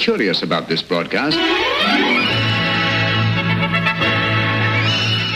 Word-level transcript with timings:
curious 0.00 0.42
about 0.42 0.66
this 0.66 0.80
broadcast. 0.80 1.36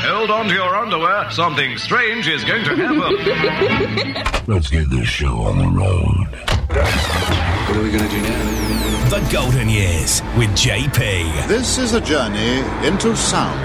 Hold 0.06 0.30
on 0.30 0.48
to 0.48 0.54
your 0.54 0.75
underwear. 0.75 1.30
Something 1.30 1.77
strange 1.77 2.27
is 2.27 2.45
going 2.45 2.64
to 2.64 2.74
happen. 2.74 4.45
Let's 4.54 4.71
get 4.71 4.89
this 4.89 5.07
show 5.07 5.43
on 5.43 5.58
the 5.58 5.68
road. 5.68 6.29
What 6.71 7.77
are 7.77 7.82
we 7.82 7.90
going 7.90 8.04
to 8.04 8.08
do 8.08 8.22
now? 8.22 9.11
The 9.11 9.29
Golden 9.30 9.68
Years 9.68 10.22
with 10.39 10.48
JP. 10.53 11.46
This 11.46 11.76
is 11.76 11.93
a 11.93 12.00
journey 12.00 12.61
into 12.86 13.14
sound. 13.14 13.61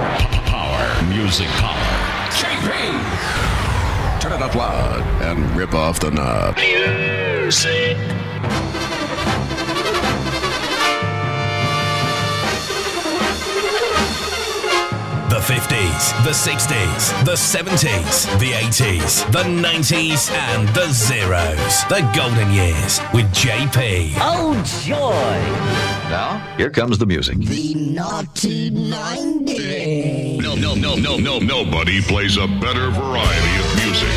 Power. 0.47 1.05
Music 1.07 1.47
power. 1.47 1.79
JP! 2.31 4.19
Turn 4.19 4.33
it 4.33 4.41
up 4.41 4.53
loud 4.53 5.01
and 5.21 5.49
rip 5.55 5.73
off 5.73 6.01
the 6.01 6.11
knob. 6.11 6.57
Music. 6.57 7.95
50s, 15.49 16.13
the 16.23 16.29
60s, 16.29 17.25
the 17.25 17.31
70s, 17.31 18.29
the 18.37 18.51
80s, 18.51 19.25
the 19.31 19.41
90s, 19.41 20.31
and 20.31 20.67
the 20.75 20.85
zeros. 20.91 21.83
The 21.89 22.07
Golden 22.15 22.51
Years 22.53 22.99
with 23.15 23.25
JP. 23.33 24.13
Oh, 24.17 24.53
joy! 24.85 25.15
now, 26.07 26.37
here 26.55 26.69
comes 26.69 26.99
the 26.99 27.07
music. 27.07 27.39
The 27.39 27.73
naughty 27.73 28.69
90s. 28.69 30.39
No, 30.39 30.53
no, 30.53 30.75
no, 30.75 30.95
no, 30.95 31.17
no. 31.17 31.39
Nobody 31.39 31.99
plays 32.03 32.37
a 32.37 32.45
better 32.45 32.91
variety 32.91 33.55
of 33.57 33.75
music. 33.81 34.13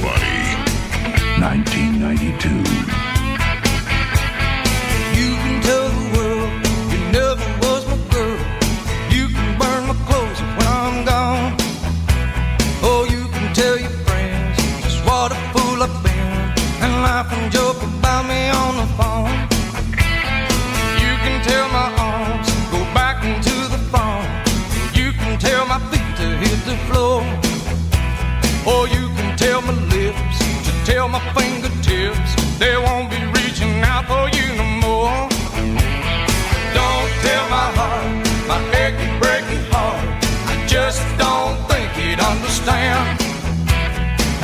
Buddy. 0.00 0.46
1992. 1.42 3.05
Joke 17.50 17.82
about 17.82 18.26
me 18.26 18.48
on 18.50 18.76
the 18.82 18.88
phone. 18.98 19.30
You 21.02 21.12
can 21.24 21.36
tell 21.44 21.68
my 21.68 21.88
arms 21.98 22.48
go 22.70 22.80
back 22.98 23.24
into 23.24 23.54
the 23.74 23.80
phone. 23.92 24.26
You 24.92 25.12
can 25.12 25.38
tell 25.38 25.64
my 25.66 25.78
feet 25.90 26.10
to 26.20 26.26
hit 26.42 26.58
the 26.70 26.76
floor. 26.88 27.22
Or 28.66 28.88
you 28.88 29.04
can 29.16 29.36
tell 29.36 29.62
my 29.62 29.76
lips 29.94 30.38
to 30.66 30.72
tell 30.84 31.08
my 31.08 31.20
fingertips 31.36 32.30
they 32.58 32.76
won't 32.76 33.08
be 33.10 33.20
reaching 33.38 33.74
out 33.82 34.04
for 34.10 34.24
you 34.36 34.46
no 34.60 34.66
more. 34.86 35.16
Don't 36.78 37.12
tell 37.26 37.44
my 37.56 37.68
heart, 37.78 38.08
my 38.50 38.60
achy 38.82 39.08
breaking 39.20 39.64
heart. 39.70 40.04
I 40.52 40.54
just 40.66 41.02
don't 41.16 41.56
think 41.70 41.88
he'd 41.92 42.20
understand. 42.32 43.20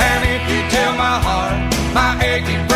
And 0.07 0.21
if 0.35 0.43
you 0.51 0.61
tell 0.71 0.93
my 0.95 1.17
heart, 1.27 1.62
my 1.95 2.19
achy 2.25 2.72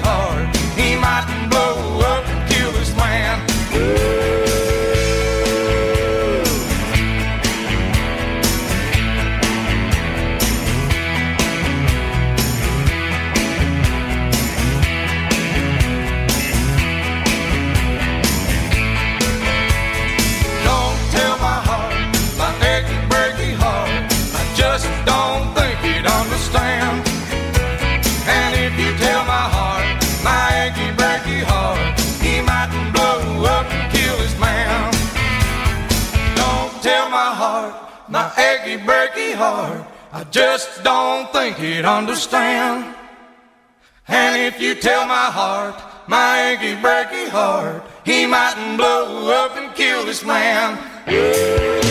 breaky 0.00 0.43
just 40.34 40.82
don't 40.82 41.32
think 41.32 41.56
he'd 41.56 41.84
understand. 41.84 42.92
And 44.08 44.42
if 44.42 44.60
you 44.60 44.74
tell 44.74 45.06
my 45.06 45.26
heart, 45.30 45.80
my 46.08 46.50
achy 46.50 46.74
breaky 46.82 47.28
heart, 47.28 47.84
he 48.04 48.26
mightn't 48.26 48.76
blow 48.76 49.30
up 49.30 49.56
and 49.56 49.72
kill 49.76 50.04
this 50.04 50.24
man. 50.24 51.83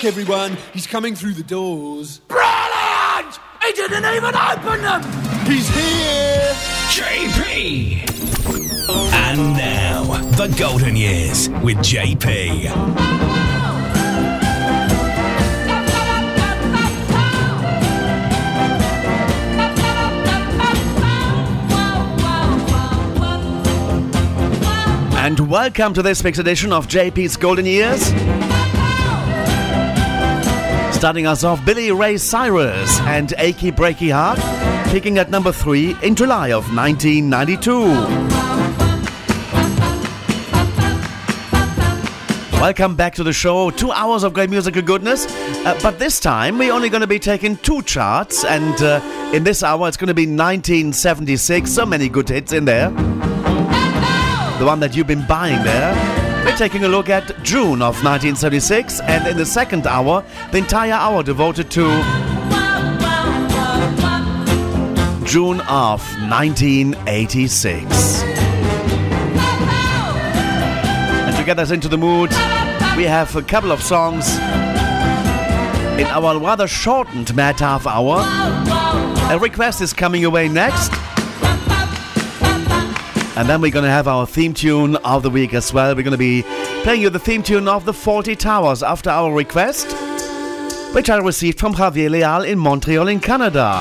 Look, 0.00 0.06
everyone, 0.06 0.56
he's 0.72 0.86
coming 0.86 1.14
through 1.14 1.34
the 1.34 1.42
doors. 1.42 2.20
Brilliant! 2.20 3.38
He 3.62 3.72
didn't 3.72 4.02
even 4.02 4.34
open 4.34 4.80
them! 4.80 5.02
He's 5.44 5.68
here! 5.68 6.54
JP. 6.88 8.08
And 9.12 9.52
now, 9.58 10.04
the 10.38 10.46
Golden 10.58 10.96
Years 10.96 11.50
with 11.62 11.76
JP. 11.80 12.70
And 25.18 25.50
welcome 25.50 25.92
to 25.92 26.00
this 26.00 26.24
week's 26.24 26.38
edition 26.38 26.72
of 26.72 26.88
JP's 26.88 27.36
Golden 27.36 27.66
Years. 27.66 28.10
Starting 31.00 31.26
us 31.26 31.44
off, 31.44 31.64
Billy 31.64 31.90
Ray 31.90 32.18
Cyrus 32.18 33.00
and 33.00 33.32
Achy 33.38 33.72
Breaky 33.72 34.12
Heart, 34.12 34.38
peaking 34.92 35.16
at 35.16 35.30
number 35.30 35.50
three 35.50 35.96
in 36.02 36.14
July 36.14 36.52
of 36.52 36.76
1992. 36.76 37.86
Welcome 42.60 42.96
back 42.96 43.14
to 43.14 43.24
the 43.24 43.32
show. 43.32 43.70
Two 43.70 43.90
hours 43.92 44.24
of 44.24 44.34
great 44.34 44.50
musical 44.50 44.82
goodness. 44.82 45.24
Uh, 45.64 45.80
but 45.82 45.98
this 45.98 46.20
time, 46.20 46.58
we're 46.58 46.70
only 46.70 46.90
going 46.90 47.00
to 47.00 47.06
be 47.06 47.18
taking 47.18 47.56
two 47.56 47.80
charts. 47.80 48.44
And 48.44 48.82
uh, 48.82 49.00
in 49.32 49.42
this 49.42 49.62
hour, 49.62 49.88
it's 49.88 49.96
going 49.96 50.08
to 50.08 50.14
be 50.14 50.26
1976. 50.26 51.72
So 51.72 51.86
many 51.86 52.10
good 52.10 52.28
hits 52.28 52.52
in 52.52 52.66
there. 52.66 52.90
The 52.90 54.66
one 54.66 54.80
that 54.80 54.94
you've 54.94 55.06
been 55.06 55.26
buying 55.26 55.64
there. 55.64 56.29
We're 56.50 56.56
taking 56.56 56.82
a 56.82 56.88
look 56.88 57.08
at 57.08 57.44
June 57.44 57.80
of 57.80 58.02
1976. 58.02 59.00
And 59.02 59.24
in 59.28 59.36
the 59.36 59.46
second 59.46 59.86
hour, 59.86 60.24
the 60.50 60.58
entire 60.58 60.94
hour 60.94 61.22
devoted 61.22 61.70
to 61.70 61.86
June 65.24 65.60
of 65.68 66.02
1986. 66.28 68.22
And 71.22 71.36
to 71.36 71.44
get 71.44 71.60
us 71.60 71.70
into 71.70 71.86
the 71.86 71.96
mood, 71.96 72.30
we 72.96 73.04
have 73.04 73.36
a 73.36 73.42
couple 73.42 73.70
of 73.70 73.80
songs 73.80 74.34
in 76.00 76.06
our 76.06 76.36
rather 76.40 76.66
shortened 76.66 77.32
Mad 77.36 77.60
Half 77.60 77.86
Hour. 77.86 78.24
A 79.32 79.38
request 79.38 79.80
is 79.80 79.92
coming 79.92 80.20
your 80.20 80.32
way 80.32 80.48
next. 80.48 80.90
And 83.36 83.48
then 83.48 83.60
we're 83.60 83.70
going 83.70 83.84
to 83.84 83.90
have 83.90 84.08
our 84.08 84.26
theme 84.26 84.52
tune 84.52 84.96
of 84.96 85.22
the 85.22 85.30
week 85.30 85.54
as 85.54 85.72
well. 85.72 85.94
We're 85.94 86.02
going 86.02 86.12
to 86.12 86.18
be 86.18 86.42
playing 86.82 87.02
you 87.02 87.10
the 87.10 87.18
theme 87.18 87.42
tune 87.42 87.68
of 87.68 87.84
the 87.84 87.92
Fawlty 87.92 88.36
Towers 88.36 88.82
after 88.82 89.08
our 89.08 89.32
request, 89.32 89.86
which 90.94 91.08
I 91.08 91.18
received 91.18 91.58
from 91.58 91.74
Javier 91.74 92.10
Leal 92.10 92.42
in 92.42 92.58
Montreal, 92.58 93.08
in 93.08 93.20
Canada. 93.20 93.80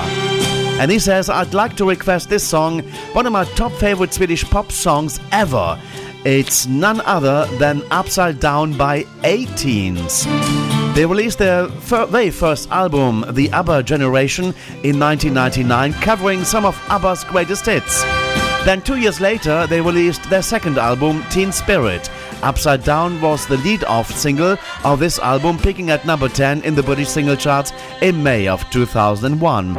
And 0.79 0.89
he 0.89 0.99
says, 0.99 1.29
I'd 1.29 1.53
like 1.53 1.75
to 1.77 1.85
request 1.89 2.29
this 2.29 2.47
song, 2.47 2.83
one 3.13 3.25
of 3.25 3.33
my 3.33 3.43
top 3.55 3.71
favorite 3.73 4.13
Swedish 4.13 4.45
pop 4.45 4.71
songs 4.71 5.19
ever. 5.31 5.81
It's 6.25 6.67
none 6.67 7.01
other 7.01 7.45
than 7.57 7.81
Upside 7.91 8.39
Down 8.39 8.77
by 8.77 9.05
A*Teens. 9.23 10.25
They 10.95 11.05
released 11.05 11.37
their 11.39 11.67
fir- 11.67 12.05
very 12.05 12.29
first 12.29 12.69
album, 12.71 13.25
The 13.31 13.49
ABBA 13.51 13.83
Generation, 13.83 14.53
in 14.83 14.99
1999, 14.99 15.93
covering 15.93 16.43
some 16.43 16.65
of 16.65 16.79
ABBA's 16.89 17.23
greatest 17.23 17.65
hits. 17.65 18.03
Then, 18.65 18.81
two 18.81 18.97
years 18.97 19.19
later, 19.21 19.65
they 19.67 19.81
released 19.81 20.29
their 20.29 20.41
second 20.41 20.77
album, 20.77 21.23
Teen 21.31 21.51
Spirit. 21.51 22.09
Upside 22.43 22.83
Down 22.83 23.19
was 23.21 23.47
the 23.47 23.57
lead 23.57 23.83
off 23.85 24.11
single 24.11 24.57
of 24.83 24.99
this 24.99 25.17
album, 25.19 25.57
peaking 25.57 25.89
at 25.89 26.05
number 26.05 26.29
10 26.29 26.63
in 26.63 26.75
the 26.75 26.83
British 26.83 27.09
single 27.09 27.35
charts 27.35 27.71
in 28.01 28.21
May 28.21 28.47
of 28.47 28.69
2001. 28.69 29.77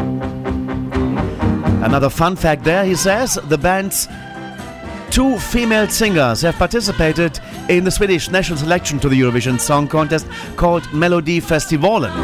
Another 1.82 2.10
fun 2.10 2.36
fact 2.36 2.64
there, 2.64 2.84
he 2.84 2.94
says, 2.94 3.38
the 3.48 3.58
band's 3.58 4.08
two 5.10 5.38
female 5.38 5.88
singers 5.88 6.40
have 6.42 6.54
participated 6.54 7.40
in 7.68 7.84
the 7.84 7.90
Swedish 7.90 8.30
national 8.30 8.58
selection 8.58 8.98
to 9.00 9.08
the 9.08 9.20
Eurovision 9.20 9.58
Song 9.58 9.88
Contest 9.88 10.26
called 10.56 10.84
Melodifestivalen. 10.84 12.14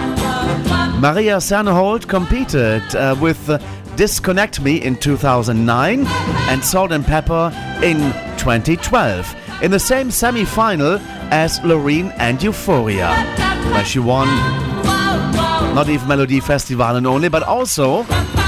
Maria 1.01 1.37
Serneholt 1.37 2.07
competed 2.09 2.83
uh, 2.95 3.17
with 3.21 3.51
uh, 3.51 3.59
Disconnect 3.97 4.61
Me 4.61 4.83
in 4.83 4.97
2009 4.97 6.07
and 6.07 6.63
Salt 6.63 6.93
and 6.93 7.05
Pepper 7.05 7.51
in 7.83 7.97
2012 8.37 9.35
in 9.63 9.71
the 9.71 9.79
same 9.79 10.11
semi 10.11 10.45
final 10.45 10.99
as 11.31 11.61
Loreen 11.61 12.15
and 12.19 12.43
Euphoria, 12.43 13.09
where 13.73 13.85
she 13.85 13.99
won 13.99 14.29
not 15.75 15.89
even 15.89 16.07
Melodifestivalen 16.07 17.07
only, 17.07 17.29
but 17.31 17.43
also 17.43 18.03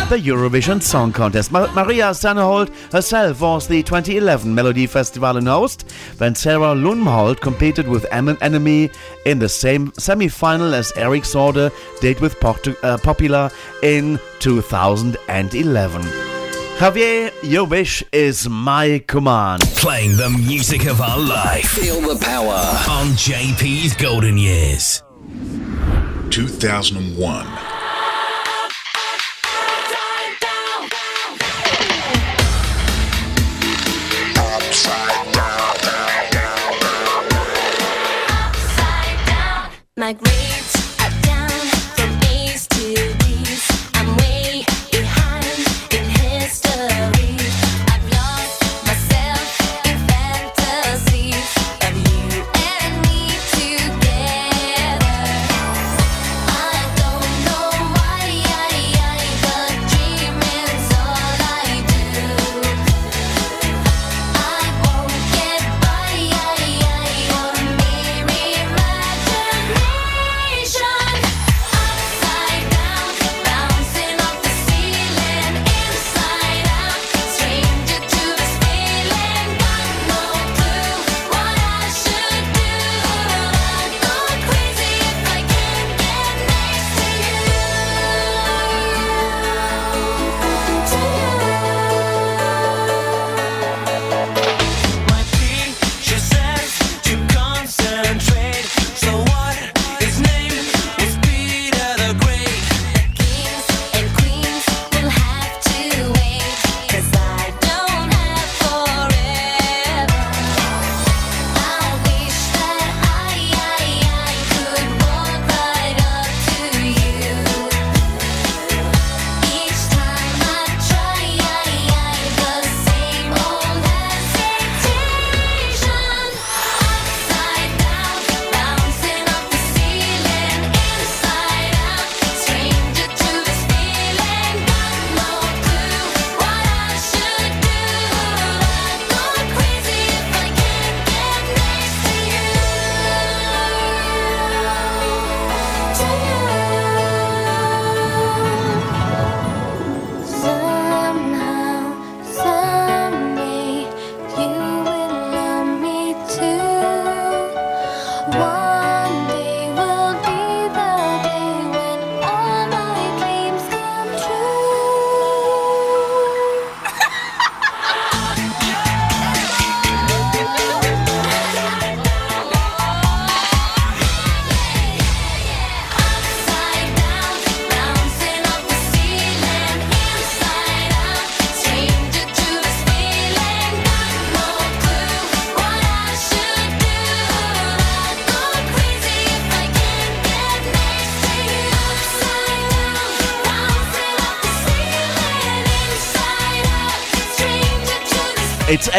the 0.09 0.17
Eurovision 0.17 0.83
Song 0.83 1.13
Contest. 1.13 1.53
Ma- 1.53 1.71
Maria 1.75 2.11
Serneholt 2.11 2.71
herself 2.93 3.41
was 3.43 3.69
the 3.69 3.83
2011 3.83 4.55
Melodifestivalen 4.55 5.47
host 5.47 5.85
when 6.17 6.35
Sara 6.35 6.75
Lumholdt 6.75 7.41
competed 7.41 7.87
with 7.87 8.07
Em- 8.11 8.39
Enemy 8.41 8.91
in 9.27 9.39
the 9.39 9.49
same 9.49 9.93
semi-final 9.99 10.75
as 10.75 10.93
Eric 10.97 11.25
Saade 11.25 11.71
did 12.01 12.21
with 12.21 12.39
Portu- 12.41 12.77
uh, 12.83 12.97
Popular 12.99 13.51
in 13.83 14.19
2011. 14.41 16.03
Javier, 16.79 17.31
your 17.43 17.65
wish 17.67 18.03
is 18.13 18.49
my 18.49 19.03
command. 19.09 19.61
Playing 19.77 20.17
the 20.17 20.31
music 20.31 20.87
of 20.87 21.01
our 21.01 21.19
life 21.19 21.67
Feel 21.71 22.01
the 22.01 22.19
power. 22.25 22.55
on 22.89 23.09
JP's 23.17 23.95
Golden 23.97 24.39
Years. 24.39 25.03
2001. 26.31 27.78
My 40.09 40.38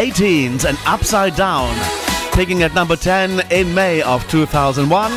A*Teens 0.10 0.66
and 0.66 0.78
Upside 0.88 1.36
Down, 1.36 1.72
peaking 2.34 2.64
at 2.64 2.74
number 2.74 2.96
10 2.96 3.52
in 3.52 3.76
May 3.76 4.02
of 4.02 4.28
2001, 4.28 5.12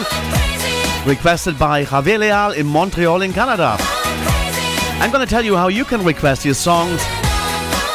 requested 1.07 1.59
by 1.59 1.83
Javier 1.83 2.19
Leal 2.19 2.51
in 2.51 2.67
Montreal 2.67 3.23
in 3.23 3.33
Canada. 3.33 3.77
I'm 5.01 5.11
going 5.11 5.25
to 5.25 5.31
tell 5.31 5.45
you 5.45 5.57
how 5.57 5.69
you 5.69 5.87
can 5.87 6.05
request 6.05 6.45
your 6.45 6.53
songs 6.53 7.01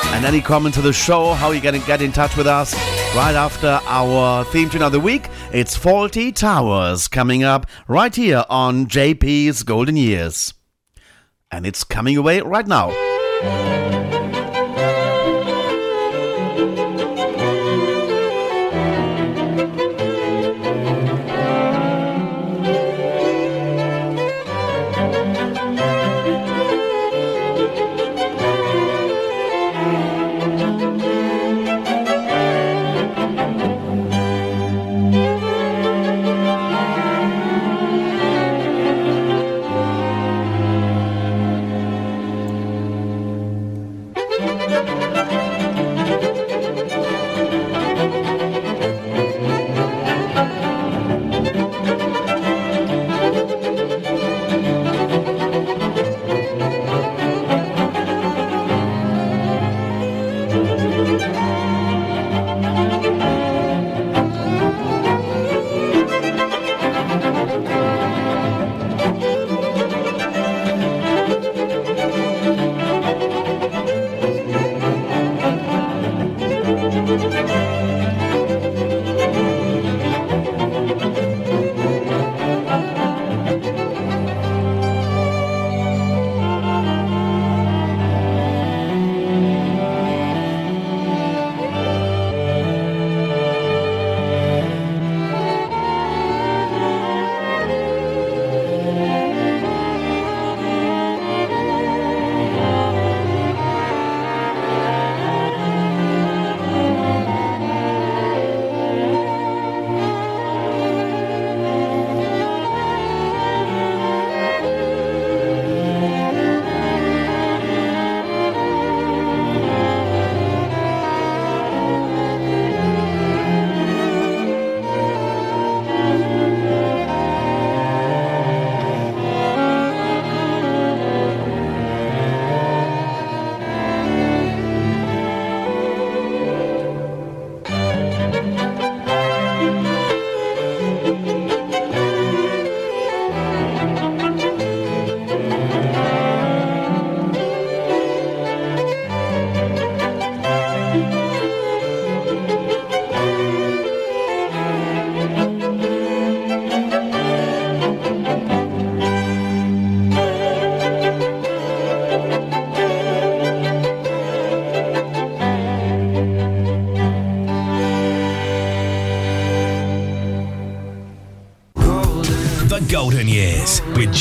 and 0.08 0.26
any 0.26 0.42
comment 0.42 0.74
to 0.76 0.82
the 0.82 0.92
show, 0.92 1.34
how 1.34 1.52
you 1.52 1.62
can 1.62 1.80
get 1.86 2.02
in 2.02 2.12
touch 2.12 2.36
with 2.36 2.48
us 2.48 2.74
right 3.16 3.36
after 3.36 3.80
our 3.86 4.44
theme 4.46 4.70
tune 4.70 4.82
of 4.82 4.92
the 4.92 5.00
week. 5.00 5.30
It's 5.54 5.78
Fawlty 5.78 6.34
Towers 6.34 7.08
coming 7.08 7.44
up 7.44 7.68
right 7.88 8.16
here 8.16 8.44
on 8.50 8.88
JP's 8.88 9.62
Golden 9.62 9.98
Years. 9.98 10.56
And 11.52 11.68
it's 11.68 11.84
coming 11.84 12.18
away 12.18 12.42
right 12.42 12.66
now. 12.66 12.90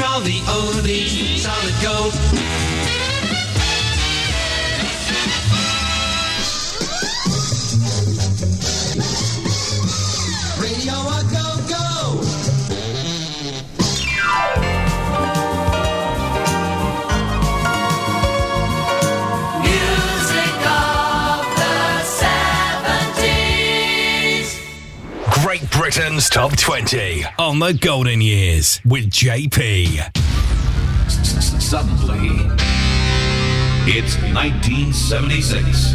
Hear 0.00 0.08
all 0.08 0.20
the 0.22 0.40
oldies, 0.46 1.40
solid 1.40 1.74
gold. 1.82 2.69
Britain's 26.00 26.30
Top 26.30 26.56
20 26.56 27.26
on 27.38 27.58
the 27.58 27.74
Golden 27.74 28.22
Years 28.22 28.80
with 28.86 29.10
JP. 29.10 29.98
Suddenly, 31.60 32.30
it's 33.84 34.16
1976. 34.32 35.92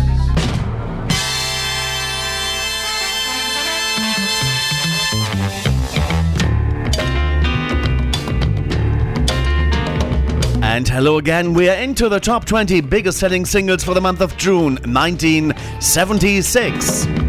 And 10.62 10.88
hello 10.88 11.18
again, 11.18 11.56
we 11.56 11.68
are 11.68 11.78
into 11.78 12.10
the 12.10 12.20
top 12.20 12.46
20 12.46 12.82
biggest 12.82 13.18
selling 13.18 13.44
singles 13.44 13.84
for 13.84 13.96
the 13.96 14.02
month 14.02 14.22
of 14.22 14.38
June 14.38 14.76
1976. 14.84 17.25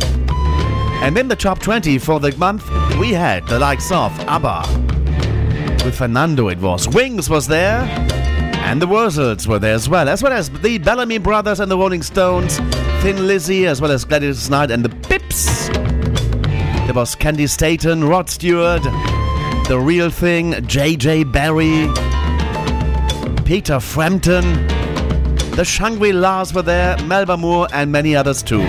And 1.07 1.17
in 1.17 1.29
the 1.29 1.37
top 1.37 1.61
20 1.61 1.99
for 1.99 2.19
the 2.19 2.37
month, 2.37 2.69
we 2.99 3.13
had 3.13 3.47
the 3.47 3.61
likes 3.61 3.93
of 3.93 4.11
ABBA. 4.27 5.85
With 5.85 5.95
Fernando, 5.95 6.49
it 6.49 6.59
was. 6.59 6.89
Wings 6.89 7.31
was 7.31 7.47
there. 7.47 7.83
And 8.67 8.83
the 8.83 8.89
Wurzels 8.89 9.47
were 9.47 9.61
there 9.61 9.75
as 9.75 9.89
well, 9.89 10.09
as 10.09 10.21
well 10.21 10.33
as 10.33 10.51
the 10.51 10.79
Bellamy 10.79 11.19
Brothers 11.19 11.61
and 11.61 11.71
the 11.71 11.79
Rolling 11.79 12.03
Stones, 12.03 12.59
Thin 13.03 13.25
Lizzy, 13.29 13.69
as 13.69 13.81
well 13.81 13.93
as 13.93 14.05
Gladys 14.05 14.51
Knight 14.51 14.73
and 14.73 14.85
the 14.85 14.89
Pips. 14.89 15.69
There 15.69 16.95
was 16.95 17.15
Candi 17.15 17.49
Staton, 17.49 18.03
Rod 18.03 18.29
Stewart, 18.29 18.83
The 19.69 19.79
Real 19.81 20.11
Thing, 20.11 20.67
J.J. 20.67 21.23
Barrie, 21.23 21.89
Peter 23.45 23.79
Frampton, 23.79 24.67
the 25.55 25.65
Shangri-Las 25.65 26.53
were 26.53 26.63
there, 26.63 27.01
Melba 27.05 27.37
Moore, 27.37 27.69
and 27.73 27.93
many 27.93 28.17
others 28.17 28.43
too. 28.43 28.67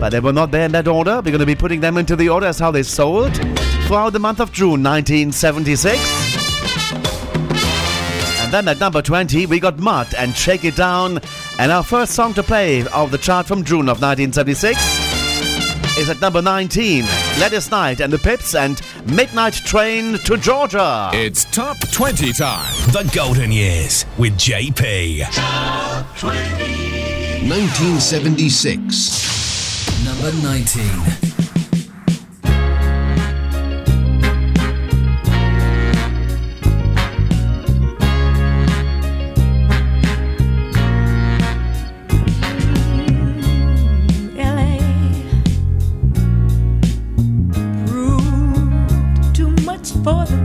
But 0.00 0.10
they 0.12 0.20
were 0.20 0.32
not 0.32 0.50
there 0.50 0.64
in 0.64 0.72
that 0.72 0.88
order. 0.88 1.16
We're 1.16 1.30
going 1.30 1.40
to 1.40 1.46
be 1.46 1.54
putting 1.54 1.80
them 1.80 1.98
into 1.98 2.16
the 2.16 2.30
order 2.30 2.46
as 2.46 2.58
how 2.58 2.70
they 2.70 2.82
sold 2.82 3.36
throughout 3.86 4.14
the 4.14 4.18
month 4.18 4.40
of 4.40 4.50
June 4.50 4.82
1976. 4.82 6.00
And 8.40 8.50
then 8.50 8.66
at 8.66 8.80
number 8.80 9.02
20, 9.02 9.44
we 9.44 9.60
got 9.60 9.78
Mud 9.78 10.14
and 10.16 10.34
Shake 10.34 10.64
It 10.64 10.74
Down. 10.74 11.20
And 11.58 11.70
our 11.70 11.84
first 11.84 12.12
song 12.14 12.32
to 12.34 12.42
play 12.42 12.86
of 12.88 13.10
the 13.10 13.18
chart 13.18 13.46
from 13.46 13.62
June 13.62 13.90
of 13.90 14.00
1976 14.00 14.78
is 15.98 16.08
at 16.08 16.18
number 16.22 16.40
19, 16.40 17.04
Gladys 17.36 17.70
Knight 17.70 18.00
and 18.00 18.10
the 18.10 18.18
Pips 18.18 18.54
and 18.54 18.80
Midnight 19.04 19.52
Train 19.52 20.18
to 20.20 20.38
Georgia. 20.38 21.10
It's 21.12 21.44
top 21.44 21.76
20 21.92 22.32
time. 22.32 22.72
The 22.92 23.10
Golden 23.14 23.52
Years 23.52 24.06
with 24.16 24.32
JP. 24.38 25.26
1976. 27.46 29.39
Number 30.20 30.36
19. 30.42 30.82
LA 44.36 44.76
proved 47.86 49.34
too 49.34 49.48
much 49.64 49.92
for 50.04 50.26
the 50.26 50.39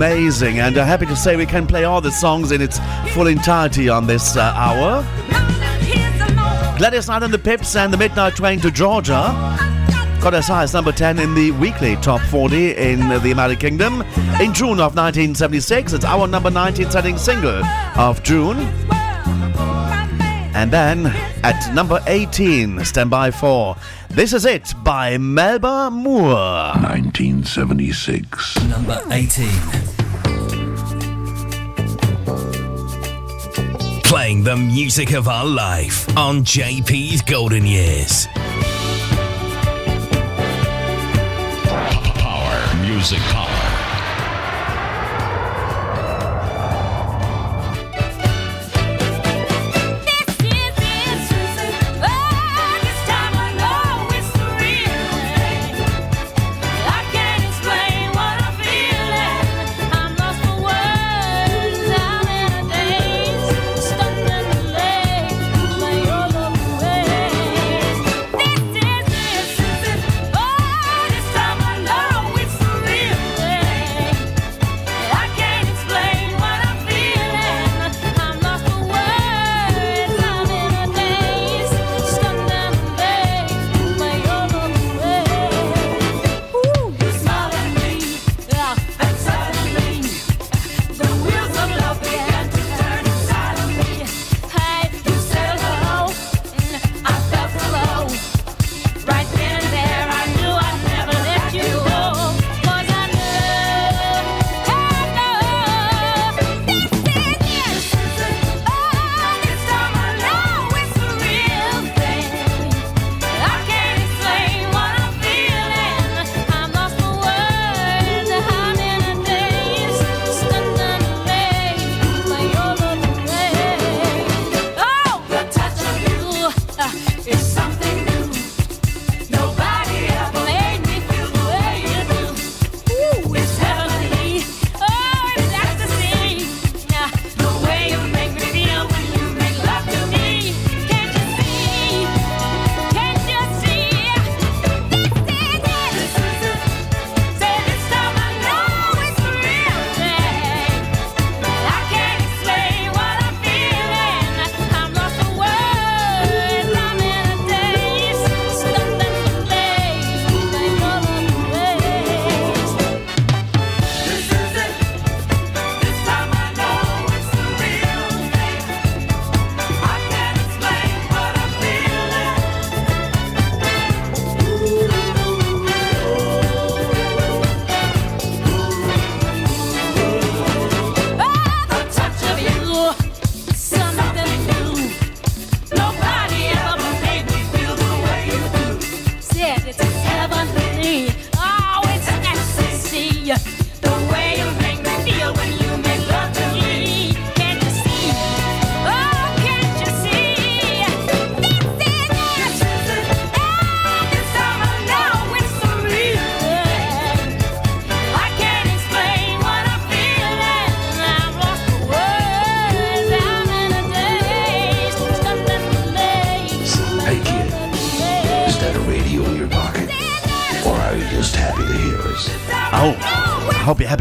amazing, 0.00 0.60
and 0.60 0.78
uh, 0.78 0.84
happy 0.86 1.04
to 1.04 1.14
say 1.14 1.36
we 1.36 1.44
can 1.44 1.66
play 1.66 1.84
all 1.84 2.00
the 2.00 2.10
songs 2.10 2.52
in 2.52 2.62
its 2.62 2.80
full 3.12 3.26
entirety 3.26 3.90
on 3.90 4.06
this 4.06 4.34
uh, 4.34 4.40
hour. 4.56 5.02
Gladys 6.78 7.06
Knight 7.08 7.22
and 7.22 7.34
the 7.34 7.38
Pips 7.38 7.76
and 7.76 7.92
the 7.92 7.98
Midnight 7.98 8.34
Train 8.34 8.60
to 8.60 8.70
Georgia 8.70 9.14
got 10.22 10.32
as 10.32 10.48
high 10.48 10.62
as 10.62 10.72
number 10.72 10.90
10 10.90 11.18
in 11.18 11.34
the 11.34 11.50
weekly 11.52 11.96
top 11.96 12.22
40 12.22 12.76
in 12.76 13.10
the 13.10 13.28
United 13.28 13.60
Kingdom 13.60 14.00
in 14.40 14.54
June 14.54 14.80
of 14.80 14.96
1976. 14.96 15.92
It's 15.92 16.06
our 16.06 16.26
number 16.26 16.50
19 16.50 16.90
selling 16.90 17.18
single 17.18 17.62
of 17.96 18.22
June. 18.22 18.56
And 20.54 20.70
then 20.70 21.08
at 21.42 21.74
number 21.74 22.00
18, 22.06 22.86
stand 22.86 23.10
by 23.10 23.30
for 23.30 23.76
This 24.08 24.32
Is 24.32 24.46
It 24.46 24.72
by 24.82 25.18
Melba 25.18 25.90
Moore. 25.90 26.72
1976. 26.80 28.64
Number 28.64 29.04
18. 29.10 29.79
playing 34.10 34.42
the 34.42 34.56
music 34.56 35.12
of 35.12 35.28
our 35.28 35.46
life 35.46 36.04
on 36.16 36.40
JP's 36.40 37.22
Golden 37.22 37.64
Years. 37.64 38.26
Power, 42.18 42.76
music 42.82 43.20
power. 43.30 43.49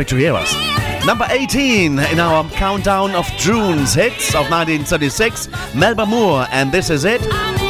to 0.08 0.16
hear 0.16 0.34
us. 0.34 0.54
Number 1.06 1.26
18 1.30 2.00
in 2.00 2.20
our 2.20 2.48
countdown 2.52 3.16
of 3.16 3.26
June's 3.38 3.94
hits 3.94 4.30
of 4.30 4.50
1936, 4.50 5.50
Melba 5.74 6.06
Moore, 6.06 6.46
and 6.52 6.72
this 6.72 6.90
is 6.90 7.06
it. 7.06 7.22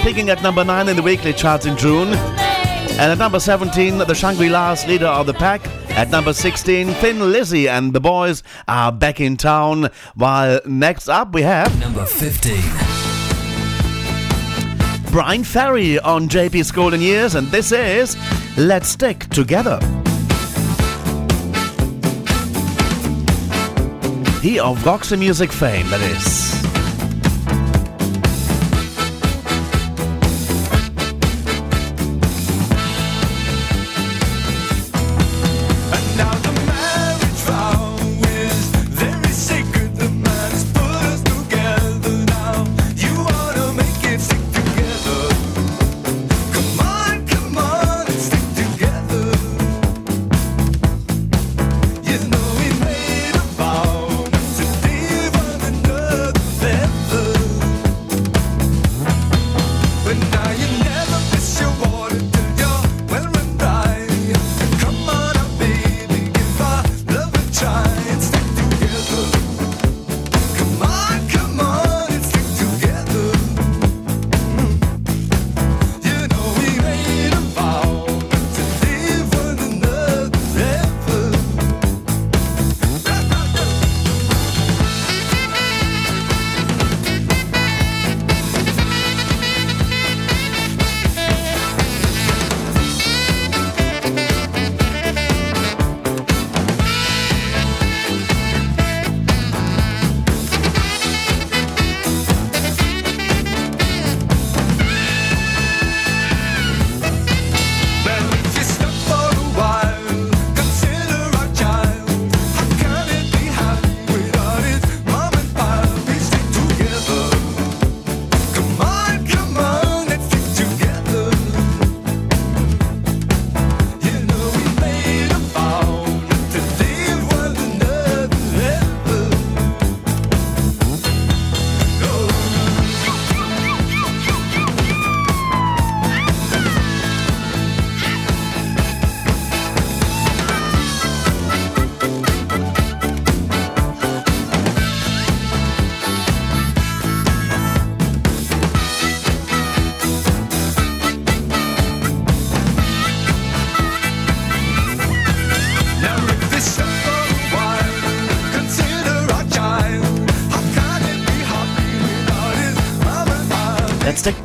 Picking 0.04 0.30
at 0.30 0.42
number 0.42 0.64
9 0.64 0.90
in 0.90 0.96
the 0.96 1.02
weekly 1.02 1.34
charts 1.34 1.66
in 1.66 1.78
June. 1.78 2.10
And 2.10 3.12
at 3.12 3.18
number 3.18 3.40
17, 3.40 3.98
the 4.00 4.14
Shangri 4.14 4.50
La's 4.50 4.86
leader 4.88 5.08
of 5.08 5.26
the 5.26 5.34
pack. 5.34 5.66
At 5.92 6.10
number 6.10 6.34
16, 6.34 6.88
Thin 6.96 7.32
Lizzy 7.32 7.70
and 7.70 7.94
the 7.94 8.00
boys 8.00 8.44
are 8.68 8.92
back 8.92 9.22
in 9.22 9.38
town. 9.38 9.90
While 10.16 10.60
next 10.66 11.08
up, 11.08 11.34
we 11.34 11.44
have. 11.44 11.80
Number 11.80 12.06
15. 12.06 12.56
Bryan 15.12 15.44
Ferry 15.44 15.98
on 16.00 16.28
JP's 16.30 16.72
Golden 16.72 17.02
Years, 17.02 17.36
and 17.36 17.48
this 17.48 17.72
is 17.72 18.18
Let's 18.58 18.90
Stick 18.90 19.28
Together. 19.30 19.80
He 24.42 24.58
of 24.58 24.86
Roxy 24.86 25.18
Music 25.18 25.52
fame, 25.52 25.90
that 25.90 26.00
is. 26.00 26.59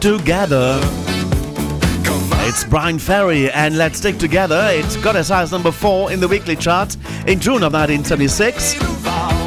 Together. 0.05 0.79
It's 2.43 2.63
Bryan 2.65 2.99
Ferry 2.99 3.51
and 3.51 3.79
Let's 3.79 3.97
Stick 3.97 4.19
Together. 4.19 4.69
It 4.71 5.03
got 5.03 5.15
high 5.15 5.41
as 5.41 5.51
number 5.51 5.71
four 5.71 6.13
in 6.13 6.21
the 6.21 6.29
weekly 6.29 6.57
chart 6.57 6.95
in 7.27 7.41
June 7.41 7.63
of 7.63 7.73
1976. 7.73 8.75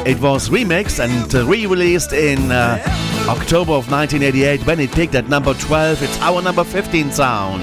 It 0.04 0.20
was 0.20 0.48
remixed 0.48 0.98
and 0.98 1.32
uh, 1.32 1.46
re-released 1.46 2.12
in 2.12 2.50
uh, 2.50 2.82
October 3.28 3.70
of 3.74 3.88
1988 3.88 4.66
when 4.66 4.80
it 4.80 4.90
peaked 4.90 5.14
at 5.14 5.28
number 5.28 5.54
12. 5.54 6.02
It's 6.02 6.20
our 6.22 6.42
number 6.42 6.64
15 6.64 7.12
sound. 7.12 7.62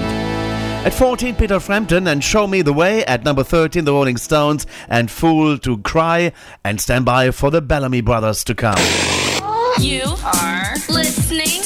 At 0.86 0.94
14, 0.94 1.34
Peter 1.34 1.60
Frampton 1.60 2.06
and 2.06 2.24
Show 2.24 2.46
Me 2.46 2.62
the 2.62 2.72
Way. 2.72 3.04
At 3.04 3.24
number 3.24 3.44
13, 3.44 3.84
The 3.84 3.92
Rolling 3.92 4.16
Stones 4.16 4.66
and 4.88 5.10
Fool 5.10 5.58
to 5.58 5.76
Cry. 5.78 6.32
And 6.64 6.80
stand 6.80 7.04
by 7.04 7.30
for 7.30 7.50
the 7.50 7.60
Bellamy 7.60 8.00
Brothers 8.00 8.42
to 8.44 8.54
come. 8.54 9.15
You 9.78 10.02
are 10.24 10.72
listening 10.88 11.60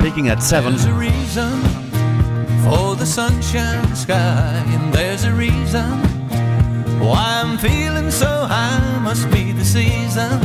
Peaking 0.00 0.28
at 0.28 0.42
7. 0.42 0.72
There's 0.72 0.86
a 0.86 0.94
reason 0.94 1.60
for 2.64 2.96
the 2.96 3.04
sunshine 3.04 3.94
sky, 3.94 4.64
and 4.68 4.90
there's 4.94 5.24
a 5.24 5.32
reason 5.32 5.90
why 6.98 7.42
I'm 7.44 7.58
feeling 7.58 8.10
so 8.10 8.46
high. 8.46 9.00
Must 9.02 9.30
be 9.30 9.52
the 9.52 9.64
season 9.64 10.40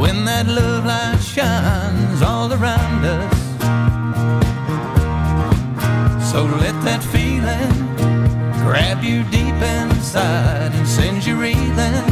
when 0.00 0.24
that 0.24 0.46
love 0.46 0.84
light 0.84 1.20
shines 1.20 2.22
all 2.22 2.52
around 2.52 3.04
us. 3.04 3.44
So 6.30 6.44
let 6.44 6.76
that 6.84 7.02
feeling 7.14 7.72
grab 8.64 9.04
you 9.04 9.22
deep 9.24 9.58
inside 9.62 10.72
and 10.74 10.86
send 10.86 11.24
you 11.24 11.36
reeling 11.36 12.04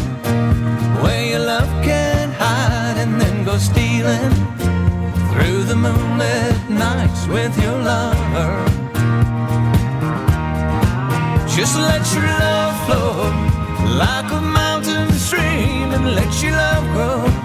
where 1.02 1.24
your 1.26 1.40
love 1.40 1.70
can't 1.82 2.32
hide, 2.34 2.98
and 2.98 3.20
then 3.20 3.44
go 3.44 3.58
stealing 3.58 4.32
through 5.32 5.64
the 5.64 5.74
moonlit 5.74 6.70
nights 6.70 7.26
with 7.26 7.52
your 7.60 7.78
lover. 7.78 8.64
Just 11.56 11.76
let 11.76 12.04
your 12.14 12.30
love 12.46 12.74
flow 12.86 13.30
like 13.98 14.30
a 14.30 14.40
mountain 14.40 15.10
stream 15.12 15.90
and 15.92 16.14
let 16.14 16.42
your 16.42 16.52
love 16.52 16.84
grow 16.94 17.41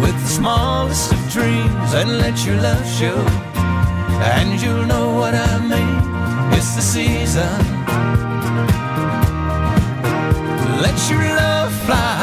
with 0.00 0.14
the 0.22 0.28
smallest 0.28 1.12
of 1.12 1.20
dreams 1.30 1.94
and 1.94 2.18
let 2.18 2.44
your 2.46 2.56
love 2.56 2.86
show. 2.98 3.18
And 4.36 4.60
you'll 4.60 4.86
know 4.86 5.14
what 5.14 5.34
I 5.34 5.52
mean. 5.72 6.00
It's 6.56 6.74
the 6.74 6.82
season. 6.82 7.52
Let 10.84 10.98
your 11.10 11.24
love 11.44 11.72
fly 11.86 12.20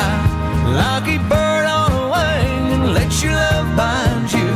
like 0.82 1.08
a 1.08 1.20
bird 1.30 1.66
on 1.66 1.92
a 2.02 2.06
wing 2.16 2.64
and 2.76 2.94
let 2.94 3.12
your 3.24 3.34
love 3.34 3.68
bind 3.78 4.32
you 4.32 4.52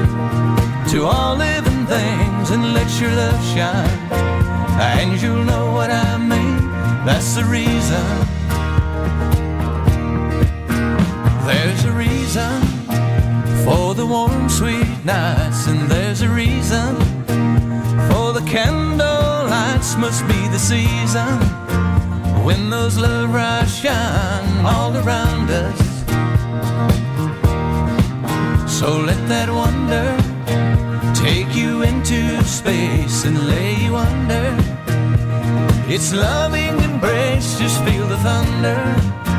to 0.92 1.06
all 1.06 1.36
living 1.36 1.86
things 1.86 2.52
and 2.52 2.74
let 2.74 2.90
your 3.00 3.14
love 3.24 3.42
shine. 3.54 4.00
And 4.98 5.22
you'll 5.22 5.46
know 5.46 5.72
what 5.72 5.92
I 5.92 6.18
mean. 6.18 6.58
That's 7.06 7.36
the 7.36 7.46
reason. 7.46 8.06
There's 11.46 11.84
a 11.86 11.92
reason 11.92 12.71
for 13.64 13.94
the 13.94 14.06
warm, 14.06 14.50
sweet 14.50 15.06
nights, 15.06 15.68
and 15.68 15.90
there's 15.90 16.22
a 16.22 16.30
reason 16.30 16.96
for 18.10 18.34
the 18.34 18.44
candle 18.46 19.50
lights. 19.50 19.96
Must 19.98 20.26
be 20.28 20.48
the 20.50 20.60
season 20.60 21.38
when 22.46 22.70
those 22.70 22.98
love 22.98 23.34
rays 23.34 23.76
shine 23.76 24.66
all 24.66 24.96
around 24.98 25.50
us. 25.50 25.80
So 28.80 28.98
let 28.98 29.22
that 29.28 29.50
wonder 29.50 30.08
take 31.14 31.56
you 31.56 31.84
into 31.84 32.44
space 32.44 33.26
and 33.26 33.48
lay 33.48 33.76
you 33.76 33.96
under. 33.96 34.48
Its 35.88 36.14
loving 36.14 36.80
embrace, 36.82 37.60
just 37.60 37.84
feel 37.84 38.08
the 38.08 38.18
thunder 38.18 39.31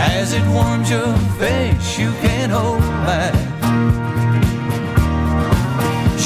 as 0.00 0.32
it 0.32 0.44
warms 0.56 0.88
your 0.90 1.12
face. 1.38 1.98
You 1.98 2.10
can't 2.24 2.52
hold 2.52 2.80
back. 3.06 3.34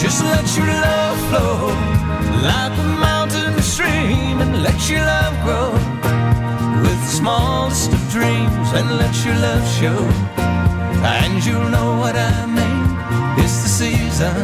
Just 0.00 0.22
let 0.22 0.46
your 0.56 0.72
love 0.88 1.18
flow 1.28 1.56
like 2.50 2.74
a 2.84 2.88
mountain 3.08 3.54
stream 3.62 4.40
and 4.44 4.62
let 4.62 4.78
your 4.90 5.00
love 5.00 5.34
grow 5.46 5.70
with 6.84 6.98
the 7.06 7.12
smallest 7.20 7.92
of 7.92 8.02
dreams 8.16 8.68
and 8.78 8.86
let 9.02 9.14
your 9.24 9.36
love 9.46 9.64
show. 9.78 10.00
And 11.18 11.44
you'll 11.44 11.70
know 11.76 11.90
what 12.02 12.16
I 12.16 12.46
mean. 12.58 12.86
It's 13.42 13.56
the 13.62 13.70
season. 13.80 14.36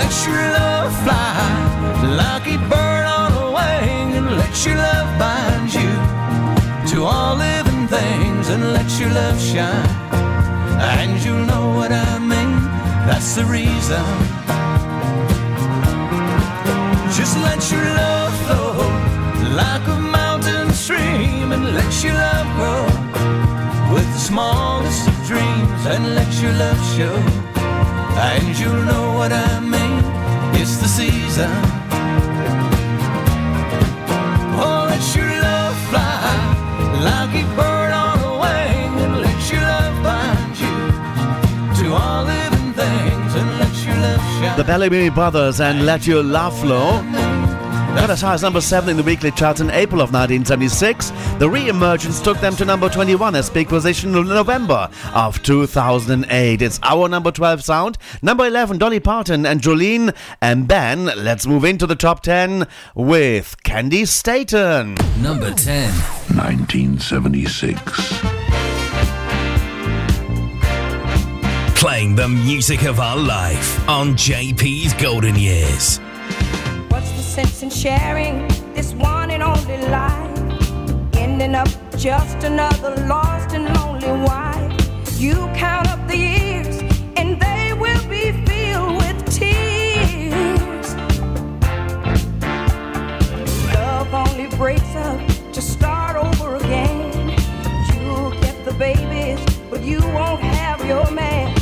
Let 0.00 0.14
your 0.26 0.44
love 0.58 0.92
fly 1.04 1.58
like 2.22 2.46
a 2.46 2.58
bird 2.70 3.04
on 3.18 3.30
a 3.44 3.46
wing 3.56 4.16
and 4.18 4.26
let 4.38 4.66
your 4.66 4.76
love 4.76 4.87
let 8.88 9.00
your 9.00 9.10
love 9.10 9.38
shine. 9.38 9.88
And 10.80 11.22
you'll 11.22 11.44
know 11.44 11.74
what 11.76 11.92
I 11.92 12.18
mean. 12.18 12.52
That's 13.06 13.34
the 13.34 13.44
reason. 13.44 14.04
Just 17.18 17.36
let 17.46 17.60
your 17.70 17.84
love 18.02 18.32
flow 18.44 18.72
like 19.62 19.86
a 19.88 19.98
mountain 19.98 20.72
stream 20.72 21.52
and 21.52 21.74
let 21.74 21.92
your 22.02 22.14
love 22.14 22.48
grow 22.56 22.84
with 23.94 24.08
the 24.14 24.22
smallest 24.30 25.06
of 25.06 25.16
dreams 25.26 25.82
and 25.92 26.14
let 26.14 26.30
your 26.42 26.52
love 26.52 26.80
show. 26.96 27.16
And 28.32 28.58
you'll 28.58 28.84
know 28.90 29.12
what 29.18 29.32
I 29.32 29.60
mean. 29.60 30.00
It's 30.60 30.78
the 30.78 30.88
season. 30.88 31.50
Oh, 34.64 34.86
let 34.88 35.04
your 35.14 35.30
love 35.42 35.76
fly 35.90 36.48
like 37.04 37.44
a 37.44 37.56
bird 37.56 37.67
The 44.58 44.64
Bellamy 44.64 45.08
Brothers 45.10 45.60
and 45.60 45.86
Let 45.86 46.04
Your 46.04 46.24
Love 46.24 46.58
Flow. 46.58 47.00
Got 47.94 48.10
as 48.10 48.20
high 48.20 48.34
as 48.34 48.42
number 48.42 48.60
7 48.60 48.90
in 48.90 48.96
the 48.96 49.04
weekly 49.04 49.30
chart 49.30 49.60
in 49.60 49.70
April 49.70 50.00
of 50.00 50.12
1976. 50.12 51.12
The 51.38 51.48
re-emergence 51.48 52.20
took 52.20 52.38
them 52.38 52.56
to 52.56 52.64
number 52.64 52.88
21 52.88 53.36
as 53.36 53.50
peak 53.50 53.68
position 53.68 54.16
in 54.16 54.26
November 54.26 54.90
of 55.14 55.40
2008. 55.44 56.60
It's 56.60 56.80
our 56.82 57.08
number 57.08 57.30
12 57.30 57.62
sound. 57.62 57.98
Number 58.20 58.46
11, 58.46 58.78
Dolly 58.78 58.98
Parton 58.98 59.46
and 59.46 59.60
Jolene 59.60 60.12
and 60.42 60.66
Ben. 60.66 61.04
Let's 61.04 61.46
move 61.46 61.64
into 61.64 61.86
the 61.86 61.94
top 61.94 62.24
10 62.24 62.66
with 62.96 63.54
Candi 63.62 64.08
Staton. 64.08 64.96
Number 65.22 65.54
10. 65.54 65.92
1976. 66.34 68.57
Playing 71.78 72.16
the 72.16 72.26
music 72.26 72.82
of 72.82 72.98
our 72.98 73.16
life 73.16 73.88
on 73.88 74.14
JP's 74.14 74.94
Golden 74.94 75.36
Years. 75.36 75.98
What's 76.88 77.12
the 77.12 77.22
sense 77.22 77.62
in 77.62 77.70
sharing 77.70 78.48
this 78.74 78.94
one 78.94 79.30
and 79.30 79.44
only 79.44 79.78
life? 79.86 81.14
Ending 81.14 81.54
up 81.54 81.68
just 81.96 82.42
another 82.42 82.96
lost 83.06 83.54
and 83.54 83.72
lonely 83.76 84.10
wife. 84.26 85.20
You 85.20 85.34
count 85.54 85.86
up 85.86 86.04
the 86.08 86.16
years 86.16 86.82
and 87.16 87.40
they 87.40 87.72
will 87.74 88.08
be 88.08 88.32
filled 88.44 88.96
with 88.96 89.24
tears. 89.32 90.96
Love 93.72 94.12
only 94.12 94.48
breaks 94.56 94.96
up 94.96 95.20
to 95.52 95.62
start 95.62 96.16
over 96.16 96.56
again. 96.56 97.38
You'll 97.94 98.32
get 98.40 98.64
the 98.64 98.74
babies, 98.76 99.38
but 99.70 99.84
you 99.84 100.00
won't 100.00 100.40
have 100.40 100.84
your 100.84 101.08
man. 101.12 101.57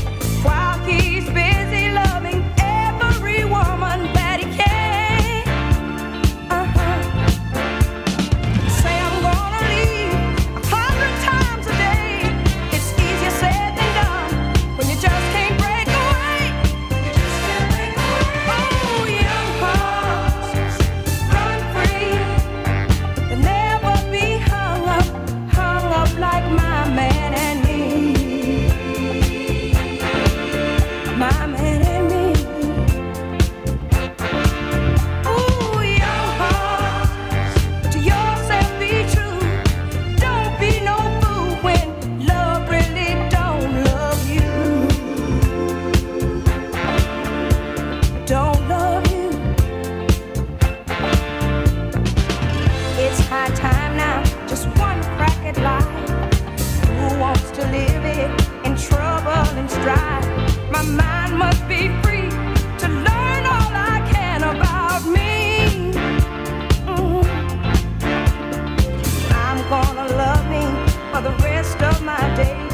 my 72.07 72.37
days. 72.37 72.73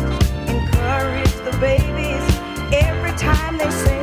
Encourage 0.50 1.32
the 1.46 1.56
babies 1.58 2.22
every 2.70 3.12
time 3.16 3.56
they 3.56 3.70
say. 3.70 4.01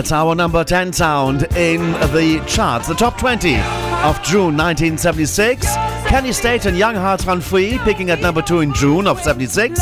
That's 0.00 0.12
our 0.12 0.34
number 0.34 0.64
10 0.64 0.94
sound 0.94 1.42
in 1.58 1.92
the 2.14 2.42
charts, 2.48 2.88
the 2.88 2.94
top 2.94 3.18
20 3.18 3.56
of 3.56 4.22
June 4.22 4.56
1976. 4.56 5.66
Candi 6.06 6.32
Staton 6.32 6.70
and 6.70 6.78
Young 6.78 6.94
Hearts 6.94 7.26
Run 7.26 7.42
Free 7.42 7.76
picking 7.80 8.08
at 8.08 8.22
number 8.22 8.40
2 8.40 8.60
in 8.60 8.72
June 8.72 9.06
of 9.06 9.20
76. 9.20 9.78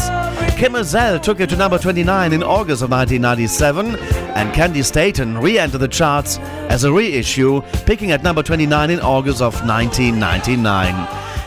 Kym 0.59 0.73
Mazelle 0.73 1.21
took 1.21 1.39
it 1.39 1.49
to 1.51 1.57
number 1.57 1.79
29 1.79 2.33
in 2.33 2.43
August 2.43 2.83
of 2.83 2.91
1997, 2.91 3.95
and 4.35 4.53
Candi 4.53 4.85
Staton 4.85 5.39
re-entered 5.39 5.79
the 5.79 5.87
charts 5.87 6.39
as 6.69 6.83
a 6.83 6.93
reissue, 6.93 7.61
picking 7.87 8.11
at 8.11 8.25
number 8.25 8.43
29 8.43 8.91
in 8.91 8.99
August 8.99 9.41
of 9.41 9.55
1999. 9.65 10.95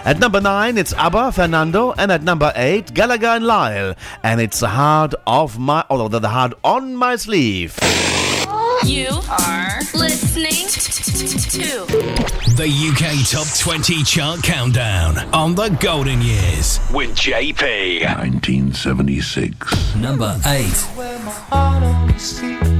At 0.06 0.20
number 0.20 0.40
9, 0.40 0.78
it's 0.78 0.94
ABBA, 0.94 1.34
Fernando, 1.34 1.92
and 1.98 2.10
at 2.10 2.24
number 2.24 2.54
8, 2.56 2.94
Gallagher 2.94 3.28
and 3.28 3.46
Lyle, 3.46 3.96
and 4.24 4.40
it's 4.40 4.62
the 4.62 4.70
heart 4.70 5.14
of 5.28 5.60
my, 5.60 5.84
oh, 5.90 6.00
although 6.00 6.20
the 6.20 6.30
heart 6.30 6.54
on 6.64 6.96
my 6.96 7.18
sleeve. 7.18 7.78
You 8.84 9.08
are 9.30 9.78
listening 9.94 10.66
to 11.52 11.86
the 12.56 12.66
UK 12.90 13.22
Top 13.30 13.46
20 13.60 14.04
Chart 14.04 14.42
Countdown 14.42 15.20
on 15.34 15.54
the 15.54 15.70
Golden 15.80 16.20
Years 16.22 16.80
with 16.92 17.12
JP. 17.16 18.02
1976. 18.18 19.96
Number 19.96 20.36
8. 20.46 22.71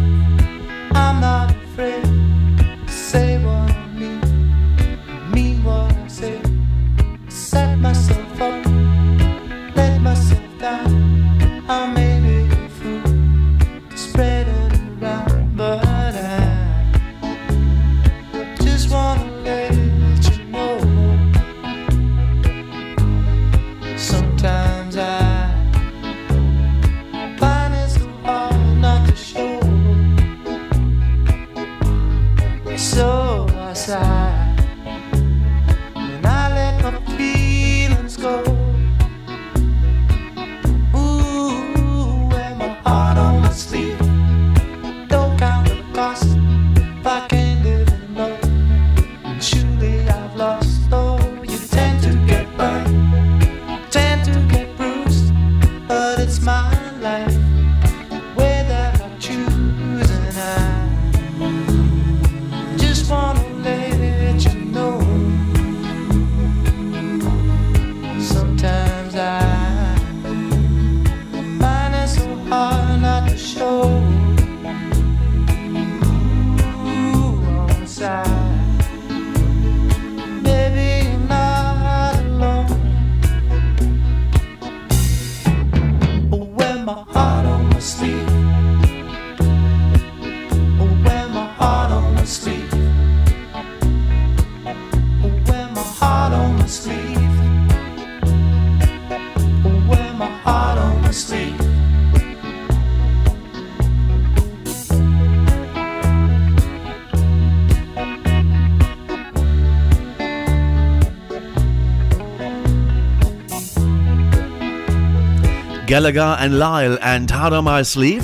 Gallagher 115.92 116.38
and 116.40 116.58
Lyle 116.58 116.98
and 117.02 117.30
Hard 117.30 117.52
on 117.52 117.66
My 117.66 117.82
Sleeve. 117.82 118.24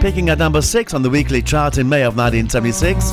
Picking 0.00 0.30
at 0.30 0.38
number 0.38 0.60
6 0.60 0.94
on 0.94 1.02
the 1.02 1.08
weekly 1.08 1.40
chart 1.40 1.78
in 1.78 1.88
May 1.88 2.02
of 2.02 2.16
1976. 2.16 3.12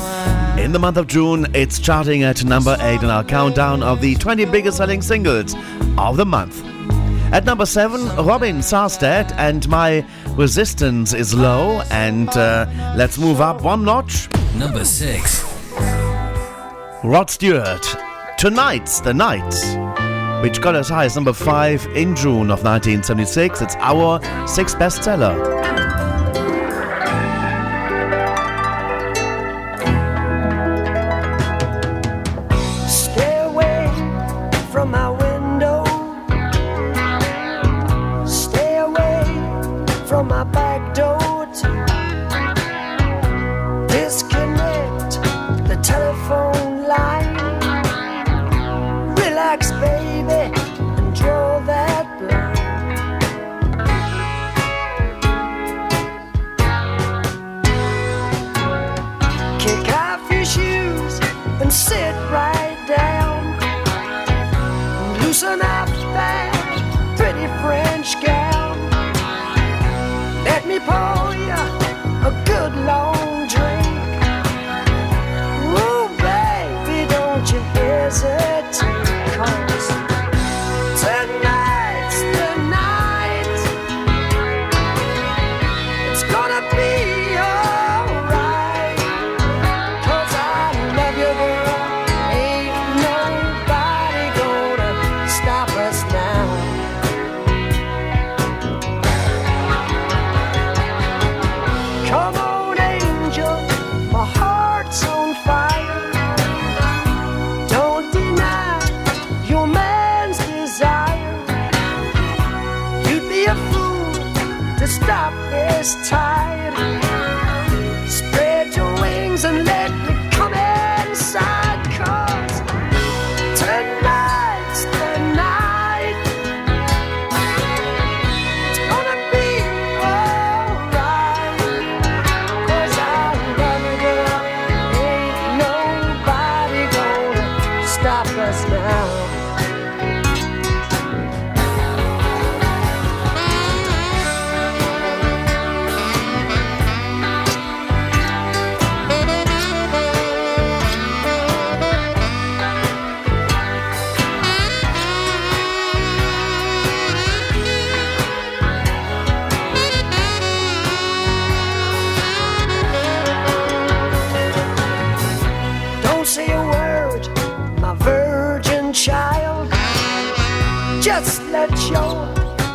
In 0.58 0.72
the 0.72 0.80
month 0.80 0.96
of 0.96 1.06
June, 1.06 1.46
it's 1.54 1.78
charting 1.78 2.24
at 2.24 2.44
number 2.44 2.76
8 2.80 3.04
in 3.04 3.10
our 3.10 3.22
countdown 3.22 3.80
of 3.84 4.00
the 4.00 4.16
20 4.16 4.46
biggest 4.46 4.78
selling 4.78 5.00
singles 5.00 5.54
of 5.96 6.16
the 6.16 6.26
month. 6.26 6.64
At 7.32 7.44
number 7.44 7.64
7, 7.64 8.26
Robin 8.26 8.56
Sarstedt 8.56 9.32
and 9.38 9.68
My 9.68 10.04
Resistance 10.30 11.14
is 11.14 11.32
Low. 11.32 11.80
And 11.92 12.30
uh, 12.30 12.66
let's 12.96 13.18
move 13.18 13.40
up 13.40 13.62
one 13.62 13.84
notch. 13.84 14.28
Number 14.56 14.84
6. 14.84 15.44
Rod 17.04 17.30
Stewart, 17.30 17.96
Tonight's 18.36 18.98
the 18.98 19.14
Night 19.14 19.83
which 20.42 20.60
got 20.60 20.76
as 20.76 20.88
high 20.88 21.04
as 21.04 21.14
number 21.14 21.32
5 21.32 21.86
in 21.94 22.14
June 22.14 22.50
of 22.50 22.62
1976. 22.62 23.62
It's 23.62 23.76
our 23.76 24.20
sixth 24.46 24.76
bestseller. 24.78 25.73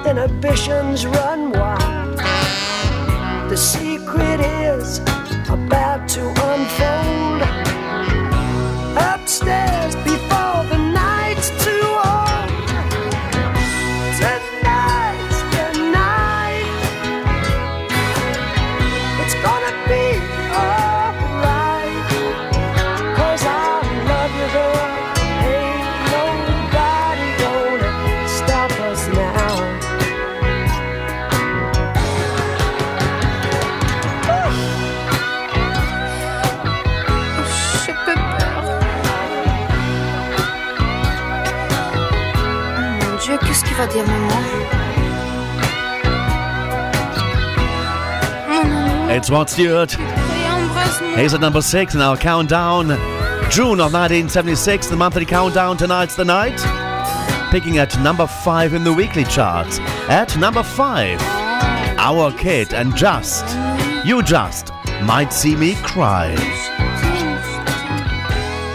Inhibitions 0.10 1.05
run 1.05 1.51
wild. 1.51 2.18
The 3.49 3.57
secret 3.57 4.39
is 4.39 4.59
Rod 49.30 49.50
Stewart. 49.50 49.92
He's 51.18 51.34
at 51.34 51.42
number 51.42 51.62
6 51.62 51.96
in 51.96 52.02
our 52.02 52.18
countdown. 52.18 52.88
June 53.50 53.80
of 53.80 53.94
1976, 53.94 54.88
the 54.88 54.96
monthly 54.96 55.26
countdown. 55.26 55.78
Tonight's 55.78 56.16
the 56.16 56.26
night. 56.26 56.60
Picking 57.52 57.78
at 57.78 58.00
number 58.02 58.28
5 58.28 58.74
in 58.74 58.84
the 58.84 58.94
weekly 58.94 59.24
charts. 59.26 59.80
At 60.10 60.38
number 60.38 60.64
5, 60.64 61.20
Our 61.98 62.32
Kid 62.34 62.74
and 62.74 62.96
Just. 62.96 63.46
You 64.06 64.24
Just 64.24 64.72
Might 65.04 65.34
See 65.34 65.56
Me 65.56 65.76
Cry. 65.84 66.59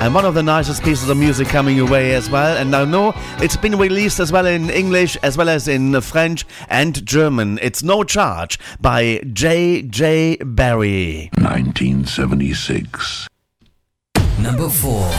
And 0.04 0.14
one 0.14 0.26
of 0.26 0.34
the 0.34 0.42
nicest 0.42 0.82
pieces 0.82 1.08
of 1.08 1.16
music 1.16 1.48
coming 1.48 1.78
your 1.78 1.88
way 1.88 2.14
as 2.14 2.28
well. 2.28 2.58
And 2.58 2.76
I 2.76 2.84
know 2.84 3.14
it's 3.38 3.56
been 3.56 3.78
released 3.78 4.20
as 4.20 4.30
well 4.30 4.44
in 4.44 4.68
English 4.68 5.16
as 5.22 5.38
well 5.38 5.48
as 5.48 5.66
in 5.66 5.98
French 6.02 6.44
and 6.68 7.06
German. 7.06 7.58
It's 7.62 7.82
No 7.82 8.04
Charge 8.04 8.58
by 8.82 9.22
J.J. 9.32 10.36
Barrie. 10.44 11.30
1976. 11.38 13.28
Number 14.40 14.68
4. 14.68 15.10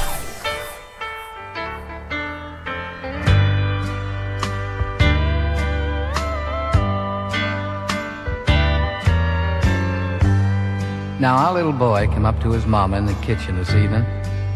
Now, 11.20 11.38
our 11.38 11.56
little 11.56 11.74
boy 11.74 12.08
came 12.10 12.28
up 12.28 12.40
to 12.42 12.52
his 12.52 12.68
mama 12.68 12.98
in 12.98 13.08
the 13.08 13.16
kitchen 13.16 13.56
this 13.56 13.72
evening 13.72 14.06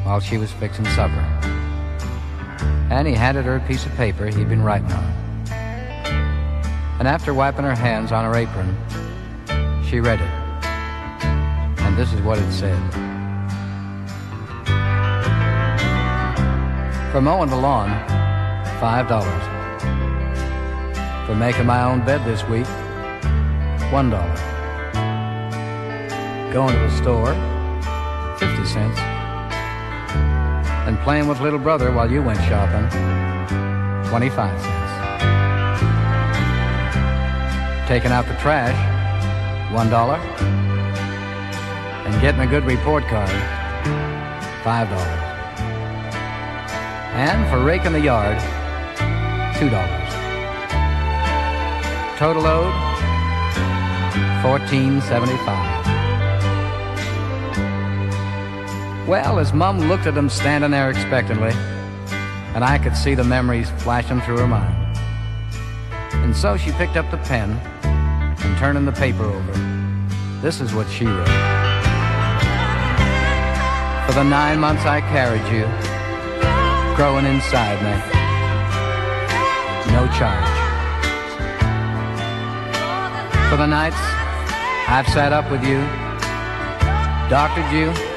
while 0.10 0.20
she 0.20 0.38
was 0.40 0.52
fixing 0.54 0.86
supper. 0.86 1.22
And 2.90 3.08
he 3.08 3.14
handed 3.14 3.46
her 3.46 3.58
a 3.58 3.60
piece 3.60 3.86
of 3.86 3.96
paper 3.96 4.26
he'd 4.26 4.50
been 4.50 4.64
writing 4.64 4.92
on. 4.92 5.04
And 6.98 7.08
after 7.08 7.32
wiping 7.32 7.64
her 7.64 7.76
hands 7.76 8.12
on 8.12 8.26
her 8.26 8.36
apron, 8.36 8.76
she 9.88 10.00
read 10.00 10.20
it. 10.20 10.28
And 11.84 11.96
this 11.96 12.12
is 12.12 12.22
what 12.22 12.40
it 12.40 12.52
said 12.52 12.80
For 17.12 17.22
mowing 17.22 17.52
the 17.52 17.58
lawn, 17.58 17.92
$5. 18.82 21.28
For 21.28 21.36
making 21.36 21.68
my 21.68 21.84
own 21.84 22.04
bed 22.04 22.26
this 22.26 22.44
week, 22.48 22.66
$1. 23.92 26.52
going 26.52 26.74
to 26.74 26.80
the 26.80 26.90
store, 26.98 27.36
50 28.40 28.66
cents. 28.66 29.19
And 30.90 30.98
playing 31.02 31.28
with 31.28 31.40
little 31.40 31.60
brother 31.60 31.92
while 31.92 32.10
you 32.12 32.24
went 32.24 32.40
shopping, 32.40 32.90
25 34.10 34.60
cents. 34.60 34.92
Taking 37.88 38.12
out 38.12 38.26
the 38.26 38.34
trash, 38.42 38.74
$1. 39.72 40.20
And 42.08 42.22
getting 42.24 42.42
a 42.42 42.48
good 42.48 42.64
report 42.66 43.04
card, 43.04 43.30
$5. 44.64 44.90
And 47.14 47.48
for 47.52 47.64
raking 47.64 47.92
the 47.92 48.02
yard, 48.02 48.40
$2. 49.60 49.70
Total 52.18 52.48
owed, 52.48 52.74
$14.75. 54.42 55.79
Well, 59.10 59.38
his 59.38 59.54
mom 59.54 59.80
looked 59.80 60.06
at 60.06 60.16
him 60.16 60.30
standing 60.30 60.70
there 60.70 60.92
expectantly, 60.92 61.50
and 62.54 62.64
I 62.64 62.78
could 62.78 62.96
see 62.96 63.16
the 63.16 63.24
memories 63.24 63.72
flashing 63.80 64.22
through 64.22 64.38
her 64.38 64.48
mind. 64.48 64.96
And 66.24 66.38
so 66.38 66.56
she 66.58 66.72
picked 66.74 66.96
up 66.96 67.10
the 67.10 67.18
pen 67.18 67.54
and 67.84 68.58
turning 68.60 68.86
the 68.86 68.92
paper 68.92 69.24
over. 69.24 69.52
This 70.44 70.62
is 70.62 70.76
what 70.76 70.88
she 70.92 71.06
wrote. 71.06 71.26
For 74.06 74.14
the 74.14 74.24
nine 74.24 74.60
months 74.60 74.86
I 74.86 75.02
carried 75.02 75.42
you, 75.52 75.66
growing 76.96 77.26
inside 77.26 77.82
me, 77.82 77.98
no 79.92 80.06
charge. 80.20 80.54
For 83.50 83.58
the 83.58 83.66
nights 83.66 83.98
I've 84.88 85.08
sat 85.08 85.34
up 85.34 85.50
with 85.50 85.64
you, 85.64 85.80
doctored 87.28 87.74
you, 87.74 88.09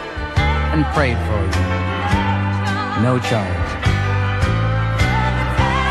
and 0.73 0.87
prayed 0.95 1.19
for 1.29 1.37
you. 1.37 1.63
No 3.05 3.19
charge. 3.21 3.71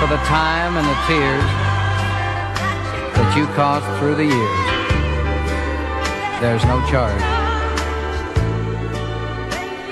For 0.02 0.08
the 0.10 0.18
time 0.26 0.76
and 0.76 0.88
the 0.88 0.98
tears 1.06 1.50
that 3.14 3.38
you 3.38 3.46
caused 3.54 3.86
through 4.00 4.16
the 4.16 4.26
years, 4.26 4.66
there's 6.42 6.66
no 6.66 6.82
charge. 6.90 7.22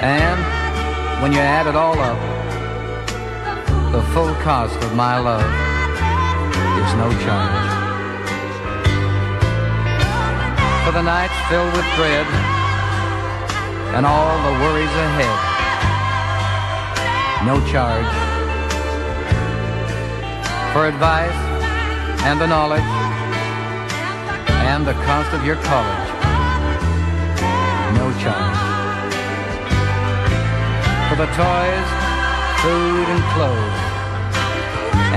And 0.02 0.40
when 1.22 1.34
you 1.34 1.40
add 1.40 1.68
it 1.68 1.76
all 1.76 2.00
up, 2.00 2.18
the 3.92 4.02
full 4.14 4.34
cost 4.42 4.76
of 4.84 4.96
my 4.96 5.20
love 5.20 5.46
is 6.82 6.94
no 6.98 7.12
charge. 7.22 7.70
For 10.84 10.92
the 10.94 11.04
nights 11.04 11.38
filled 11.48 11.74
with 11.74 11.86
dread 11.96 12.49
and 13.96 14.06
all 14.06 14.38
the 14.46 14.54
worries 14.64 14.96
ahead, 15.08 15.38
no 17.46 17.56
charge. 17.72 18.14
For 20.74 20.86
advice 20.88 21.34
and 22.24 22.40
the 22.40 22.46
knowledge 22.46 22.92
and 24.70 24.86
the 24.86 24.94
cost 24.94 25.34
of 25.34 25.44
your 25.44 25.56
college, 25.56 26.10
no 27.98 28.14
charge. 28.22 28.58
For 31.10 31.16
the 31.16 31.30
toys, 31.34 31.90
food 32.62 33.08
and 33.10 33.24
clothes, 33.34 33.80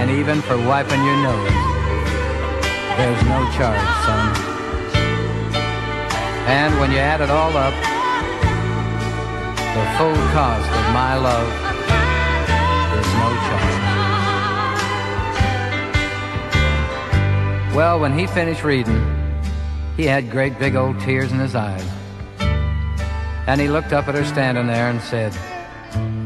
and 0.01 0.11
even 0.11 0.41
for 0.41 0.57
wiping 0.57 1.05
your 1.05 1.17
nose, 1.23 1.53
there's 2.97 3.23
no 3.25 3.41
charge, 3.53 3.89
son. 4.07 4.33
And 6.49 6.81
when 6.81 6.91
you 6.91 6.99
add 6.99 7.21
it 7.21 7.31
all 7.31 7.55
up, 7.57 7.92
the 9.75 9.85
full 9.97 10.15
cost 10.35 10.69
of 10.71 10.93
my 10.93 11.17
love 11.17 11.49
is 12.99 13.07
no 13.15 13.29
charge. 13.49 13.83
Well, 17.75 17.99
when 17.99 18.19
he 18.19 18.27
finished 18.27 18.65
reading, 18.65 19.01
he 19.97 20.05
had 20.05 20.31
great 20.31 20.59
big 20.59 20.77
old 20.77 21.01
tears 21.01 21.33
in 21.33 21.39
his 21.39 21.55
eyes. 21.55 21.89
And 23.47 23.59
he 23.63 23.69
looked 23.69 23.95
up 23.95 24.09
at 24.09 24.15
her 24.15 24.27
standing 24.27 24.67
there 24.67 24.91
and 24.91 25.01
said, 25.01 25.35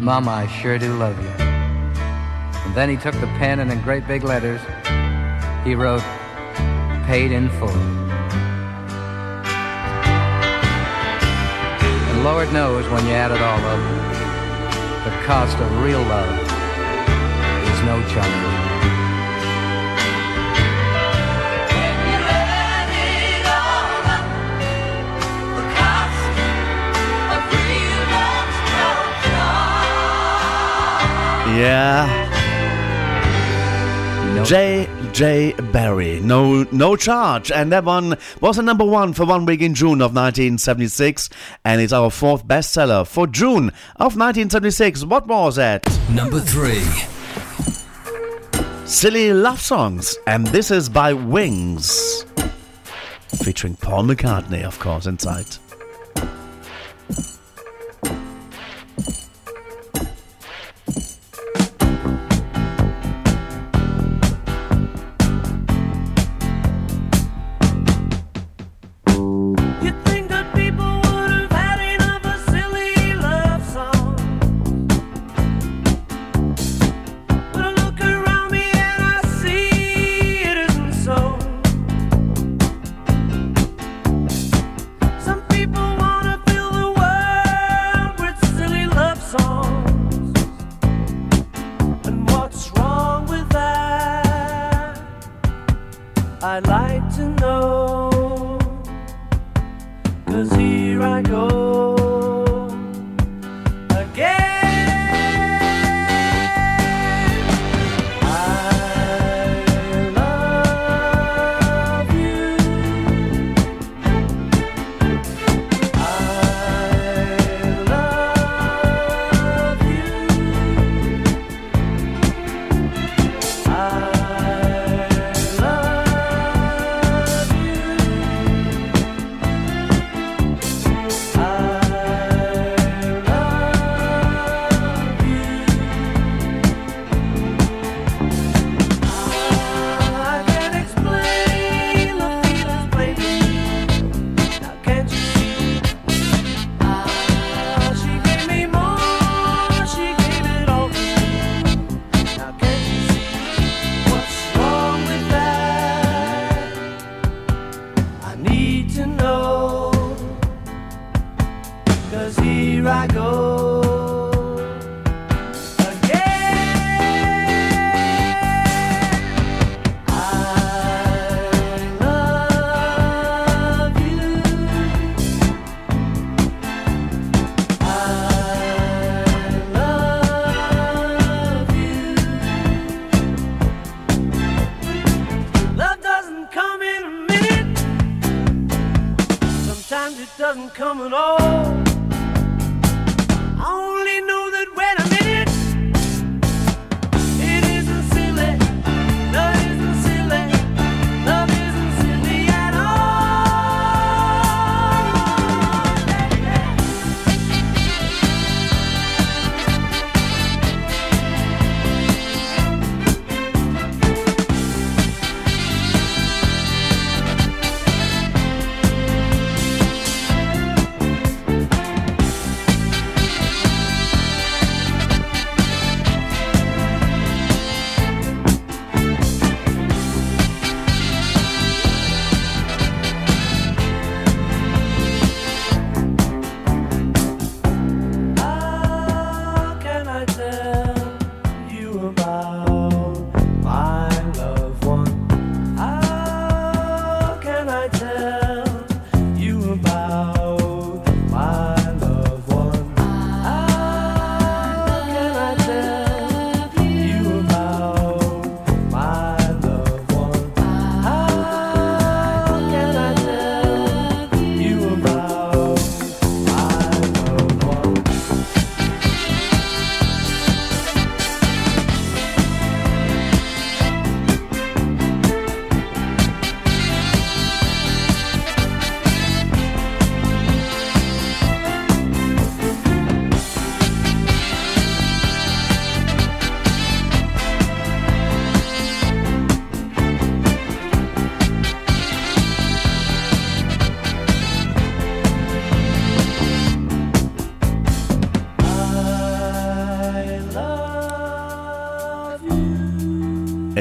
Mama, 0.01 0.33
I 0.33 0.49
sure 0.49 0.77
do 0.77 0.97
love 0.97 1.17
you. 1.23 1.29
And 1.29 2.75
then 2.75 2.91
he 2.91 2.97
took 2.97 3.15
the 3.15 3.29
pen 3.39 3.61
and 3.61 3.71
in 3.71 3.81
great 3.83 4.09
big 4.09 4.25
letters, 4.25 4.61
he 5.65 5.77
wrote, 5.77 6.03
paid 7.07 7.31
in 7.31 7.49
full. 7.51 8.06
Lord 12.27 12.53
knows 12.53 12.89
when 12.89 13.07
you 13.07 13.13
add 13.13 13.31
it 13.31 13.41
all 13.41 13.61
up, 13.71 13.79
the 15.05 15.13
cost 15.25 15.57
of 15.59 15.81
real 15.81 16.03
love 16.03 16.29
is 17.63 17.83
no 17.87 18.03
charge. 18.11 18.27
Yeah. 31.57 32.11
J. 34.45 34.86
J. 35.17 35.55
Barrie, 35.73 36.21
no, 36.21 36.65
no 36.73 36.95
charge, 36.95 37.51
and 37.51 37.73
that 37.73 37.85
one 37.85 38.19
was 38.43 38.59
a 38.59 38.63
number 38.63 38.85
one 38.85 39.15
for 39.15 39.25
one 39.25 39.47
week 39.47 39.63
in 39.63 39.75
June 39.75 40.03
of 40.03 40.15
1976, 40.15 41.31
and 41.65 41.81
it's 41.81 41.95
our 41.95 42.11
fourth 42.11 42.47
bestseller 42.47 43.07
for 43.07 43.27
June 43.27 43.71
of 43.97 44.15
1976. 44.19 45.05
What 45.05 45.27
was 45.27 45.57
it? 45.57 45.89
Number 46.11 46.39
three. 46.39 46.85
Silly 48.85 49.33
Love 49.33 49.59
Songs, 49.59 50.19
and 50.27 50.47
this 50.49 50.71
is 50.71 50.91
by 50.91 51.15
Wings, 51.15 52.27
featuring 53.43 53.75
Paul 53.77 54.05
McCartney, 54.05 54.65
of 54.65 54.79
course, 54.79 55.07
inside. 55.07 55.47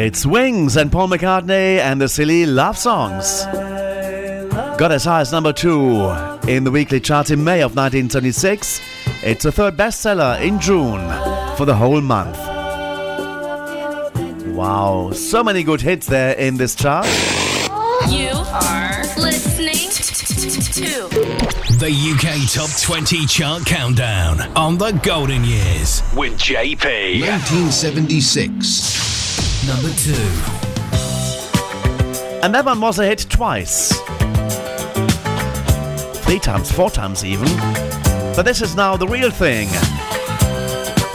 It's 0.06 0.24
Wings 0.24 0.78
and 0.78 0.92
Paul 0.92 1.08
McCartney 1.08 1.80
and 1.80 2.00
the 2.00 2.08
silly 2.08 2.46
love 2.46 2.78
songs. 2.78 3.44
Got 4.78 4.92
as 4.92 5.04
high 5.04 5.22
as 5.22 5.32
number 5.32 5.52
two 5.52 6.12
in 6.48 6.64
the 6.64 6.70
weekly 6.70 7.00
chart 7.00 7.32
in 7.32 7.44
May 7.44 7.62
of 7.62 7.76
1976. 7.76 8.82
It's 9.24 9.46
a 9.46 9.52
third 9.52 9.76
bestseller 9.76 10.40
in 10.40 10.60
June 10.60 11.02
for 11.56 11.66
the 11.66 11.74
whole 11.74 12.02
month. 12.02 12.38
Wow, 14.56 15.10
so 15.12 15.44
many 15.44 15.64
good 15.64 15.82
hits 15.82 16.06
there 16.06 16.34
in 16.34 16.58
this 16.58 16.76
chart. 16.76 17.08
You 18.08 18.30
are 18.30 19.02
listening 19.18 19.90
to 19.90 21.10
the 21.80 21.90
UK 22.14 22.48
Top 22.54 22.70
20 22.80 23.26
Chart 23.26 23.66
Countdown 23.66 24.42
on 24.56 24.78
the 24.78 24.92
Golden 25.02 25.44
Years 25.44 26.04
with 26.16 26.38
JP. 26.38 27.22
1976 27.22 28.85
number 29.68 29.90
two. 29.96 30.14
And 32.44 32.54
that 32.54 32.64
one 32.66 32.80
was 32.80 33.00
a 33.00 33.06
hit 33.06 33.26
twice. 33.30 33.90
Three 36.26 36.40
times, 36.40 36.72
four 36.72 36.92
times 36.92 37.26
even. 37.26 37.48
But 38.36 38.44
this 38.44 38.62
is 38.62 38.76
now 38.76 38.96
the 38.98 39.08
real 39.08 39.32
thing. 39.32 39.70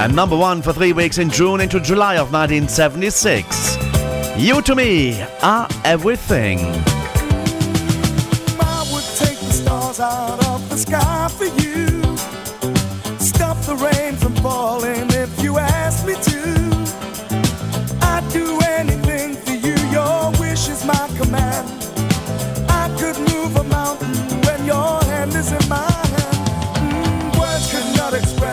And 0.01 0.16
number 0.16 0.36
one 0.36 0.62
for 0.62 0.72
three 0.72 0.92
weeks 0.92 1.18
in 1.18 1.30
June 1.30 1.61
into 1.61 1.78
July 1.78 2.16
of 2.16 2.32
1976. 2.32 3.76
You 4.36 4.62
to 4.62 4.74
me 4.74 5.22
are 5.42 5.68
everything. 5.84 6.59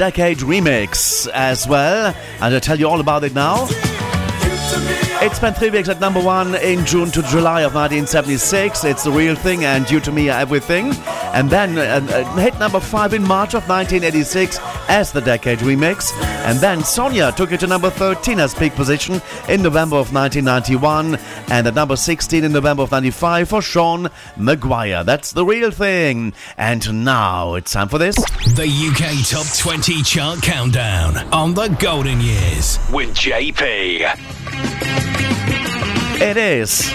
Decade 0.00 0.38
remix 0.38 1.28
as 1.34 1.68
well, 1.68 2.14
and 2.40 2.54
I'll 2.54 2.58
tell 2.58 2.80
you 2.80 2.88
all 2.88 3.00
about 3.00 3.22
it 3.22 3.34
now. 3.34 3.66
It 5.22 5.36
spent 5.36 5.58
three 5.58 5.68
weeks 5.68 5.90
at 5.90 6.00
number 6.00 6.22
one 6.22 6.54
in 6.54 6.86
June 6.86 7.10
to 7.10 7.20
July 7.24 7.60
of 7.60 7.74
1976. 7.74 8.84
It's 8.84 9.04
the 9.04 9.12
real 9.12 9.34
thing, 9.34 9.66
and 9.66 9.90
You 9.90 10.00
to 10.00 10.10
Me 10.10 10.30
Everything. 10.30 10.92
And 11.34 11.50
then 11.50 11.76
uh, 11.76 12.00
uh, 12.10 12.36
hit 12.36 12.58
number 12.58 12.80
five 12.80 13.12
in 13.12 13.22
March 13.22 13.52
of 13.52 13.68
1986 13.68 14.58
as 14.88 15.12
the 15.12 15.20
decade 15.20 15.58
remix. 15.58 16.14
And 16.46 16.58
then 16.60 16.82
Sonia 16.82 17.32
took 17.32 17.52
it 17.52 17.60
to 17.60 17.66
number 17.66 17.90
13 17.90 18.40
as 18.40 18.54
peak 18.54 18.74
position 18.74 19.20
in 19.50 19.60
November 19.62 19.96
of 19.96 20.14
1991, 20.14 21.18
and 21.50 21.66
at 21.66 21.74
number 21.74 21.96
16 21.96 22.44
in 22.44 22.52
November 22.52 22.82
of 22.84 22.90
95 22.90 23.48
for 23.48 23.60
Sean 23.60 24.08
Maguire. 24.36 25.04
That's 25.04 25.32
the 25.32 25.44
real 25.44 25.70
thing. 25.70 26.32
And 26.56 27.04
now 27.04 27.54
it's 27.54 27.72
time 27.72 27.88
for 27.88 27.98
this. 27.98 28.14
The 28.54 28.68
UK 28.68 29.26
Top 29.28 29.46
20 29.58 30.02
Chart 30.02 30.40
Countdown 30.42 31.16
on 31.32 31.54
the 31.54 31.68
Golden 31.80 32.20
Years 32.20 32.78
with 32.92 33.10
JP. 33.14 34.16
It 36.22 36.36
is 36.36 36.88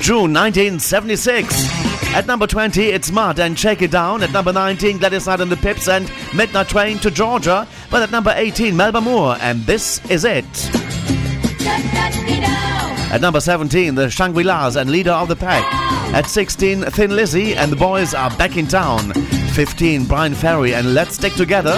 June 0.00 0.32
1976. 0.32 1.84
At 2.14 2.26
number 2.26 2.46
20, 2.46 2.82
it's 2.84 3.10
Mud 3.10 3.40
and 3.40 3.58
Shake 3.58 3.82
It 3.82 3.90
Down. 3.90 4.22
At 4.22 4.32
number 4.32 4.52
19, 4.52 4.98
Gladys 4.98 5.26
Knight 5.26 5.40
and 5.40 5.50
the 5.50 5.56
Pips 5.56 5.88
and 5.88 6.10
Midnight 6.34 6.68
Train 6.68 6.98
to 6.98 7.10
Georgia. 7.10 7.66
But 7.90 8.02
at 8.02 8.10
number 8.10 8.32
18, 8.36 8.76
Melba 8.76 9.00
Moore, 9.00 9.36
and 9.40 9.62
this 9.62 10.04
is 10.10 10.24
it. 10.24 10.44
At 13.12 13.20
number 13.20 13.40
17, 13.40 13.94
the 13.94 14.10
Shangri-Las 14.10 14.76
and 14.76 14.90
Leader 14.90 15.12
of 15.12 15.28
the 15.28 15.36
Pack. 15.36 15.64
At 16.14 16.26
16, 16.28 16.82
Thin 16.82 17.14
Lizzy 17.14 17.54
and 17.54 17.70
the 17.70 17.76
Boys 17.76 18.12
Are 18.14 18.30
Back 18.36 18.56
in 18.56 18.66
Town. 18.66 19.12
15, 19.54 20.04
Bryan 20.06 20.34
Ferry 20.34 20.74
and 20.74 20.94
Let's 20.94 21.14
Stick 21.14 21.34
Together. 21.34 21.74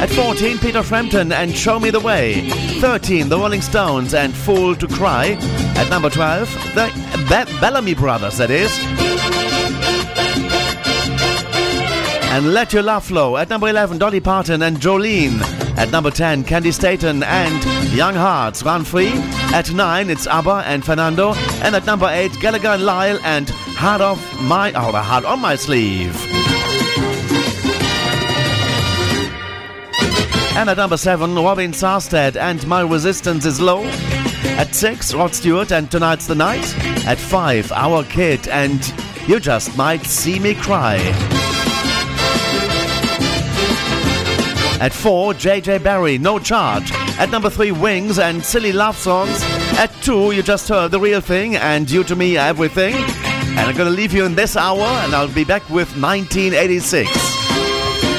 At 0.00 0.08
14, 0.10 0.58
Peter 0.58 0.82
Frampton 0.82 1.30
and 1.32 1.54
Show 1.54 1.78
Me 1.78 1.90
the 1.90 2.00
Way. 2.00 2.48
13, 2.80 3.28
the 3.28 3.38
Rolling 3.38 3.60
Stones 3.60 4.14
and 4.14 4.34
Fool 4.34 4.74
to 4.76 4.86
Cry. 4.88 5.36
At 5.76 5.90
number 5.90 6.08
12, 6.08 6.48
the 6.74 6.86
Be- 7.28 7.60
Bellamy 7.60 7.94
Brothers, 7.94 8.38
that 8.38 8.50
is. 8.50 8.72
And 12.30 12.54
Let 12.54 12.72
Your 12.72 12.82
Love 12.82 13.04
Flow. 13.04 13.36
At 13.36 13.50
number 13.50 13.68
11, 13.68 13.98
Dolly 13.98 14.20
Parton 14.20 14.62
and 14.62 14.78
Jolene. 14.78 15.57
At 15.78 15.92
number 15.92 16.10
10, 16.10 16.42
Candi 16.42 16.74
Staton 16.74 17.22
and 17.22 17.92
Young 17.94 18.16
Hearts 18.16 18.64
Run 18.64 18.82
Free. 18.82 19.12
At 19.54 19.72
9, 19.72 20.10
it's 20.10 20.26
ABBA 20.26 20.64
and 20.66 20.84
Fernando. 20.84 21.34
And 21.62 21.76
at 21.76 21.86
number 21.86 22.08
8, 22.10 22.32
Gallagher 22.40 22.70
and 22.70 22.84
Lyle 22.84 23.20
and 23.22 23.48
Heart 23.48 24.00
of 24.00 24.42
My 24.42 24.72
oh, 24.72 24.90
Heart 24.90 25.24
on 25.24 25.40
My 25.40 25.54
Sleeve. 25.54 26.16
And 30.56 30.68
at 30.68 30.78
number 30.78 30.96
7, 30.96 31.36
Robin 31.36 31.70
Sarstedt 31.70 32.34
and 32.34 32.66
My 32.66 32.80
Resistance 32.80 33.46
is 33.46 33.60
Low. 33.60 33.84
At 34.58 34.74
6, 34.74 35.14
Rod 35.14 35.32
Stewart 35.32 35.70
and 35.70 35.88
Tonight's 35.88 36.26
the 36.26 36.34
Night. 36.34 36.76
At 37.06 37.18
5, 37.18 37.70
Our 37.70 38.02
Kid 38.02 38.48
and 38.48 38.92
You 39.28 39.38
Just 39.38 39.76
Might 39.76 40.04
See 40.04 40.40
Me 40.40 40.56
Cry. 40.56 41.47
At 44.80 44.92
4, 44.92 45.34
JJ 45.34 45.82
Barrie, 45.82 46.18
No 46.18 46.38
Charge. 46.38 46.92
At 47.18 47.30
number 47.30 47.50
3, 47.50 47.72
Wings 47.72 48.20
and 48.20 48.44
Silly 48.44 48.70
Love 48.70 48.96
Songs. 48.96 49.42
At 49.76 49.90
2, 50.02 50.30
you 50.30 50.42
just 50.42 50.68
heard 50.68 50.92
The 50.92 51.00
Real 51.00 51.20
Thing 51.20 51.56
and 51.56 51.90
You 51.90 52.04
to 52.04 52.14
Me 52.14 52.36
Everything. 52.36 52.94
And 52.94 53.58
I'm 53.58 53.76
gonna 53.76 53.90
leave 53.90 54.12
you 54.12 54.24
in 54.24 54.36
this 54.36 54.56
hour 54.56 54.78
and 54.78 55.12
I'll 55.16 55.26
be 55.32 55.42
back 55.42 55.68
with 55.68 55.88
1986. 56.00 57.10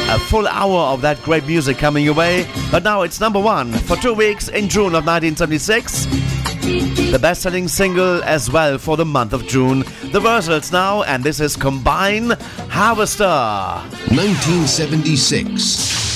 A 0.10 0.20
full 0.20 0.48
hour 0.50 0.92
of 0.92 1.00
that 1.02 1.22
great 1.24 1.48
music 1.48 1.78
coming 1.78 2.04
your 2.04 2.16
way. 2.16 2.46
But 2.72 2.84
now 2.84 3.04
it's 3.04 3.22
number 3.22 3.40
one 3.40 3.72
for 3.72 3.96
two 3.96 4.14
weeks 4.14 4.50
in 4.50 4.68
June 4.68 4.96
of 4.96 5.06
1976. 5.06 6.08
The 7.12 7.20
best 7.22 7.42
selling 7.42 7.70
single 7.70 8.22
as 8.24 8.52
well 8.52 8.78
for 8.78 8.98
the 8.98 9.06
month 9.06 9.32
of 9.32 9.48
June. 9.48 9.80
The 10.12 10.20
Wurzels 10.20 10.74
now, 10.74 11.04
and 11.04 11.24
this 11.24 11.40
is 11.40 11.56
Combine 11.56 12.32
Harvester. 12.68 13.24
1976. 14.12 16.09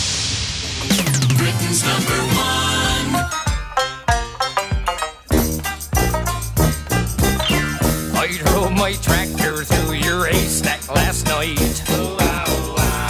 My 8.83 8.91
tractor 9.01 9.63
through 9.63 9.93
your 9.93 10.25
haystack 10.25 10.89
last 10.89 11.25
night. 11.27 11.81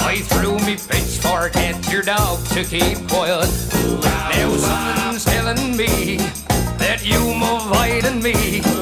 I 0.05 0.21
threw 0.25 0.59
me 0.59 0.77
pitchfork 0.77 1.55
at 1.55 1.91
your 1.91 2.03
dog 2.03 2.45
to 2.49 2.63
keep 2.63 2.97
quiet. 3.07 3.49
Now 4.03 4.55
someone's 4.57 5.25
telling 5.25 5.75
me 5.75 6.17
that 6.77 7.01
you're 7.03 7.33
avoiding 7.33 8.21
me. 8.21 8.72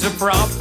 It's 0.00 0.06
a 0.06 0.10
proper 0.16 0.57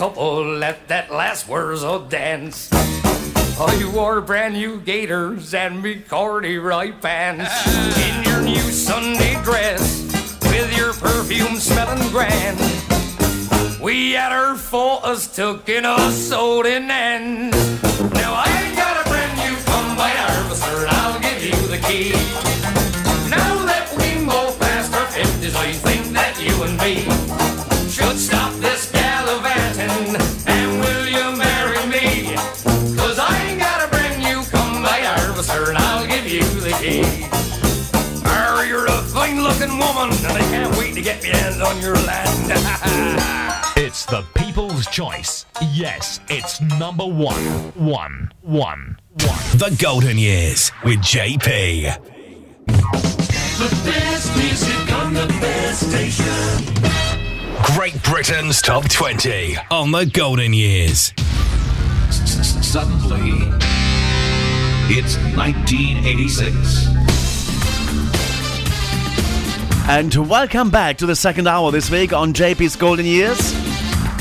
couple 0.00 0.64
at 0.64 0.88
that 0.88 1.12
last 1.12 1.46
Wurzel 1.46 2.08
dance. 2.08 2.70
Oh, 2.72 3.66
I 3.68 3.94
wore 3.94 4.22
brand 4.22 4.54
new 4.54 4.80
gaiters 4.80 5.52
and 5.52 5.82
me 5.82 5.96
corduroy 5.96 6.92
pants. 7.02 7.52
In 7.98 8.24
your 8.24 8.40
new 8.40 8.72
Sunday 8.72 9.34
dress 9.44 10.00
with 10.44 10.74
your 10.74 10.94
perfume 10.94 11.56
smelling 11.56 12.08
grand. 12.08 12.58
We 13.78 14.12
had 14.12 14.32
our 14.32 14.56
photos 14.56 15.26
took 15.26 15.68
in 15.68 15.84
a 15.84 16.10
sold 16.10 16.64
in 16.64 16.90
end. 16.90 17.50
Now 18.14 18.32
I 18.32 18.72
got 18.74 19.04
a 19.04 19.06
brand 19.06 19.36
new 19.36 19.54
combine 19.66 20.16
harvester 20.16 20.76
and 20.80 20.96
I'll 20.96 21.20
give 21.20 21.44
you 21.44 21.60
the 21.68 21.80
key. 21.86 22.12
Now 23.28 23.66
that 23.66 23.92
we 23.98 24.24
both 24.24 24.58
past 24.58 24.94
our 24.94 25.06
fifties, 25.08 25.54
I 25.54 25.72
think 25.72 26.06
that 26.14 26.40
you 26.40 26.62
and 26.62 26.78
me 26.78 27.29
woman, 39.78 40.10
and 40.24 40.32
I 40.32 40.40
can't 40.50 40.76
wait 40.76 40.94
to 40.94 41.02
get 41.02 41.22
my 41.22 41.28
hands 41.28 41.60
on 41.60 41.80
your 41.80 41.94
land. 41.94 43.56
It's 43.76 44.04
the 44.04 44.22
people's 44.34 44.86
choice. 44.88 45.46
Yes, 45.72 46.20
it's 46.28 46.60
number 46.60 47.04
one. 47.06 47.42
One, 47.74 48.30
one, 48.42 48.98
one. 49.08 49.38
The 49.56 49.74
Golden 49.80 50.18
Years 50.18 50.70
with 50.84 50.98
JP. 50.98 51.96
The 52.66 53.82
best 53.84 54.36
music 54.36 54.92
on 54.92 55.14
the 55.14 55.26
best 55.40 55.88
station. 55.88 56.74
Great 57.74 58.00
Britain's 58.02 58.60
Top 58.62 58.88
20 58.88 59.56
on 59.70 59.92
the 59.92 60.04
Golden 60.06 60.52
Years. 60.52 61.12
Suddenly, 62.10 63.48
it's 64.88 65.16
1986. 65.36 67.19
And 69.88 70.14
welcome 70.28 70.70
back 70.70 70.98
to 70.98 71.06
the 71.06 71.16
second 71.16 71.48
hour 71.48 71.72
this 71.72 71.90
week 71.90 72.12
on 72.12 72.32
JP's 72.32 72.76
Golden 72.76 73.06
Years. 73.06 73.52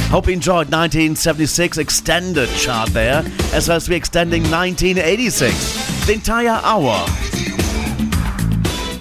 Hope 0.09 0.27
you 0.27 0.33
enjoyed 0.33 0.71
1976 0.71 1.77
extended 1.77 2.49
chart 2.49 2.89
there, 2.89 3.23
as 3.53 3.67
well 3.67 3.77
as 3.77 3.87
we 3.87 3.95
extending 3.95 4.41
1986. 4.43 6.07
The 6.07 6.13
entire 6.13 6.59
hour 6.63 7.05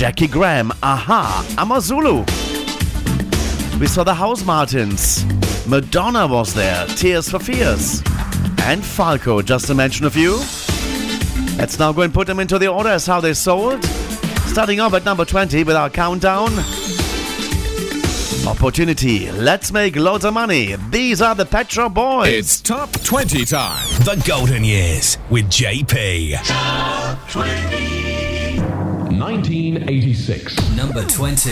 Jackie 0.00 0.28
Graham, 0.28 0.72
A-ha, 0.82 1.44
Amazulu. 1.58 2.20
We 3.78 3.86
saw 3.86 4.02
the 4.02 4.14
Housemartins. 4.14 5.26
Madonna 5.68 6.26
was 6.26 6.54
there, 6.54 6.86
Tears 6.86 7.28
for 7.28 7.38
Fears. 7.38 8.02
And 8.62 8.82
Falco, 8.82 9.42
just 9.42 9.66
to 9.66 9.74
mention 9.74 10.06
a 10.06 10.10
few. 10.10 10.36
Let's 11.58 11.78
now 11.78 11.92
go 11.92 12.00
and 12.00 12.14
put 12.14 12.26
them 12.26 12.40
into 12.40 12.58
the 12.58 12.68
order 12.68 12.88
as 12.88 13.04
how 13.04 13.20
they 13.20 13.34
sold. 13.34 13.84
Starting 14.46 14.80
off 14.80 14.94
at 14.94 15.04
number 15.04 15.26
20 15.26 15.64
with 15.64 15.76
our 15.76 15.90
countdown. 15.90 16.48
Opportunity. 18.48 19.30
Let's 19.32 19.70
make 19.70 19.96
loads 19.96 20.24
of 20.24 20.32
money. 20.32 20.76
These 20.88 21.20
are 21.20 21.34
the 21.34 21.44
Pet 21.44 21.70
Shop 21.70 21.92
Boys. 21.92 22.32
It's 22.32 22.62
top 22.62 22.90
20 22.90 23.44
time. 23.44 23.86
The 24.04 24.22
Golden 24.26 24.64
Years 24.64 25.18
with 25.28 25.44
JP. 25.50 26.38
1986. 29.20 30.56
Number 30.74 31.04
20. 31.06 31.50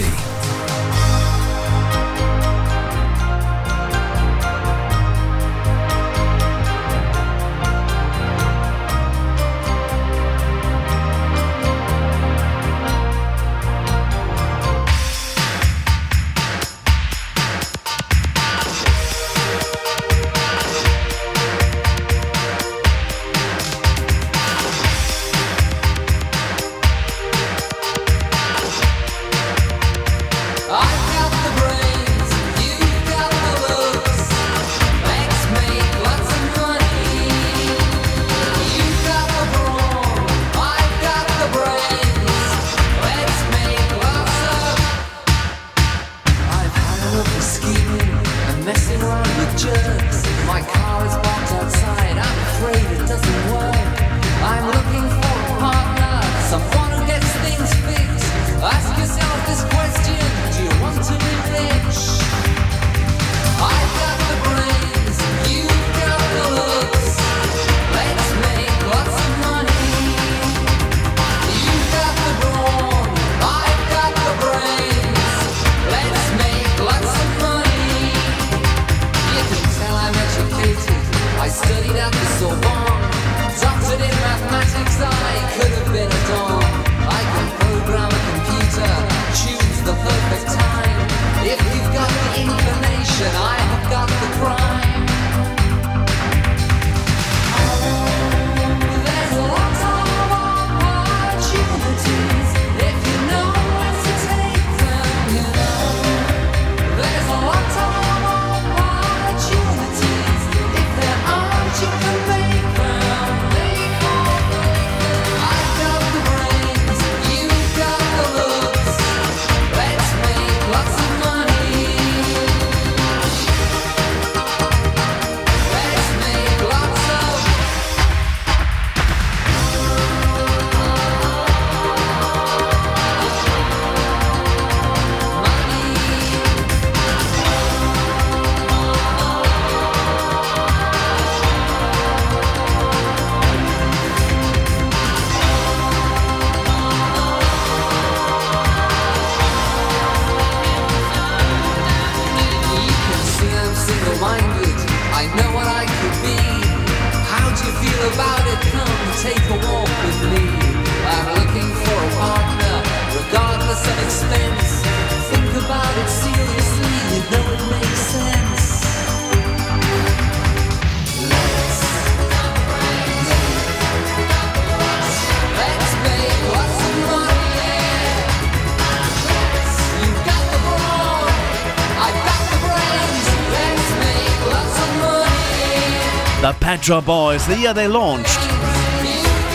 Ultra 186.91 187.07
Boys, 187.07 187.47
the 187.47 187.59
year 187.59 187.74
they 187.74 187.86
launched. 187.86 188.39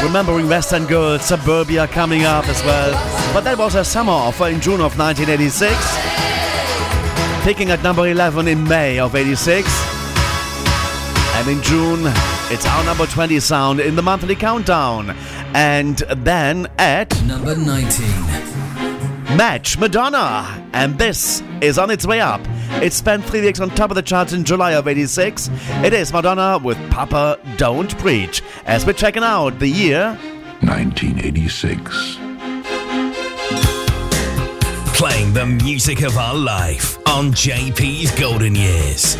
Remembering 0.03 0.47
West 0.47 0.71
End 0.71 0.87
Girls, 0.87 1.25
Suburbia 1.25 1.87
coming 1.87 2.25
up 2.25 2.47
as 2.47 2.63
well. 2.63 2.91
But 3.33 3.43
that 3.45 3.57
was 3.57 3.73
a 3.73 3.83
summer 3.83 4.11
offer 4.11 4.49
in 4.49 4.61
June 4.61 4.81
of 4.81 4.99
1986. 4.99 5.73
Picking 7.43 7.71
at 7.71 7.81
number 7.81 8.07
11 8.07 8.47
in 8.47 8.63
May 8.63 8.99
of 8.99 9.15
86. 9.15 9.67
And 11.37 11.47
in 11.47 11.59
June, 11.63 12.01
it's 12.51 12.67
our 12.67 12.83
number 12.83 13.07
20 13.07 13.39
sound 13.39 13.79
in 13.79 13.95
the 13.95 14.03
monthly 14.03 14.35
countdown. 14.35 15.15
And 15.55 15.97
then 16.17 16.67
at 16.77 17.19
number 17.23 17.55
19, 17.55 18.05
Match 19.35 19.79
Madonna. 19.79 20.69
And 20.73 20.99
this 20.99 21.41
is 21.61 21.79
on 21.79 21.89
its 21.89 22.05
way 22.05 22.21
up. 22.21 22.41
It 22.81 22.93
spent 22.93 23.23
three 23.23 23.41
weeks 23.41 23.59
on 23.59 23.69
top 23.69 23.91
of 23.91 23.95
the 23.95 24.01
charts 24.01 24.33
in 24.33 24.43
July 24.43 24.71
of 24.71 24.87
86. 24.87 25.49
It 25.83 25.93
is 25.93 26.11
Madonna 26.11 26.57
with 26.63 26.77
Papa 26.89 27.39
Don't 27.57 27.97
Preach. 27.97 28.41
As 28.65 28.85
we're 28.85 28.93
checking 28.93 29.23
out 29.23 29.59
the 29.59 29.67
year 29.67 30.17
1986. 30.61 32.17
Playing 34.97 35.33
the 35.33 35.45
music 35.45 36.01
of 36.01 36.17
our 36.17 36.35
life 36.35 36.97
on 37.07 37.31
JP's 37.31 38.11
Golden 38.19 38.55
Years. 38.55 39.17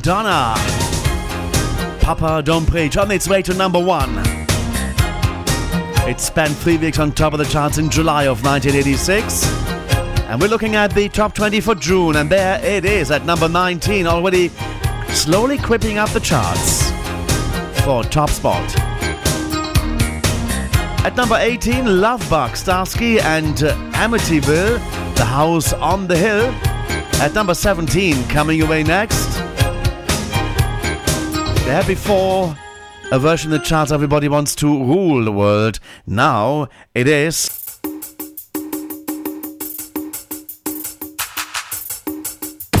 Madonna. 0.00 0.54
Papa 2.00 2.40
Don't 2.42 2.64
Preach 2.64 2.96
on 2.96 3.10
its 3.10 3.28
way 3.28 3.42
to 3.42 3.52
number 3.52 3.78
one. 3.78 4.08
It 6.08 6.18
spent 6.20 6.56
three 6.56 6.78
weeks 6.78 6.98
on 6.98 7.12
top 7.12 7.34
of 7.34 7.38
the 7.38 7.44
charts 7.44 7.76
in 7.76 7.90
July 7.90 8.22
of 8.22 8.42
1986. 8.42 9.44
And 10.22 10.40
we're 10.40 10.48
looking 10.48 10.74
at 10.74 10.94
the 10.94 11.10
top 11.10 11.34
20 11.34 11.60
for 11.60 11.74
June, 11.74 12.16
and 12.16 12.30
there 12.30 12.64
it 12.64 12.86
is 12.86 13.10
at 13.10 13.26
number 13.26 13.46
19, 13.46 14.06
already 14.06 14.48
slowly 15.10 15.58
creeping 15.58 15.98
up 15.98 16.08
the 16.10 16.20
charts 16.20 16.90
for 17.82 18.02
top 18.02 18.30
spot. 18.30 18.74
At 21.04 21.12
number 21.14 21.36
18, 21.36 22.00
Love 22.00 22.26
Bug, 22.30 22.52
Starski 22.52 23.20
and 23.20 23.54
Amityville, 23.92 24.78
The 25.16 25.26
House 25.26 25.74
on 25.74 26.06
the 26.06 26.16
Hill. 26.16 26.46
At 27.20 27.34
number 27.34 27.52
17, 27.52 28.28
coming 28.28 28.62
away 28.62 28.82
next, 28.82 29.19
they 31.70 31.76
had 31.76 31.86
before 31.86 32.58
a 33.12 33.18
version 33.20 33.52
that 33.52 33.58
the 33.58 33.64
charts 33.64 33.92
everybody 33.92 34.26
wants 34.26 34.56
to 34.56 34.66
rule 34.66 35.24
the 35.24 35.30
world. 35.30 35.78
Now 36.04 36.66
it 36.96 37.06
is. 37.06 37.78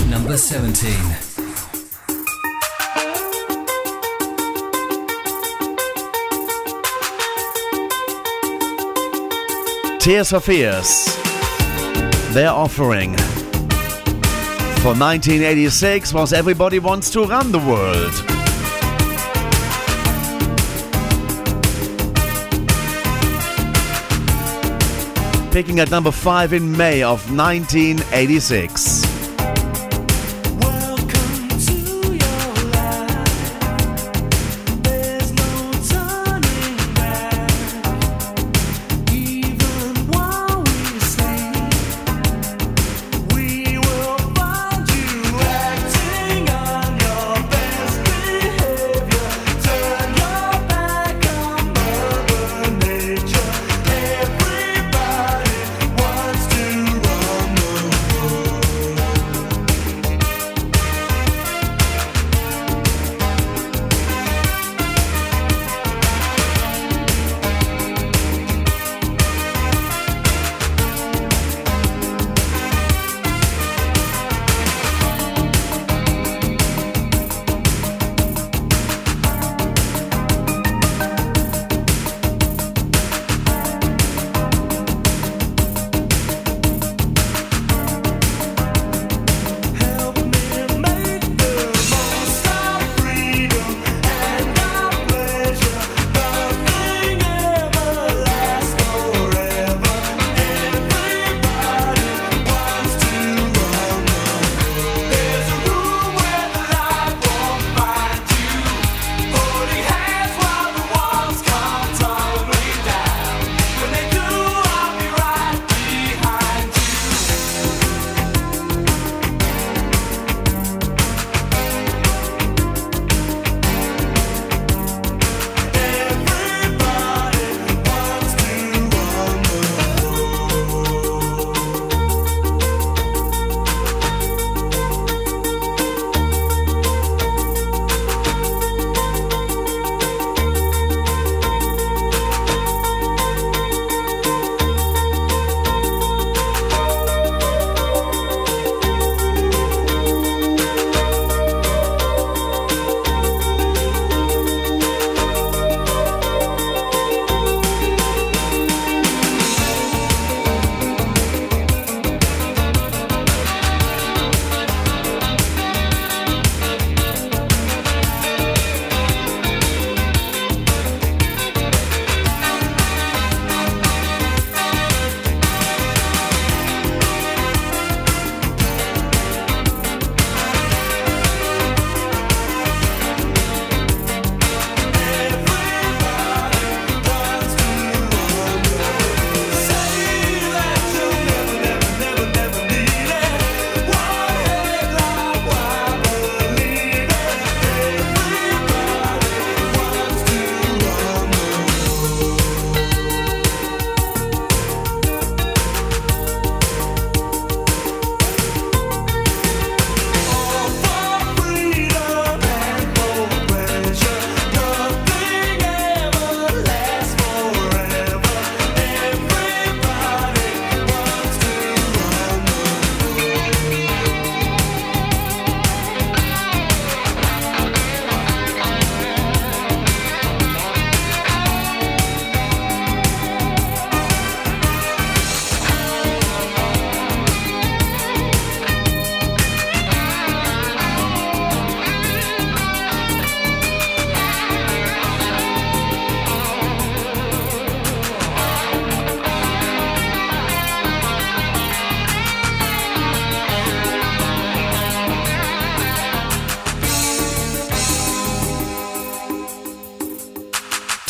Number 0.08 0.36
17. 0.36 0.90
Tears 10.00 10.30
for 10.30 10.40
Fears. 10.40 11.04
Their 12.34 12.50
offering 12.50 13.16
for 14.82 14.94
1986 14.98 16.12
was 16.12 16.32
Everybody 16.32 16.80
Wants 16.80 17.10
to 17.10 17.22
Run 17.22 17.52
the 17.52 17.60
World. 17.60 18.39
Picking 25.50 25.80
at 25.80 25.90
number 25.90 26.12
5 26.12 26.52
in 26.52 26.76
May 26.76 27.02
of 27.02 27.28
1986. 27.36 28.99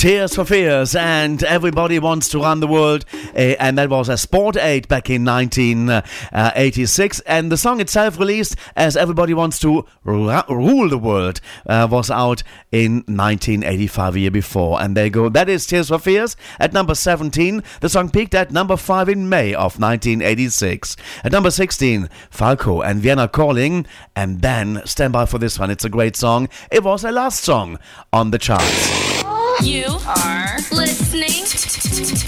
Tears 0.01 0.35
for 0.35 0.47
Fears 0.47 0.95
and 0.95 1.43
Everybody 1.43 1.99
Wants 1.99 2.31
to 2.31 2.39
Run 2.39 2.61
the 2.61 2.67
World. 2.67 3.05
Uh, 3.35 3.53
and 3.61 3.77
that 3.77 3.91
was 3.91 4.09
a 4.09 4.17
Sport 4.17 4.57
8 4.57 4.89
back 4.89 5.11
in 5.11 5.27
1986. 5.27 7.21
And 7.27 7.53
the 7.53 7.59
song 7.59 7.83
itself, 7.83 8.19
released 8.19 8.57
as 8.75 8.97
Everybody 8.97 9.35
Wants 9.35 9.59
to 9.59 9.85
Ru- 10.03 10.41
Rule 10.49 10.89
the 10.89 10.97
World, 10.97 11.43
uh, 11.67 11.87
was 11.91 12.11
out 12.11 12.43
in 12.73 13.05
1985, 13.09 14.17
a 14.17 14.21
year 14.21 14.31
before. 14.31 14.81
And 14.81 14.97
there 14.97 15.05
you 15.05 15.11
go. 15.11 15.29
That 15.29 15.51
is 15.51 15.67
Tears 15.67 15.89
for 15.89 15.99
Fears 15.99 16.35
at 16.59 16.73
number 16.73 16.95
17. 16.95 17.63
The 17.83 17.91
song 17.91 18.09
peaked 18.09 18.35
at 18.35 18.51
number 18.51 18.79
5 18.79 19.11
in 19.11 19.29
May 19.29 19.53
of 19.53 19.79
1986. 19.79 20.97
At 21.25 21.33
number 21.33 21.51
16, 21.51 22.09
Falco 22.31 22.81
and 22.81 23.03
Vienna 23.03 23.29
Calling. 23.29 23.85
And 24.17 24.41
then, 24.41 24.81
stand 24.87 25.13
by 25.13 25.27
for 25.27 25.37
this 25.37 25.59
one. 25.59 25.71
It's 25.71 25.85
a 25.85 25.91
great 25.91 26.17
song. 26.17 26.49
It 26.71 26.85
was 26.85 27.05
a 27.05 27.13
last 27.13 27.45
song 27.45 27.79
on 28.15 28.31
the 28.31 28.39
charts. 28.39 29.20
You 29.63 29.85
are 30.07 30.57
listening 30.73 31.45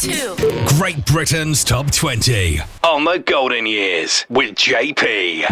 to 0.01 0.37
Great 0.77 1.05
Britain's 1.07 1.65
Top 1.65 1.91
20 1.91 2.61
on 2.85 3.05
the 3.05 3.19
Golden 3.21 3.65
Years 3.65 4.27
with 4.29 4.55
JP. 4.55 5.49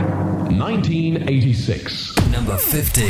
1986. 0.58 2.16
Number 2.28 2.58
15. 2.58 3.06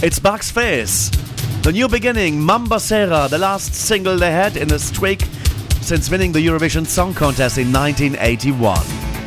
It's 0.00 0.20
Bucks 0.20 0.48
Fizz. 0.48 1.10
The 1.62 1.72
new 1.72 1.88
beginning, 1.88 2.40
Mamba 2.40 2.76
Seyra, 2.76 3.28
the 3.28 3.36
last 3.36 3.74
single 3.74 4.16
they 4.16 4.30
had 4.30 4.56
in 4.56 4.72
a 4.72 4.78
streak 4.78 5.22
since 5.80 6.08
winning 6.08 6.30
the 6.30 6.38
Eurovision 6.38 6.86
Song 6.86 7.12
Contest 7.12 7.58
in 7.58 7.72
1981. 7.72 9.17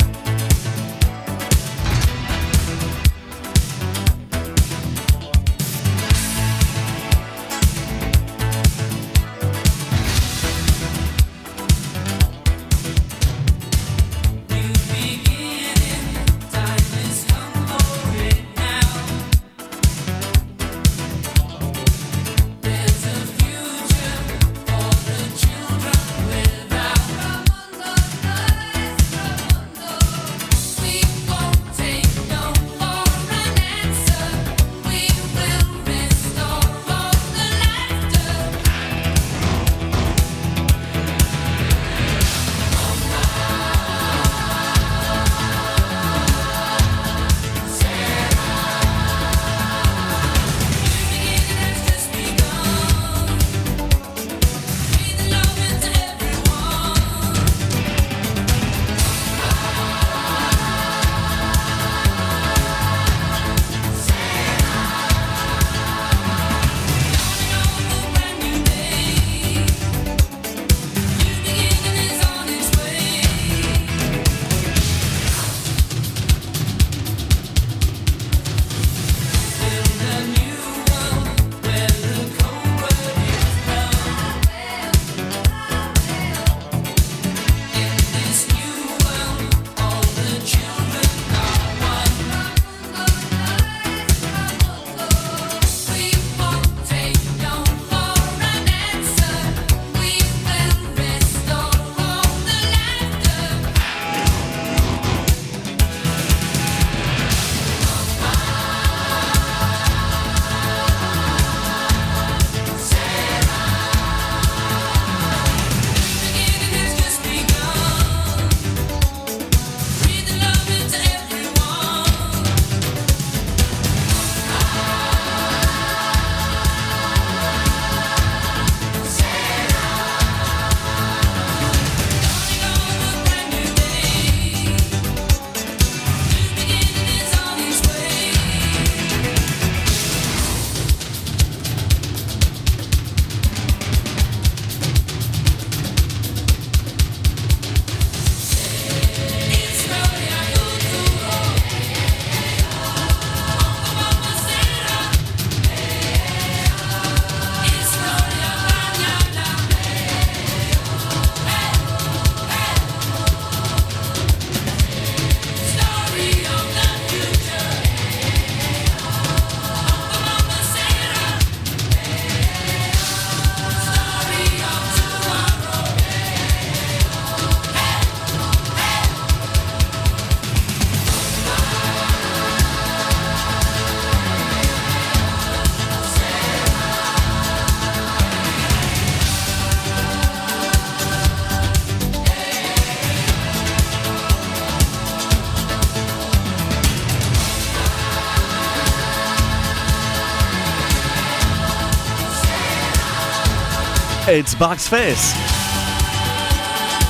it's 204.33 204.55
Buck's 204.55 204.87
Fizz. 204.87 205.33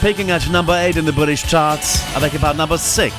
Peaking 0.01 0.31
at 0.31 0.49
number 0.49 0.73
8 0.73 0.97
in 0.97 1.05
the 1.05 1.11
British 1.11 1.43
charts, 1.43 2.03
I 2.15 2.19
think 2.19 2.33
about 2.33 2.55
number 2.55 2.77
6. 2.77 3.13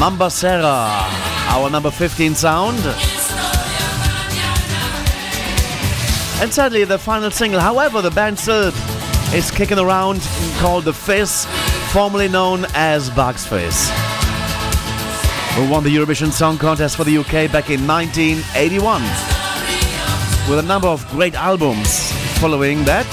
Mamba 0.00 0.26
Seyra, 0.26 0.88
our 1.52 1.68
number 1.68 1.90
15 1.90 2.34
sound. 2.34 2.78
And 6.40 6.52
sadly, 6.52 6.84
the 6.84 6.98
final 6.98 7.30
single, 7.30 7.60
however, 7.60 8.00
the 8.00 8.10
band 8.10 8.38
still 8.38 8.72
is 9.34 9.50
kicking 9.50 9.78
around 9.78 10.20
called 10.58 10.84
The 10.84 10.94
Fizz, 10.94 11.46
formerly 11.92 12.28
known 12.28 12.64
as 12.74 13.10
Bucks 13.10 13.46
Fizz 13.46 13.95
who 15.56 15.70
won 15.70 15.82
the 15.82 15.88
Eurovision 15.88 16.30
Song 16.30 16.58
Contest 16.58 16.96
for 16.98 17.04
the 17.04 17.16
UK 17.16 17.50
back 17.50 17.70
in 17.70 17.86
1981 17.86 19.00
with 20.50 20.58
a 20.58 20.62
number 20.62 20.86
of 20.86 21.08
great 21.08 21.34
albums 21.34 22.12
following 22.38 22.84
that. 22.84 23.06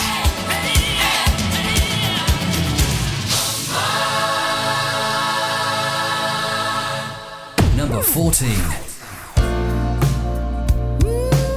Number 7.77 8.01
14. 8.01 8.49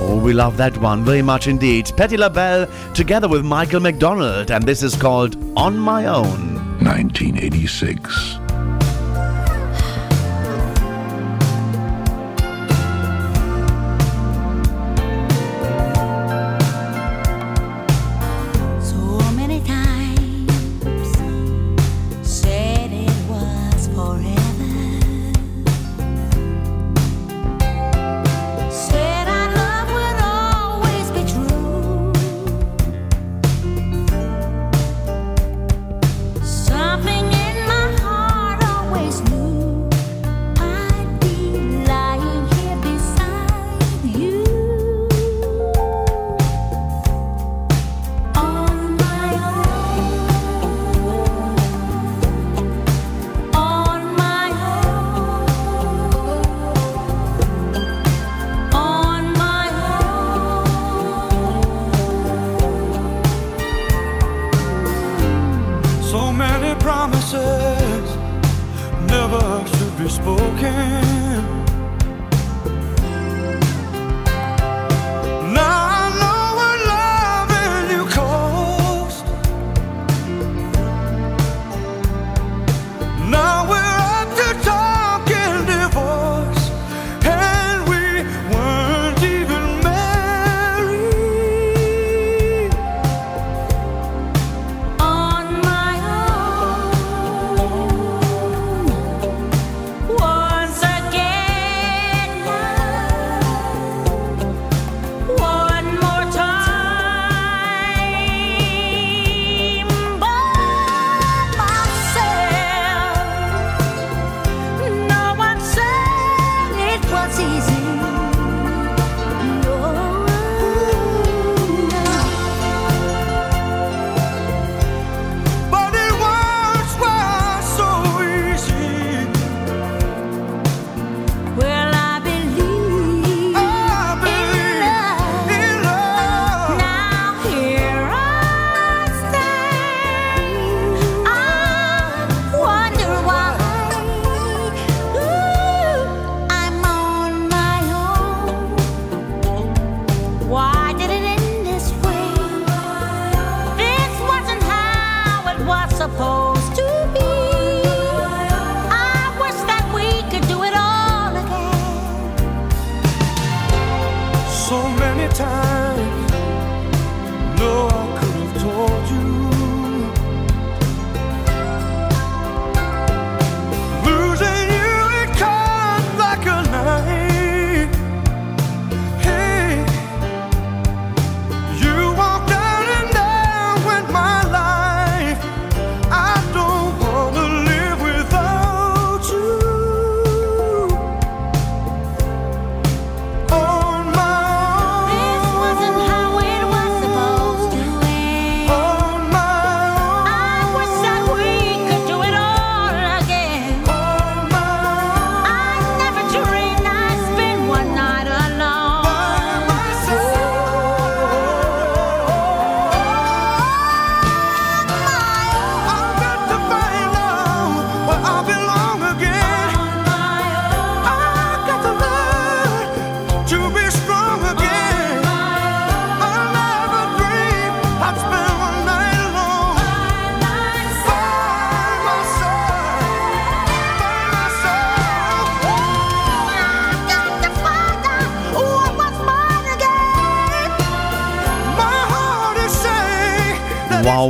Oh, 0.09 0.21
we 0.25 0.33
love 0.33 0.57
that 0.57 0.79
one 0.79 1.05
very 1.05 1.21
much 1.21 1.49
indeed. 1.49 1.91
Patti 1.97 2.17
LaBelle 2.17 2.69
together 2.95 3.27
with 3.27 3.45
Michael 3.45 3.81
McDonald, 3.81 4.53
and 4.53 4.63
this 4.65 4.85
is 4.85 4.95
called 4.95 5.37
On 5.57 5.77
My 5.77 6.07
Own. 6.07 6.55
1986. 6.79 8.26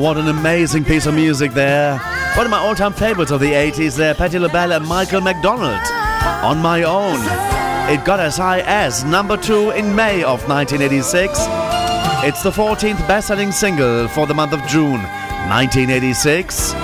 what 0.07 0.19
an 0.19 0.29
amazing 0.29 0.85
piece 0.85 1.07
of 1.07 1.15
music 1.15 1.51
there. 1.51 1.99
One 2.37 2.47
of 2.47 2.51
my 2.53 2.59
all 2.59 2.77
time 2.77 2.93
favorites 2.93 3.33
of 3.33 3.41
the 3.41 3.51
80s 3.51 3.97
there, 3.97 4.15
Patti 4.15 4.39
LaBelle 4.39 4.71
and 4.71 4.87
Michael 4.87 5.21
McDonald. 5.21 5.81
On 6.45 6.59
my 6.59 6.85
own. 6.85 7.19
It 7.93 8.05
got 8.05 8.21
as 8.21 8.37
high 8.37 8.61
as 8.67 9.03
number 9.03 9.37
two 9.37 9.71
in 9.71 9.97
May 9.97 10.23
of 10.23 10.49
1986. 10.49 11.41
It's 12.23 12.41
the 12.45 12.53
14th 12.53 13.09
best 13.09 13.27
selling 13.27 13.51
single 13.51 14.07
for 14.07 14.29
the 14.29 14.35
month 14.35 14.53
of 14.53 14.65
June 14.69 15.03
1986. 15.51 16.75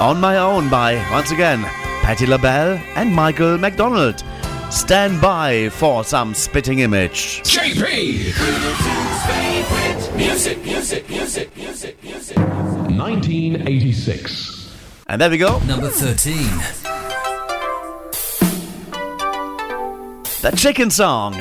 On 0.00 0.18
my 0.18 0.38
own 0.38 0.70
by, 0.70 0.94
once 1.12 1.30
again, 1.30 1.60
Patti 2.00 2.24
LaBelle 2.24 2.80
and 2.96 3.14
Michael 3.14 3.58
McDonald. 3.58 4.24
Stand 4.70 5.20
by 5.20 5.68
for 5.68 6.04
some 6.04 6.32
spitting 6.32 6.78
image. 6.78 7.42
JP! 7.42 8.32
Music, 10.16 10.64
music, 10.64 11.08
music. 11.10 11.61
1986. 13.12 14.72
And 15.06 15.20
there 15.20 15.28
we 15.28 15.36
go. 15.36 15.58
Number 15.66 15.88
13. 15.88 16.32
The 20.40 20.56
Chicken 20.56 20.88
Song. 20.88 21.34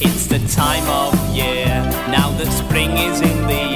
It's 0.00 0.26
the 0.26 0.40
time 0.52 0.88
of 0.88 1.14
year 1.32 1.66
now 2.10 2.32
that 2.36 2.50
spring 2.50 2.90
is 2.90 3.20
in 3.20 3.46
the 3.46 3.71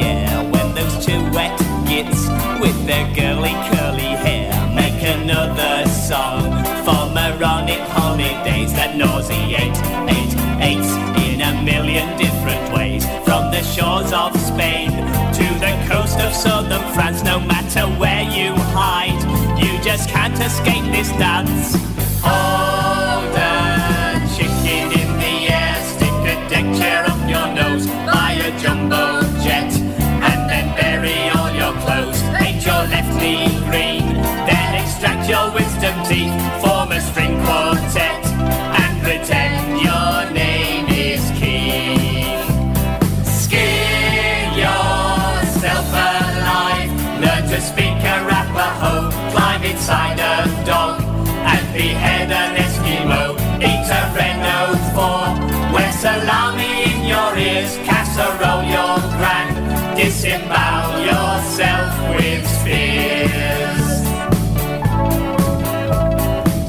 disembowel 60.07 61.01
yourself 61.01 61.91
with 62.15 62.47
spears. 62.47 63.87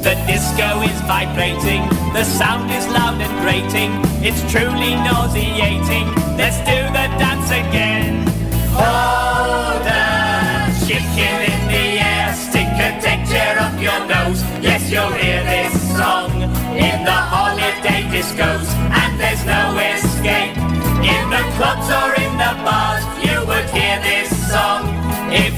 The 0.02 0.14
disco 0.26 0.82
is 0.82 0.98
vibrating, 1.06 1.82
the 2.12 2.24
sound 2.24 2.68
is 2.72 2.84
loud 2.88 3.20
and 3.20 3.34
grating, 3.44 3.92
it's 4.26 4.42
truly 4.50 4.96
nauseating. 5.06 6.06
Let's 6.36 6.58
do 6.66 6.78
the 6.96 7.06
dance 7.22 7.50
again. 7.62 8.26
Hold 8.74 9.86
a 9.86 10.74
chicken 10.84 11.38
in 11.52 11.62
the 11.70 11.86
air, 12.10 12.34
stick 12.34 12.66
a 12.66 12.90
chair 13.30 13.54
up 13.60 13.80
your 13.80 14.00
nose. 14.14 14.42
Yes, 14.60 14.90
you'll 14.90 15.14
hear 15.22 15.44
this 15.44 15.74
song 15.96 16.42
in 16.74 17.04
the 17.04 17.18
holiday 17.34 18.02
discos, 18.10 18.68
and 19.00 19.20
there's 19.20 19.44
no 19.46 19.78
escape. 19.78 20.56
In 20.98 21.30
the 21.30 21.44
clubs 21.56 21.88
or 21.88 22.17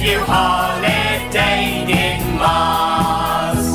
you 0.01 0.19
holidayed 0.21 1.91
in 1.91 2.39
Mars. 2.39 3.67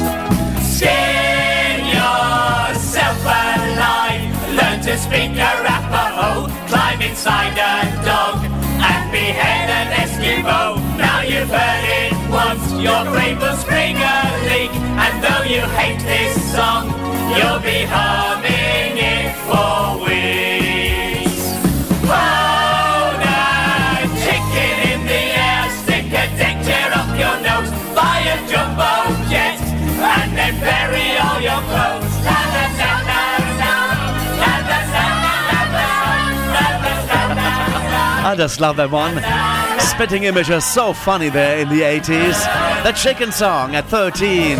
Skin 0.65 1.85
yourself 1.85 3.21
alive. 3.21 4.33
Learn 4.57 4.81
to 4.81 4.97
speak 4.97 5.37
Arapaho. 5.37 6.47
Climb 6.67 7.01
inside 7.03 7.53
a 7.53 8.03
dog 8.03 8.43
and 8.43 9.11
behead 9.11 9.69
an 9.69 9.93
Eskimo. 10.01 10.79
Now 10.97 11.21
you've 11.21 11.49
heard 11.49 11.85
it 12.01 12.13
once. 12.31 12.71
Your 12.73 13.03
brain 13.05 13.37
will 13.37 13.57
spring 13.57 13.95
a 13.97 14.17
leak. 14.49 14.73
And 15.03 15.23
though 15.23 15.43
you 15.43 15.61
hate 15.77 15.99
this 15.99 16.33
song, 16.51 16.87
you'll 17.37 17.59
be 17.59 17.85
humming 17.85 18.97
it 18.97 19.35
for 19.45 20.04
I 38.25 38.35
just 38.35 38.59
love 38.59 38.77
that 38.77 38.89
one. 38.89 39.21
Spitting 39.79 40.23
Images, 40.23 40.65
so 40.65 40.93
funny 40.93 41.29
there 41.29 41.59
in 41.59 41.69
the 41.69 41.81
80s. 41.81 42.83
The 42.83 42.91
chicken 42.91 43.31
song 43.31 43.75
at 43.75 43.85
13. 43.85 44.57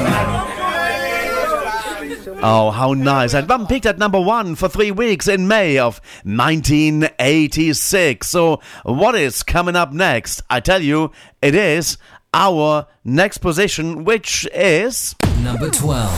Oh, 2.44 2.70
how 2.70 2.94
nice. 2.94 3.34
And 3.34 3.50
one 3.50 3.66
peaked 3.66 3.88
at 3.88 3.98
number 3.98 4.22
one 4.22 4.54
for 4.54 4.70
three 4.70 4.92
weeks 4.92 5.28
in 5.28 5.48
May 5.48 5.80
of 5.80 6.00
1986. 6.26 8.28
So, 8.28 8.62
what 8.84 9.16
is 9.16 9.42
coming 9.42 9.76
up 9.76 9.92
next? 9.92 10.44
I 10.48 10.60
tell 10.60 10.84
you, 10.84 11.12
it 11.42 11.56
is 11.56 11.98
our 12.36 12.86
next 13.04 13.40
position, 13.40 14.04
which 14.04 14.48
is 14.54 15.16
Number 15.42 15.72
12. 15.72 16.12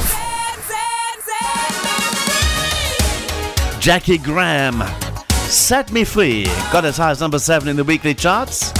Jaki 3.80 4.22
Graham. 4.22 5.07
Set 5.50 5.92
Me 5.92 6.04
Free. 6.04 6.46
Got 6.72 6.86
as 6.86 6.98
high 6.98 7.12
as 7.12 7.22
number 7.22 7.40
seven 7.40 7.70
in 7.70 7.76
the 7.78 7.84
weekly 7.84 8.14
charts 8.14 8.74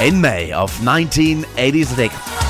in 0.00 0.20
May 0.20 0.52
of 0.52 0.70
1986. 0.84 2.43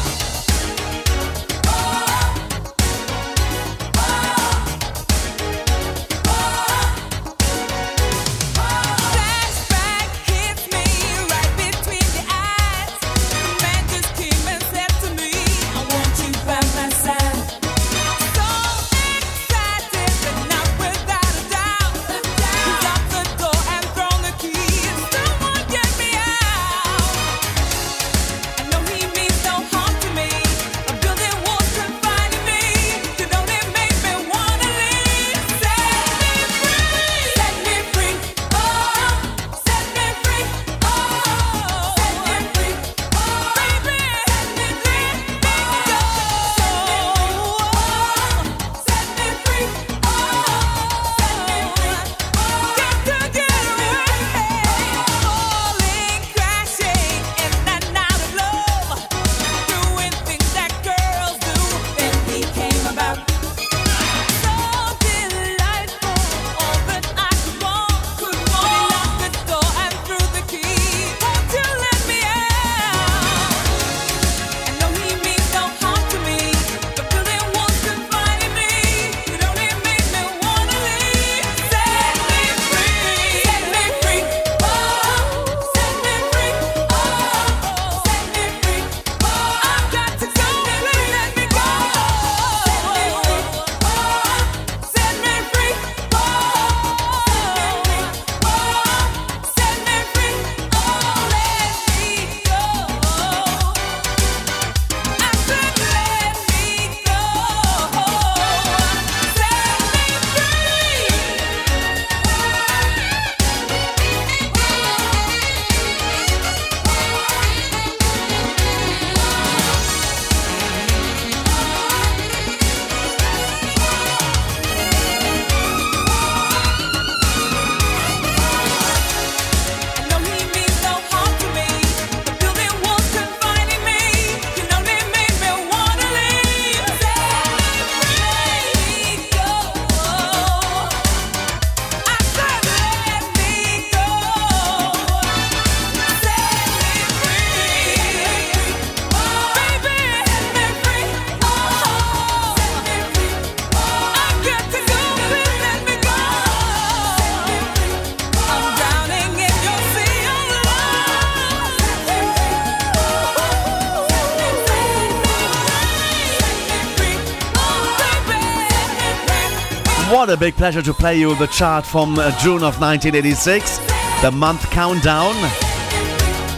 What 170.24 170.32
a 170.32 170.38
big 170.38 170.56
pleasure 170.56 170.80
to 170.80 170.94
play 170.94 171.18
you 171.18 171.34
the 171.34 171.48
chart 171.48 171.84
from 171.84 172.18
uh, 172.18 172.30
June 172.40 172.64
of 172.64 172.80
1986, 172.80 173.76
the 174.22 174.30
month 174.30 174.70
countdown. 174.70 175.34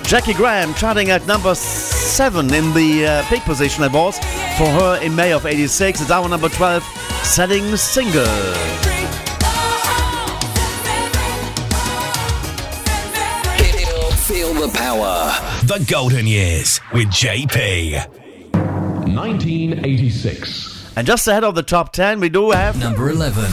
Jaki 0.06 0.36
Graham 0.36 0.72
charting 0.74 1.10
at 1.10 1.26
number 1.26 1.52
7 1.52 2.54
in 2.54 2.72
the 2.74 3.04
uh, 3.04 3.40
position 3.40 3.82
it 3.82 3.90
was 3.90 4.20
for 4.56 4.68
her 4.68 5.00
in 5.02 5.16
May 5.16 5.32
of 5.32 5.46
86. 5.46 6.00
It's 6.00 6.12
our 6.12 6.28
number 6.28 6.48
12, 6.48 6.84
setting 7.24 7.76
single. 7.76 8.22
the 14.60 14.70
power. 14.72 15.32
The 15.64 15.84
Golden 15.90 16.28
Years 16.28 16.80
with 16.92 17.08
JP. 17.08 17.94
1986. 18.52 20.65
And 20.96 21.06
just 21.06 21.28
ahead 21.28 21.44
of 21.44 21.54
the 21.54 21.62
top 21.62 21.92
10, 21.92 22.20
we 22.20 22.30
do 22.30 22.52
have. 22.52 22.78
Number 22.78 23.10
11. 23.10 23.44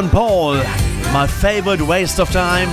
Owen 0.00 0.08
Paul, 0.08 0.54
my 1.12 1.26
favorite 1.26 1.82
waste 1.82 2.20
of 2.20 2.30
time. 2.30 2.72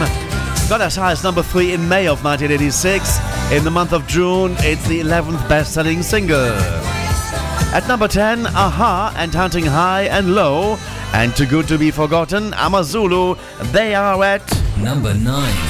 Got 0.70 0.80
as 0.80 0.96
high 0.96 1.12
as 1.12 1.26
number 1.26 1.44
three 1.44 1.74
in 1.74 1.90
May 1.90 2.08
of 2.08 2.24
1986. 2.24 3.20
In 3.52 3.66
the 3.66 3.70
month 3.70 3.92
of 3.92 4.08
June, 4.08 4.56
it's 4.60 4.88
the 4.88 5.02
11th 5.02 5.50
best 5.50 5.74
selling 5.74 6.04
single. 6.04 6.54
At 7.74 7.84
number 7.86 8.08
10, 8.08 8.46
A-ha 8.46 9.14
and 9.18 9.34
Hunting 9.36 9.66
High 9.66 10.04
and 10.04 10.36
Low, 10.36 10.78
and 11.12 11.36
Too 11.36 11.48
Good 11.48 11.68
to 11.68 11.78
Be 11.78 11.92
Forgotten, 11.92 12.54
Amazulu, 12.54 13.36
they 13.74 13.94
are 13.94 14.24
at 14.24 14.50
number 14.78 15.14
9. 15.14 15.67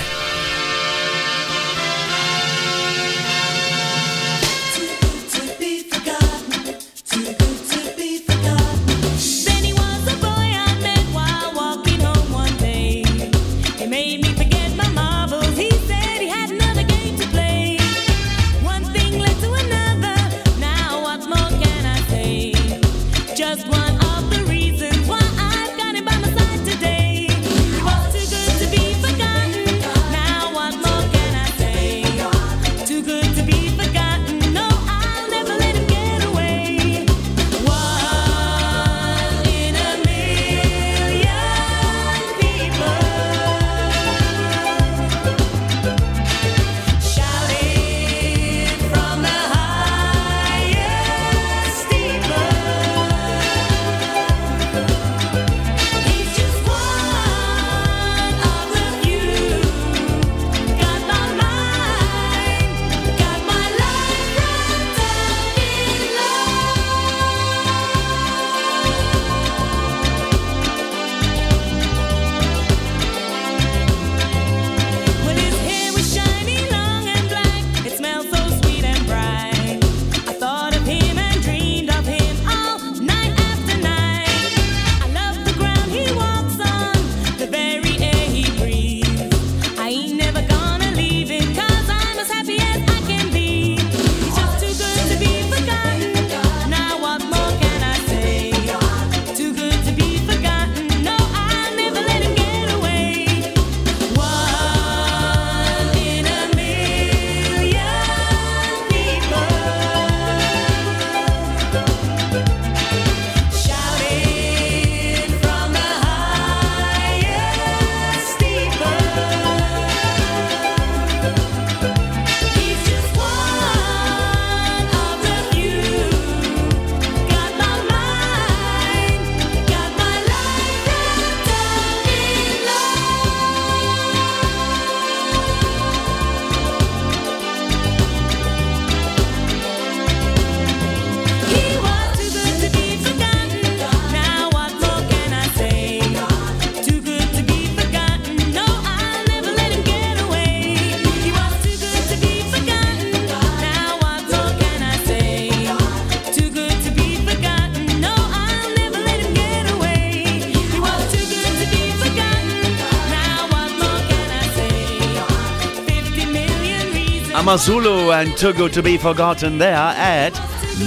Amazulu 167.48 168.11
and 168.11 168.36
Too 168.36 168.52
Good 168.52 168.74
to 168.74 168.84
Be 168.84 168.98
Forgotten 168.98 169.57
there 169.57 169.74
at 169.74 170.38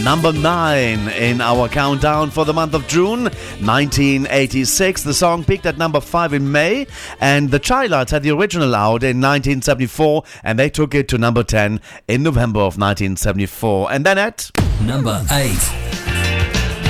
number 0.05 0.31
9 0.31 1.09
in 1.09 1.41
our 1.41 1.71
countdown 1.71 2.29
for 2.29 2.45
the 2.45 2.53
month 2.53 2.75
of 2.75 2.87
June 2.87 3.23
1986. 3.63 5.03
The 5.03 5.15
song 5.15 5.43
peaked 5.43 5.65
at 5.65 5.79
number 5.79 6.03
5 6.03 6.35
in 6.35 6.53
May, 6.53 6.87
and 7.19 7.51
the 7.51 7.61
Chi-Lites 7.61 8.11
had 8.11 8.23
the 8.23 8.33
original 8.33 8.75
out 8.75 9.03
in 9.03 9.23
1974, 9.23 10.23
and 10.45 10.59
they 10.59 10.69
took 10.69 10.95
it 10.95 11.09
to 11.09 11.17
number 11.17 11.43
10 11.43 11.81
in 12.09 12.23
November 12.23 12.61
of 12.61 12.77
1974. 12.77 13.91
And 13.91 14.05
then 14.05 14.19
at 14.19 14.51
Number 14.83 15.25
8. 15.31 15.49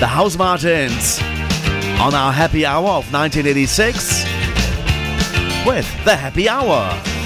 the 0.01 0.06
Housemartins 0.06 1.22
on 2.01 2.12
our 2.12 2.32
happy 2.32 2.66
hour 2.66 2.88
of 2.88 3.12
1986 3.12 4.24
with 5.64 6.05
the 6.05 6.16
happy 6.16 6.48
hour. 6.48 7.19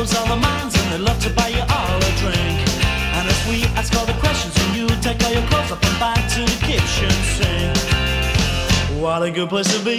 and 0.00 0.16
all 0.16 0.26
the 0.26 0.36
minds 0.36 0.74
and 0.74 0.92
they 0.92 0.98
love 0.98 1.18
to 1.20 1.30
buy 1.30 1.48
you 1.48 1.60
all 1.60 1.98
a 1.98 2.12
drink. 2.16 2.58
And 3.14 3.28
as 3.28 3.46
we 3.48 3.64
ask 3.76 3.94
all 3.98 4.06
the 4.06 4.18
questions 4.24 4.54
and 4.64 4.76
you 4.76 4.86
take 5.02 5.22
all 5.24 5.32
your 5.32 5.46
clothes 5.48 5.70
up 5.70 5.84
and 5.84 5.98
back 6.00 6.20
to 6.34 6.40
the 6.40 6.58
kitchen 6.66 7.10
sink. 7.36 7.76
What 9.00 9.22
a 9.22 9.30
good 9.30 9.48
place 9.50 9.70
to 9.76 9.84
be. 9.84 9.98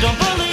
Don't 0.00 0.18
believe 0.18 0.49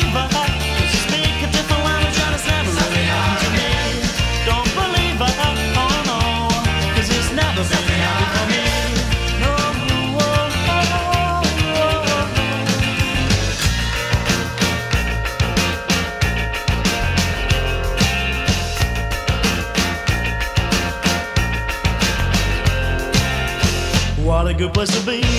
What 24.60 24.90
a 25.08 25.37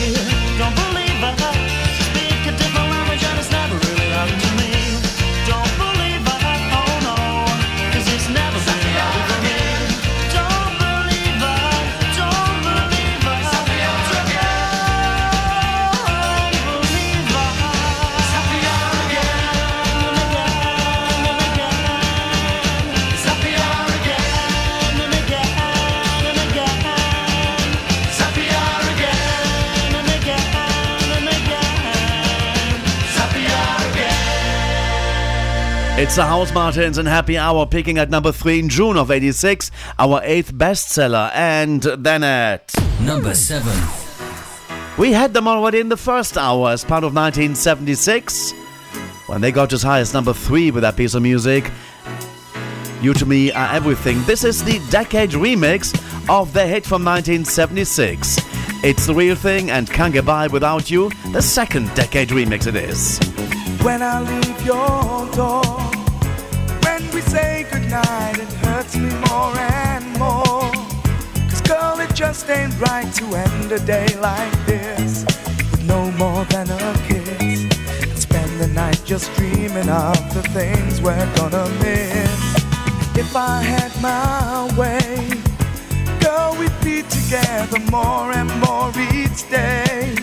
It's 36.00 36.14
the 36.14 36.22
Housemartins 36.22 36.96
and 36.96 37.08
Happy 37.08 37.36
Hour 37.36 37.66
picking 37.66 37.98
at 37.98 38.08
number 38.08 38.30
3 38.30 38.60
in 38.60 38.68
June 38.68 38.96
of 38.96 39.10
86, 39.10 39.72
our 39.98 40.20
eighth 40.22 40.54
bestseller. 40.54 41.28
And 41.34 41.82
then 41.82 42.22
at 42.22 42.72
Number 43.00 43.34
7. 43.34 43.66
We 44.96 45.12
had 45.12 45.34
them 45.34 45.48
already 45.48 45.80
in 45.80 45.88
the 45.88 45.96
first 45.96 46.38
hour 46.38 46.70
as 46.70 46.84
part 46.84 47.02
of 47.02 47.16
1976 47.16 48.52
when 49.26 49.40
they 49.40 49.50
got 49.50 49.72
as 49.72 49.82
high 49.82 49.98
as 49.98 50.14
number 50.14 50.32
3 50.32 50.70
with 50.70 50.82
that 50.82 50.96
piece 50.96 51.14
of 51.14 51.22
music. 51.22 51.68
You 53.02 53.12
to 53.14 53.26
Me 53.26 53.50
Are 53.50 53.74
Everything. 53.74 54.22
This 54.22 54.44
is 54.44 54.62
the 54.62 54.80
decade 54.90 55.30
remix 55.30 55.92
of 56.30 56.52
the 56.52 56.64
hit 56.64 56.86
from 56.86 57.04
1976. 57.04 58.36
It's 58.84 59.04
the 59.04 59.14
real 59.16 59.34
thing 59.34 59.72
and 59.72 59.90
Can't 59.90 60.12
Get 60.14 60.24
By 60.24 60.46
Without 60.46 60.92
You, 60.92 61.10
the 61.32 61.42
second 61.42 61.92
decade 61.96 62.28
remix 62.28 62.68
it 62.68 62.76
is. 62.76 63.18
When 63.82 64.00
I 64.00 64.20
leave 64.20 64.64
your 64.64 65.28
door, 65.32 65.87
when 66.98 67.14
we 67.14 67.20
say 67.20 67.66
goodnight, 67.70 68.38
it 68.38 68.52
hurts 68.64 68.96
me 68.96 69.10
more 69.30 69.54
and 69.56 70.04
more. 70.18 70.70
Cause 71.48 71.60
girl, 71.62 72.00
it 72.00 72.12
just 72.14 72.48
ain't 72.50 72.78
right 72.80 73.10
to 73.14 73.24
end 73.34 73.72
a 73.72 73.78
day 73.78 74.08
like 74.20 74.52
this 74.66 75.24
with 75.70 75.84
no 75.84 76.10
more 76.12 76.44
than 76.46 76.68
a 76.70 76.92
kiss. 77.06 77.62
And 78.02 78.18
spend 78.18 78.60
the 78.60 78.68
night 78.68 79.00
just 79.04 79.32
dreaming 79.36 79.88
of 79.88 80.18
the 80.34 80.42
things 80.54 81.00
we're 81.00 81.30
gonna 81.36 81.68
miss. 81.82 82.66
If 83.16 83.34
I 83.36 83.62
had 83.62 83.92
my 84.00 84.68
way, 84.76 85.28
girl, 86.20 86.56
we'd 86.58 86.80
be 86.82 87.02
together 87.02 87.80
more 87.90 88.32
and 88.32 88.50
more 88.60 88.90
each 89.12 89.48
day. 89.50 90.14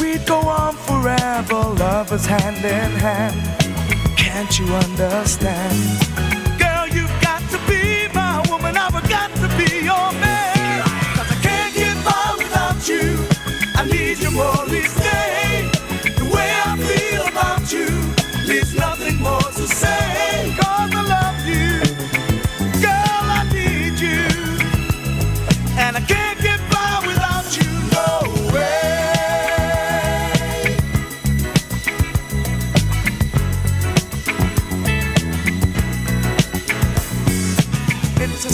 We'd 0.00 0.26
go 0.26 0.40
on 0.40 0.74
forever, 0.88 1.60
lovers 1.84 2.26
hand 2.26 2.64
in 2.64 2.90
hand. 3.06 3.77
Can't 4.30 4.58
you 4.58 4.66
understand? 4.66 5.74
Girl, 6.58 6.86
you've 6.86 7.20
got 7.22 7.40
to 7.50 7.58
be 7.66 8.08
my 8.12 8.44
woman, 8.50 8.76
I've 8.76 8.92
got 9.08 9.34
to 9.36 9.48
be 9.56 9.84
your 9.86 10.12
man. 10.20 10.27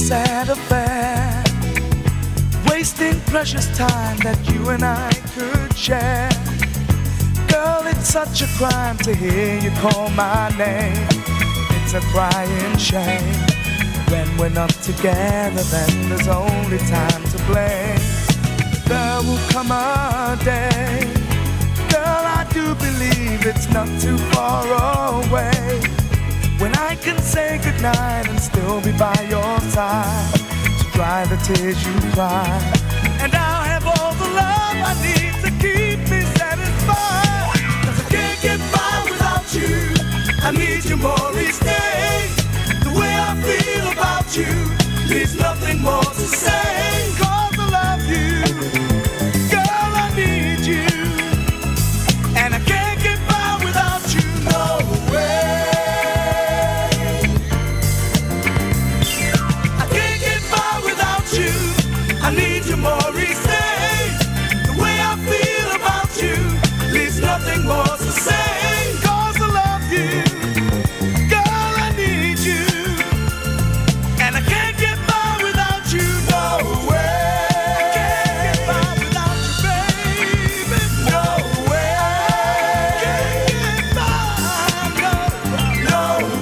Sad 0.04 0.50
affair, 0.50 1.42
wasting 2.68 3.18
precious 3.20 3.74
time 3.74 4.18
that 4.18 4.38
you 4.52 4.68
and 4.68 4.84
I 4.84 5.10
could 5.34 5.74
share. 5.74 6.28
Girl, 7.48 7.86
it's 7.86 8.08
such 8.08 8.42
a 8.42 8.46
crime 8.58 8.98
to 8.98 9.14
hear 9.14 9.58
you 9.60 9.70
call 9.80 10.10
my 10.10 10.50
name. 10.58 11.08
It's 11.76 11.94
a 11.94 12.02
crying 12.12 12.76
shame. 12.76 13.34
When 14.10 14.28
we're 14.36 14.50
not 14.50 14.74
together, 14.82 15.62
then 15.72 16.10
there's 16.10 16.28
only 16.28 16.78
time 16.80 17.24
to 17.32 17.38
blame. 17.48 17.98
There 18.84 19.22
will 19.22 19.40
come 19.48 19.70
a 19.70 20.38
day, 20.44 21.08
girl, 21.88 22.24
I 22.38 22.46
do 22.52 22.74
believe 22.74 23.46
it's 23.46 23.70
not 23.70 23.88
too 24.02 24.18
far 24.34 24.66
away. 25.24 26.03
When 26.58 26.72
I 26.76 26.94
can 26.96 27.18
say 27.18 27.58
goodnight 27.58 28.28
and 28.28 28.40
still 28.40 28.80
be 28.80 28.92
by 28.92 29.18
your 29.28 29.58
side 29.74 30.34
to 30.78 30.84
dry 30.92 31.24
the 31.26 31.36
tears 31.38 31.84
you 31.84 31.92
cry. 32.12 32.46
And 33.20 33.34
I'll 33.34 33.64
have 33.64 33.84
all 33.86 34.14
the 34.14 34.30
love 34.30 34.76
I 34.90 34.94
need 35.02 35.34
to 35.44 35.50
keep 35.62 35.98
me 36.10 36.20
satisfied. 36.38 37.58
Cause 37.84 37.98
I 37.98 38.08
can't 38.08 38.40
get 38.40 38.60
by 38.72 38.94
without 39.10 39.46
you. 39.52 39.94
I 40.46 40.52
need 40.52 40.84
you 40.84 40.96
more 40.96 41.30
each 41.40 41.58
day. 41.58 42.30
The 42.84 42.92
way 42.98 43.12
I 43.12 43.34
feel 43.42 43.92
about 43.92 44.36
you 44.36 44.54
leaves 45.12 45.34
nothing 45.36 45.82
more 45.82 46.02
to 46.04 46.26
say. 46.42 47.14
Cause 47.18 47.58
I 47.58 47.66
love 47.78 48.08
you. 48.08 48.83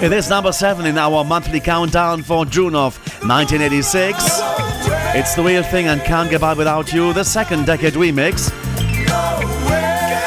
It 0.03 0.13
is 0.13 0.29
number 0.29 0.51
seven 0.51 0.85
in 0.87 0.99
our 0.99 1.23
monthly 1.23 1.61
countdown 1.61 2.25
for 2.25 2.45
June 2.45 2.75
of 2.75 2.99
1986. 3.25 4.17
It's 5.15 5.37
the 5.37 5.45
real 5.45 5.63
thing 5.63 5.87
and 5.87 6.03
can't 6.03 6.29
get 6.29 6.41
by 6.41 6.55
without 6.55 6.93
you, 6.93 7.13
the 7.13 7.23
second 7.23 7.67
decade 7.67 7.93
remix. 7.93 8.51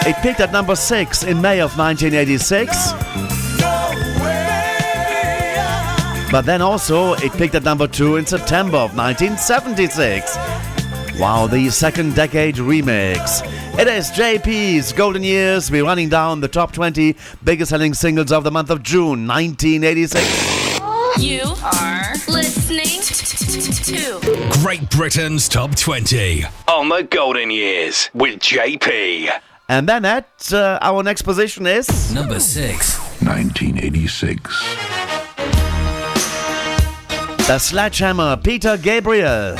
It 0.07 0.15
peaked 0.23 0.39
at 0.39 0.53
number 0.53 0.77
six 0.77 1.23
in 1.23 1.41
May 1.41 1.59
of 1.59 1.77
1986. 1.77 2.93
But 6.31 6.43
then 6.45 6.61
also 6.61 7.15
it 7.15 7.33
peaked 7.33 7.55
at 7.55 7.63
number 7.63 7.85
two 7.85 8.15
in 8.15 8.25
September 8.25 8.77
of 8.77 8.95
1976. 8.95 10.74
Wow, 11.19 11.47
the 11.47 11.69
second 11.69 12.13
decade 12.13 12.55
remix. 12.55 13.41
It 13.79 13.87
is 13.87 14.11
JP's 14.11 14.91
Golden 14.91 15.23
Years. 15.23 15.71
We're 15.71 15.85
running 15.85 16.09
down 16.09 16.41
the 16.41 16.47
top 16.49 16.73
20 16.73 17.15
biggest 17.43 17.69
selling 17.69 17.93
singles 17.93 18.33
of 18.33 18.43
the 18.43 18.51
month 18.51 18.69
of 18.69 18.83
June 18.83 19.25
1986. 19.25 20.79
You 21.17 21.41
are 21.63 22.11
listening 22.27 23.01
to 23.85 24.19
Great 24.61 24.89
Britain's 24.89 25.47
Top 25.47 25.73
20 25.75 26.43
on 26.67 26.89
the 26.89 27.03
Golden 27.03 27.49
Years 27.49 28.09
with 28.13 28.39
JP. 28.39 29.29
And 29.69 29.87
then 29.87 30.03
at 30.03 30.51
uh, 30.51 30.79
our 30.81 31.01
next 31.01 31.21
position 31.21 31.65
is 31.65 32.13
Number 32.13 32.41
six. 32.41 32.99
1986. 33.23 34.43
the 37.47 37.57
Sledgehammer 37.57 38.35
Peter 38.37 38.75
Gabriel. 38.75 39.55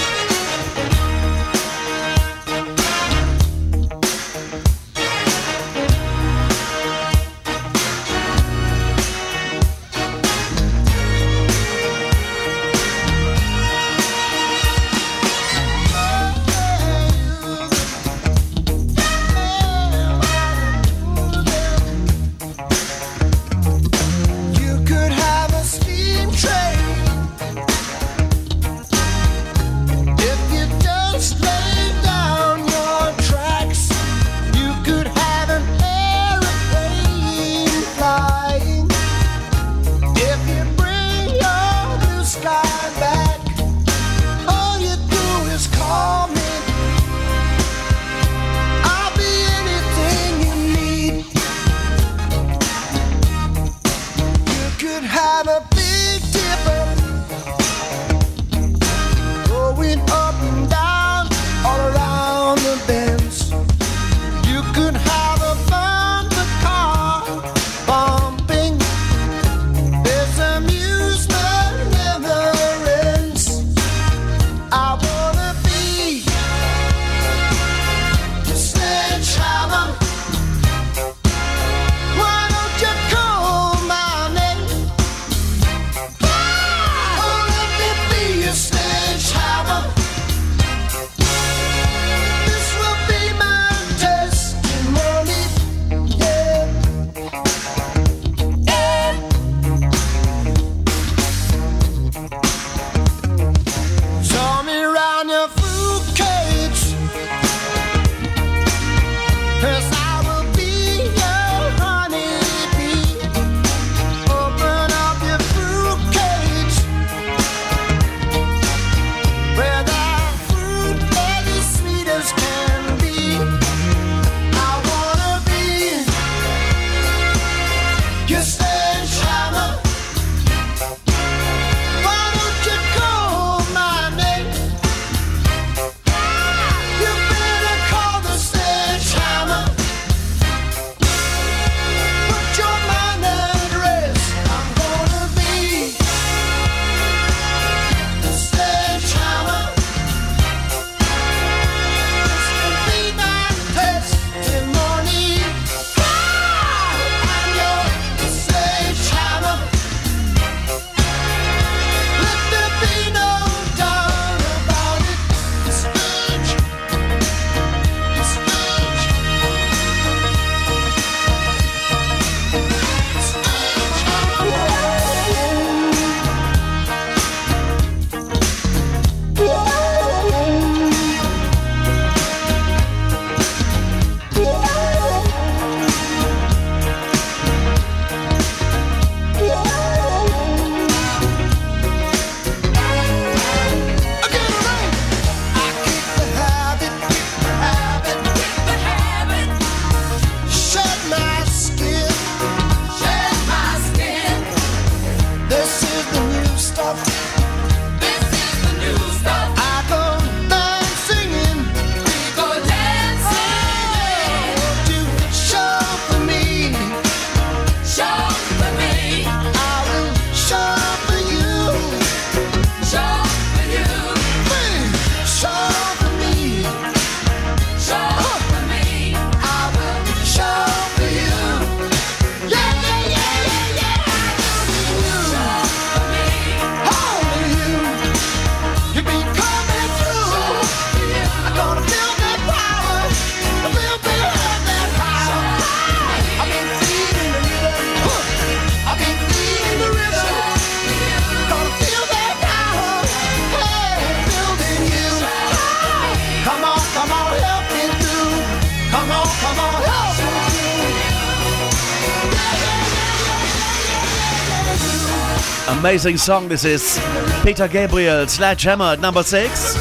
Amazing 265.95 266.17
song 266.17 266.49
this 266.49 266.65
is. 266.65 266.99
Peter 267.41 267.69
Gabriel, 267.69 268.27
Sledgehammer 268.27 268.83
at 268.83 268.99
number 268.99 269.23
6. 269.23 269.75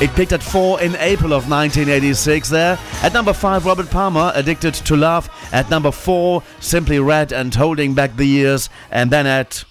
It 0.00 0.10
peaked 0.16 0.32
at 0.32 0.42
4 0.42 0.80
in 0.80 0.96
April 0.96 1.34
of 1.34 1.50
1986 1.50 2.48
there. 2.48 2.78
At 3.02 3.12
number 3.12 3.34
5, 3.34 3.66
Robert 3.66 3.90
Palmer, 3.90 4.32
Addicted 4.34 4.72
to 4.72 4.96
Love. 4.96 5.28
At 5.52 5.68
number 5.68 5.90
4, 5.90 6.42
Simply 6.60 6.98
Red 6.98 7.30
and 7.30 7.54
Holding 7.54 7.92
Back 7.92 8.16
the 8.16 8.24
Years. 8.24 8.70
And 8.90 9.10
then 9.10 9.26
at 9.26 9.64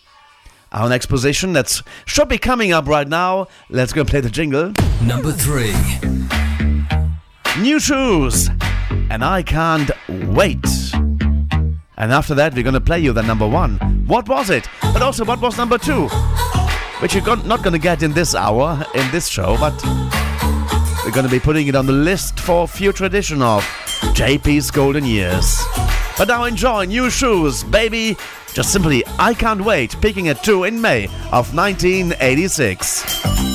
our 0.72 0.88
next 0.88 1.08
position, 1.08 1.54
that 1.54 1.82
should 2.06 2.30
be 2.30 2.38
coming 2.38 2.72
up 2.72 2.86
right 2.86 3.08
now. 3.08 3.48
Let's 3.72 3.94
go 3.94 4.06
play 4.06 4.22
the 4.22 4.30
jingle. 4.30 4.74
Number 5.02 5.32
3. 5.32 5.72
Nu 7.64 7.80
Shooz. 7.80 8.48
And 9.10 9.26
I 9.26 9.42
can't 9.42 9.90
wait. 10.08 10.89
And 12.00 12.14
after 12.14 12.34
that, 12.36 12.54
we're 12.54 12.64
going 12.64 12.74
to 12.74 12.82
play 12.82 13.00
you 13.00 13.12
the 13.12 13.22
number 13.22 13.46
one. 13.48 13.78
What 14.08 14.30
was 14.30 14.50
it? 14.50 14.68
But 14.82 15.02
also, 15.02 15.26
what 15.26 15.42
was 15.42 15.58
number 15.58 15.78
two? 15.78 16.08
Which 17.02 17.14
you're 17.14 17.36
not 17.44 17.62
going 17.62 17.74
to 17.74 17.80
get 17.80 18.04
in 18.04 18.14
this 18.14 18.34
hour, 18.34 18.84
in 18.96 19.12
this 19.12 19.28
show, 19.28 19.58
but 19.58 19.74
we're 21.04 21.12
going 21.12 21.26
to 21.26 21.32
be 21.32 21.40
putting 21.40 21.68
it 21.68 21.76
on 21.76 21.86
the 21.86 21.94
list 21.94 22.40
for 22.40 22.68
future 22.68 23.04
edition 23.04 23.42
of 23.42 23.64
JP's 24.16 24.72
Golden 24.72 25.04
Years. 25.04 25.62
But 26.18 26.30
now 26.30 26.46
enjoy 26.46 26.86
Nu 26.86 27.08
Shooz, 27.08 27.70
baby. 27.70 28.18
Just 28.54 28.72
simply, 28.72 29.04
I 29.18 29.34
can't 29.34 29.62
wait. 29.62 30.00
Peaking 30.02 30.30
at 30.30 30.44
two 30.44 30.64
in 30.64 30.82
May 30.82 31.06
of 31.32 31.54
1986. 31.54 33.49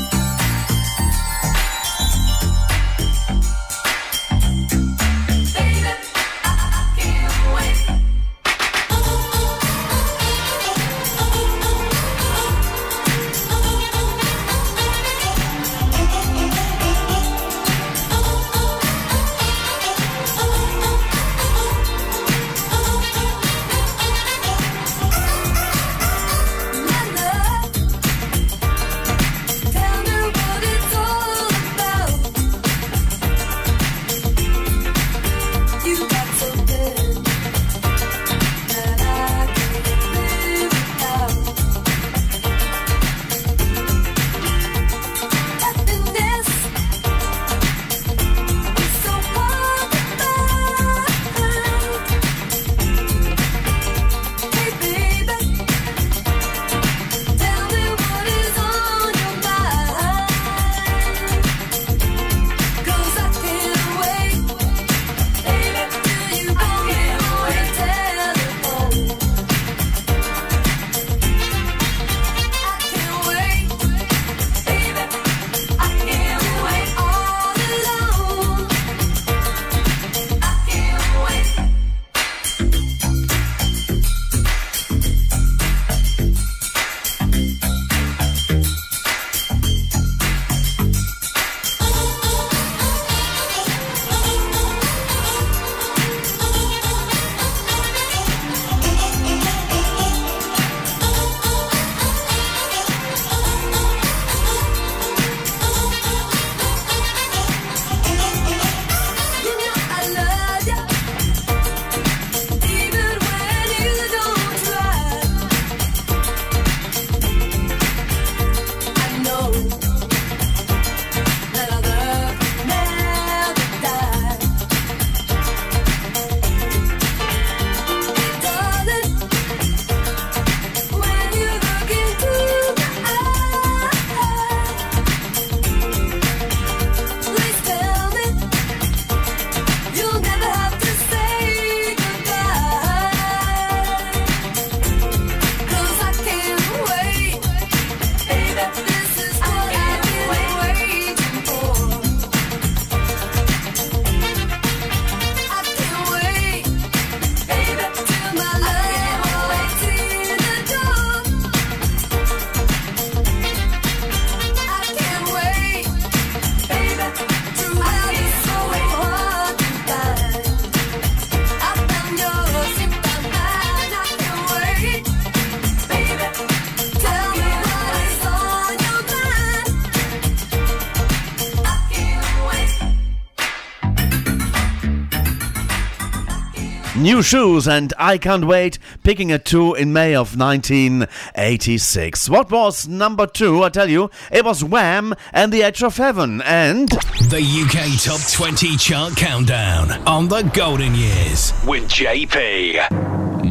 Nu 187.05 187.21
Shooz, 187.21 187.69
and 187.69 187.93
I 187.99 188.17
can't 188.17 188.47
wait. 188.47 188.79
Picking 189.03 189.31
a 189.31 189.39
two 189.39 189.75
in 189.75 189.93
May 189.93 190.15
of 190.15 190.39
1986. 190.39 192.31
What 192.31 192.51
was 192.51 192.89
number 192.89 193.27
two? 193.27 193.63
I 193.63 193.69
tell 193.69 193.91
you, 193.91 194.11
it 194.33 194.43
was 194.43 194.65
Wham 194.65 195.15
and 195.31 195.53
the 195.53 195.63
Edge 195.63 195.83
of 195.83 195.99
Heaven, 195.99 196.41
and 196.41 196.89
The 196.89 197.43
UK 197.43 198.01
Top 198.03 198.23
20 198.33 198.79
Chart 198.79 199.15
Countdown 199.17 199.91
on 200.09 200.29
the 200.29 200.45
Golden 200.55 200.95
Years 200.95 201.53
with 201.67 201.85
JP. 201.91 202.89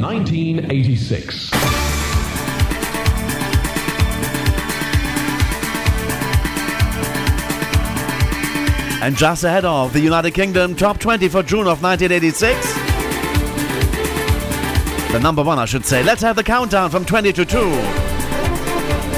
1986. 0.02 1.52
and 9.04 9.16
just 9.18 9.44
ahead 9.44 9.66
of 9.66 9.92
the 9.92 10.00
United 10.00 10.32
Kingdom 10.32 10.76
Top 10.76 10.98
20 10.98 11.28
for 11.28 11.44
June 11.44 11.68
of 11.68 11.84
1986. 11.84 12.83
The 15.14 15.20
number 15.20 15.44
one, 15.44 15.60
I 15.60 15.66
should 15.66 15.86
say. 15.86 16.02
Let's 16.02 16.24
have 16.24 16.36
the 16.36 16.44
countdown 16.44 16.90
from 16.90 17.06
20 17.06 17.32
to 17.34 17.46
2. 17.46 17.60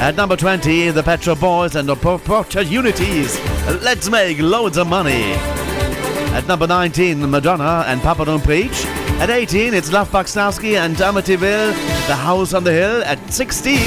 At 0.02 0.16
number 0.18 0.36
20, 0.36 0.90
the 0.90 1.02
Pet 1.02 1.24
Shop 1.24 1.40
Boys 1.40 1.78
and 1.78 1.88
the 1.88 1.96
Opportunities. 1.96 3.40
Let's 3.82 4.10
make 4.10 4.40
loads 4.40 4.76
of 4.76 4.88
money. 4.88 5.32
At 6.34 6.48
number 6.48 6.68
19, 6.68 7.32
Madonna 7.32 7.86
and 7.88 8.02
Papa 8.02 8.26
Don't 8.26 8.44
Preach. 8.44 8.84
At 9.22 9.30
18, 9.30 9.74
it's 9.74 9.90
Lovebug 9.90 10.26
Starski 10.26 10.76
and 10.76 10.98
Amityville, 10.98 11.72
The 12.08 12.16
House 12.16 12.54
on 12.54 12.66
the 12.66 12.74
Hill. 12.74 13.02
At 13.06 13.32
16, 13.32 13.80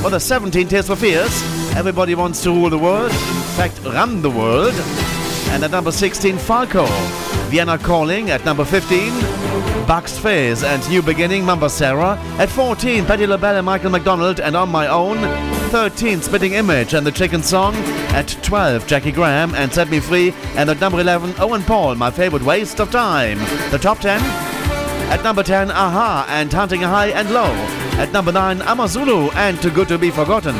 for 0.00 0.10
the 0.10 0.20
17 0.20 0.68
Tears 0.68 0.86
for 0.86 0.94
Fears, 0.94 1.42
Everybody 1.74 2.14
Wants 2.14 2.40
to 2.44 2.52
Rule 2.52 2.70
the 2.70 2.78
World. 2.78 3.10
In 3.10 3.56
fact, 3.58 3.80
run 3.84 4.22
the 4.22 4.30
world. 4.30 4.74
And 5.50 5.64
at 5.64 5.70
number 5.70 5.90
16, 5.90 6.38
Falco. 6.38 6.86
Vienna 7.48 7.78
Calling 7.78 8.30
at 8.30 8.44
number 8.44 8.64
15. 8.64 9.12
Bucks 9.86 10.18
Fizz 10.18 10.64
and 10.64 10.86
New 10.90 11.00
Beginning, 11.00 11.44
Mamba 11.44 11.66
Seyra. 11.66 12.18
At 12.38 12.50
14, 12.50 13.06
Patti 13.06 13.26
LaBelle 13.26 13.56
and 13.56 13.64
Michael 13.64 13.90
McDonald 13.90 14.38
and 14.38 14.54
On 14.54 14.68
My 14.68 14.86
Own. 14.86 15.16
13, 15.70 16.20
Spitting 16.20 16.52
Image 16.52 16.92
and 16.92 17.06
The 17.06 17.10
Chicken 17.10 17.42
Song. 17.42 17.74
At 18.14 18.28
12, 18.42 18.86
Jaki 18.86 19.14
Graham 19.14 19.54
and 19.54 19.72
Set 19.72 19.88
Me 19.88 19.98
Free. 19.98 20.34
And 20.56 20.68
at 20.68 20.80
number 20.80 21.00
11, 21.00 21.34
Owen 21.38 21.62
Paul, 21.62 21.94
My 21.94 22.10
Favorite 22.10 22.42
Waste 22.42 22.80
of 22.80 22.90
Time. 22.90 23.38
The 23.70 23.78
top 23.78 23.98
10. 24.00 24.20
At 25.10 25.24
number 25.24 25.42
10, 25.42 25.70
A-ha 25.70 26.26
and 26.28 26.52
Hunting 26.52 26.82
High 26.82 27.08
and 27.08 27.30
Low. 27.30 27.50
At 27.98 28.12
number 28.12 28.30
9, 28.30 28.60
Amazulu 28.60 29.30
and 29.30 29.60
Too 29.60 29.70
Good 29.70 29.88
to 29.88 29.96
Be 29.96 30.10
Forgotten. 30.10 30.54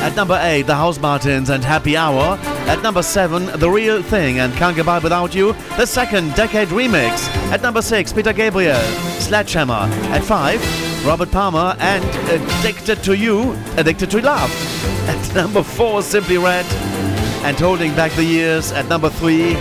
At 0.00 0.16
number 0.16 0.38
8, 0.40 0.62
The 0.62 0.72
Housemartins 0.72 1.50
and 1.50 1.62
Happy 1.62 1.94
Hour. 1.94 2.57
At 2.68 2.82
number 2.82 3.02
7, 3.02 3.58
The 3.58 3.70
Real 3.70 4.02
Thing 4.02 4.40
and 4.40 4.52
Can't 4.52 4.76
Get 4.76 4.84
By 4.84 4.98
Without 4.98 5.34
You, 5.34 5.54
the 5.78 5.86
second 5.86 6.34
decade 6.34 6.68
remix. 6.68 7.26
At 7.50 7.62
number 7.62 7.80
6, 7.80 8.12
Peter 8.12 8.34
Gabriel, 8.34 8.78
Sledgehammer. 9.20 9.88
At 10.12 10.22
5, 10.22 11.06
Robert 11.06 11.30
Palmer 11.30 11.74
and 11.80 12.04
Addicted 12.28 13.02
to 13.04 13.16
You, 13.16 13.56
Addicted 13.78 14.10
to 14.10 14.20
Love. 14.20 14.50
At 15.08 15.34
number 15.34 15.62
4, 15.62 16.02
Simply 16.02 16.36
Red 16.36 16.66
and 17.42 17.58
Holding 17.58 17.94
Back 17.96 18.12
the 18.12 18.24
Years. 18.24 18.70
At 18.72 18.86
number 18.88 19.08
3, 19.08 19.54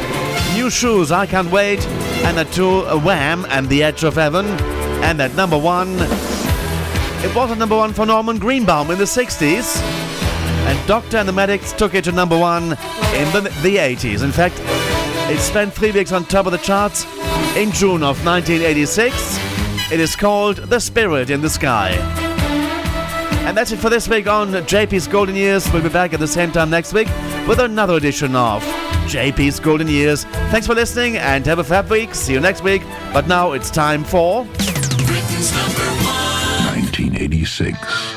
Nu 0.54 0.68
Shooz, 0.68 1.10
I 1.10 1.26
Can't 1.26 1.50
Wait. 1.50 1.88
And 2.26 2.38
at 2.38 2.52
2, 2.52 3.00
Wham 3.00 3.46
and 3.50 3.70
The 3.70 3.84
Edge 3.84 4.04
of 4.04 4.16
Heaven. 4.16 4.46
And 5.02 5.22
at 5.22 5.34
number 5.34 5.58
1, 5.58 5.88
it 7.24 7.34
was 7.34 7.52
at 7.52 7.58
number 7.58 7.78
1 7.78 7.94
for 7.94 8.06
Norman 8.06 8.38
Greenbaum 8.38 8.92
in 8.92 8.98
the 8.98 9.06
60s. 9.06 10.07
And 10.68 10.88
Doctor 10.88 11.18
and 11.18 11.28
the 11.28 11.34
Medics 11.34 11.72
took 11.72 11.94
it 11.94 12.04
to 12.04 12.12
number 12.12 12.38
one 12.38 12.64
in 12.64 13.32
the, 13.32 13.50
the 13.64 13.78
80s. 13.78 14.22
In 14.22 14.34
fact, 14.34 14.56
it 15.32 15.40
spent 15.40 15.74
three 15.74 15.92
weeks 15.92 16.12
on 16.12 16.26
top 16.26 16.46
of 16.46 16.52
the 16.52 16.58
charts 16.58 17.06
in 17.56 17.72
June 17.72 18.04
of 18.04 18.24
1986. 18.26 19.16
It 19.92 20.02
is 20.02 20.16
called 20.16 20.58
The 20.58 20.80
Spirit 20.80 21.30
in 21.30 21.42
the 21.42 21.50
Sky. 21.50 21.92
And 23.48 23.56
that's 23.56 23.72
it 23.72 23.78
for 23.78 23.90
this 23.90 24.10
week 24.10 24.28
on 24.28 24.50
JP's 24.50 25.08
Golden 25.08 25.36
Years. 25.38 25.72
We'll 25.72 25.82
be 25.84 25.88
back 25.88 26.12
at 26.14 26.20
the 26.20 26.28
same 26.28 26.52
time 26.52 26.70
next 26.70 26.92
week 26.92 27.08
with 27.48 27.60
another 27.60 27.96
edition 27.96 28.36
of 28.36 28.62
JP's 29.08 29.62
Golden 29.62 29.88
Years. 29.88 30.26
Thanks 30.52 30.68
for 30.68 30.76
listening 30.76 31.16
and 31.16 31.46
have 31.46 31.60
a 31.60 31.64
fab 31.64 31.90
week. 31.90 32.14
See 32.14 32.34
you 32.34 32.42
next 32.42 32.62
week. 32.62 32.82
But 33.14 33.30
now 33.30 33.54
it's 33.54 33.72
time 33.72 34.04
for. 34.04 34.44
Britain's 34.44 35.54
number 35.54 35.82
one. 36.04 36.76
1986. 36.76 38.17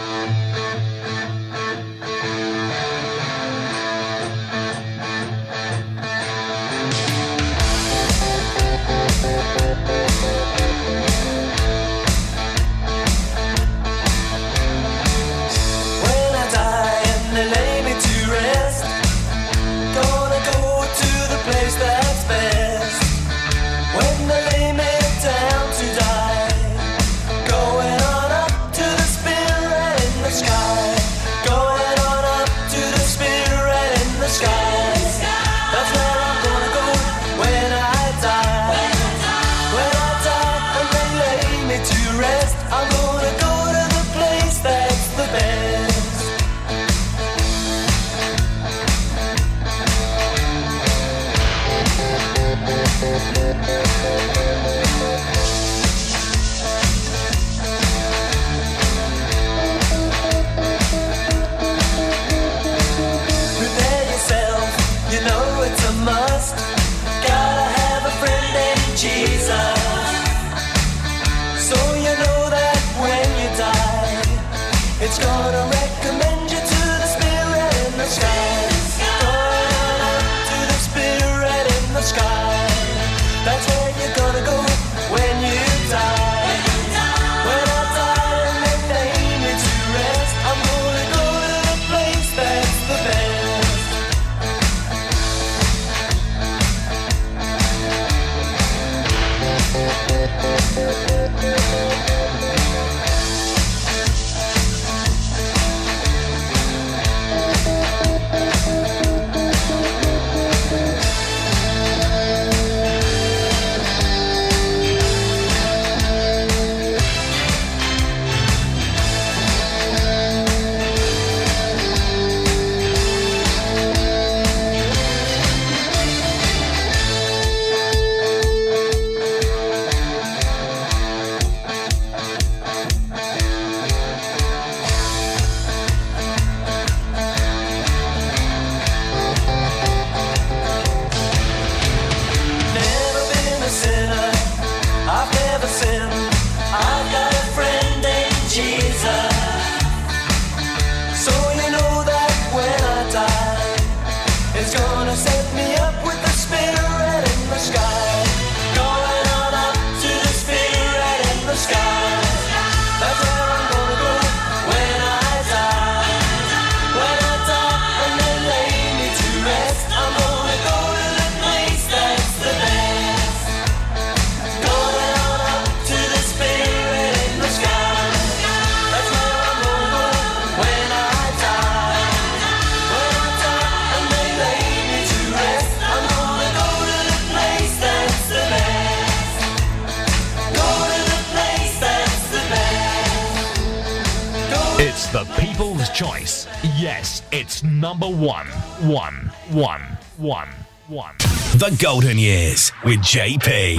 one. 200.30 200.48
One. 200.86 201.16
The 201.58 201.76
Golden 201.82 202.16
Years 202.16 202.70
with 202.84 203.00
JP. 203.00 203.74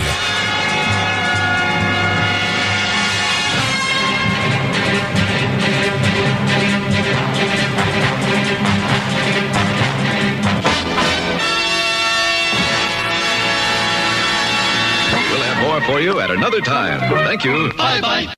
We'll 15.30 15.40
have 15.40 15.64
more 15.64 15.82
for 15.88 16.02
you 16.02 16.19
at 16.19 16.32
another 16.32 16.60
time. 16.60 16.99
Thank 17.26 17.45
you. 17.45 17.72
Bye 17.78 18.02
bye. 18.02 18.34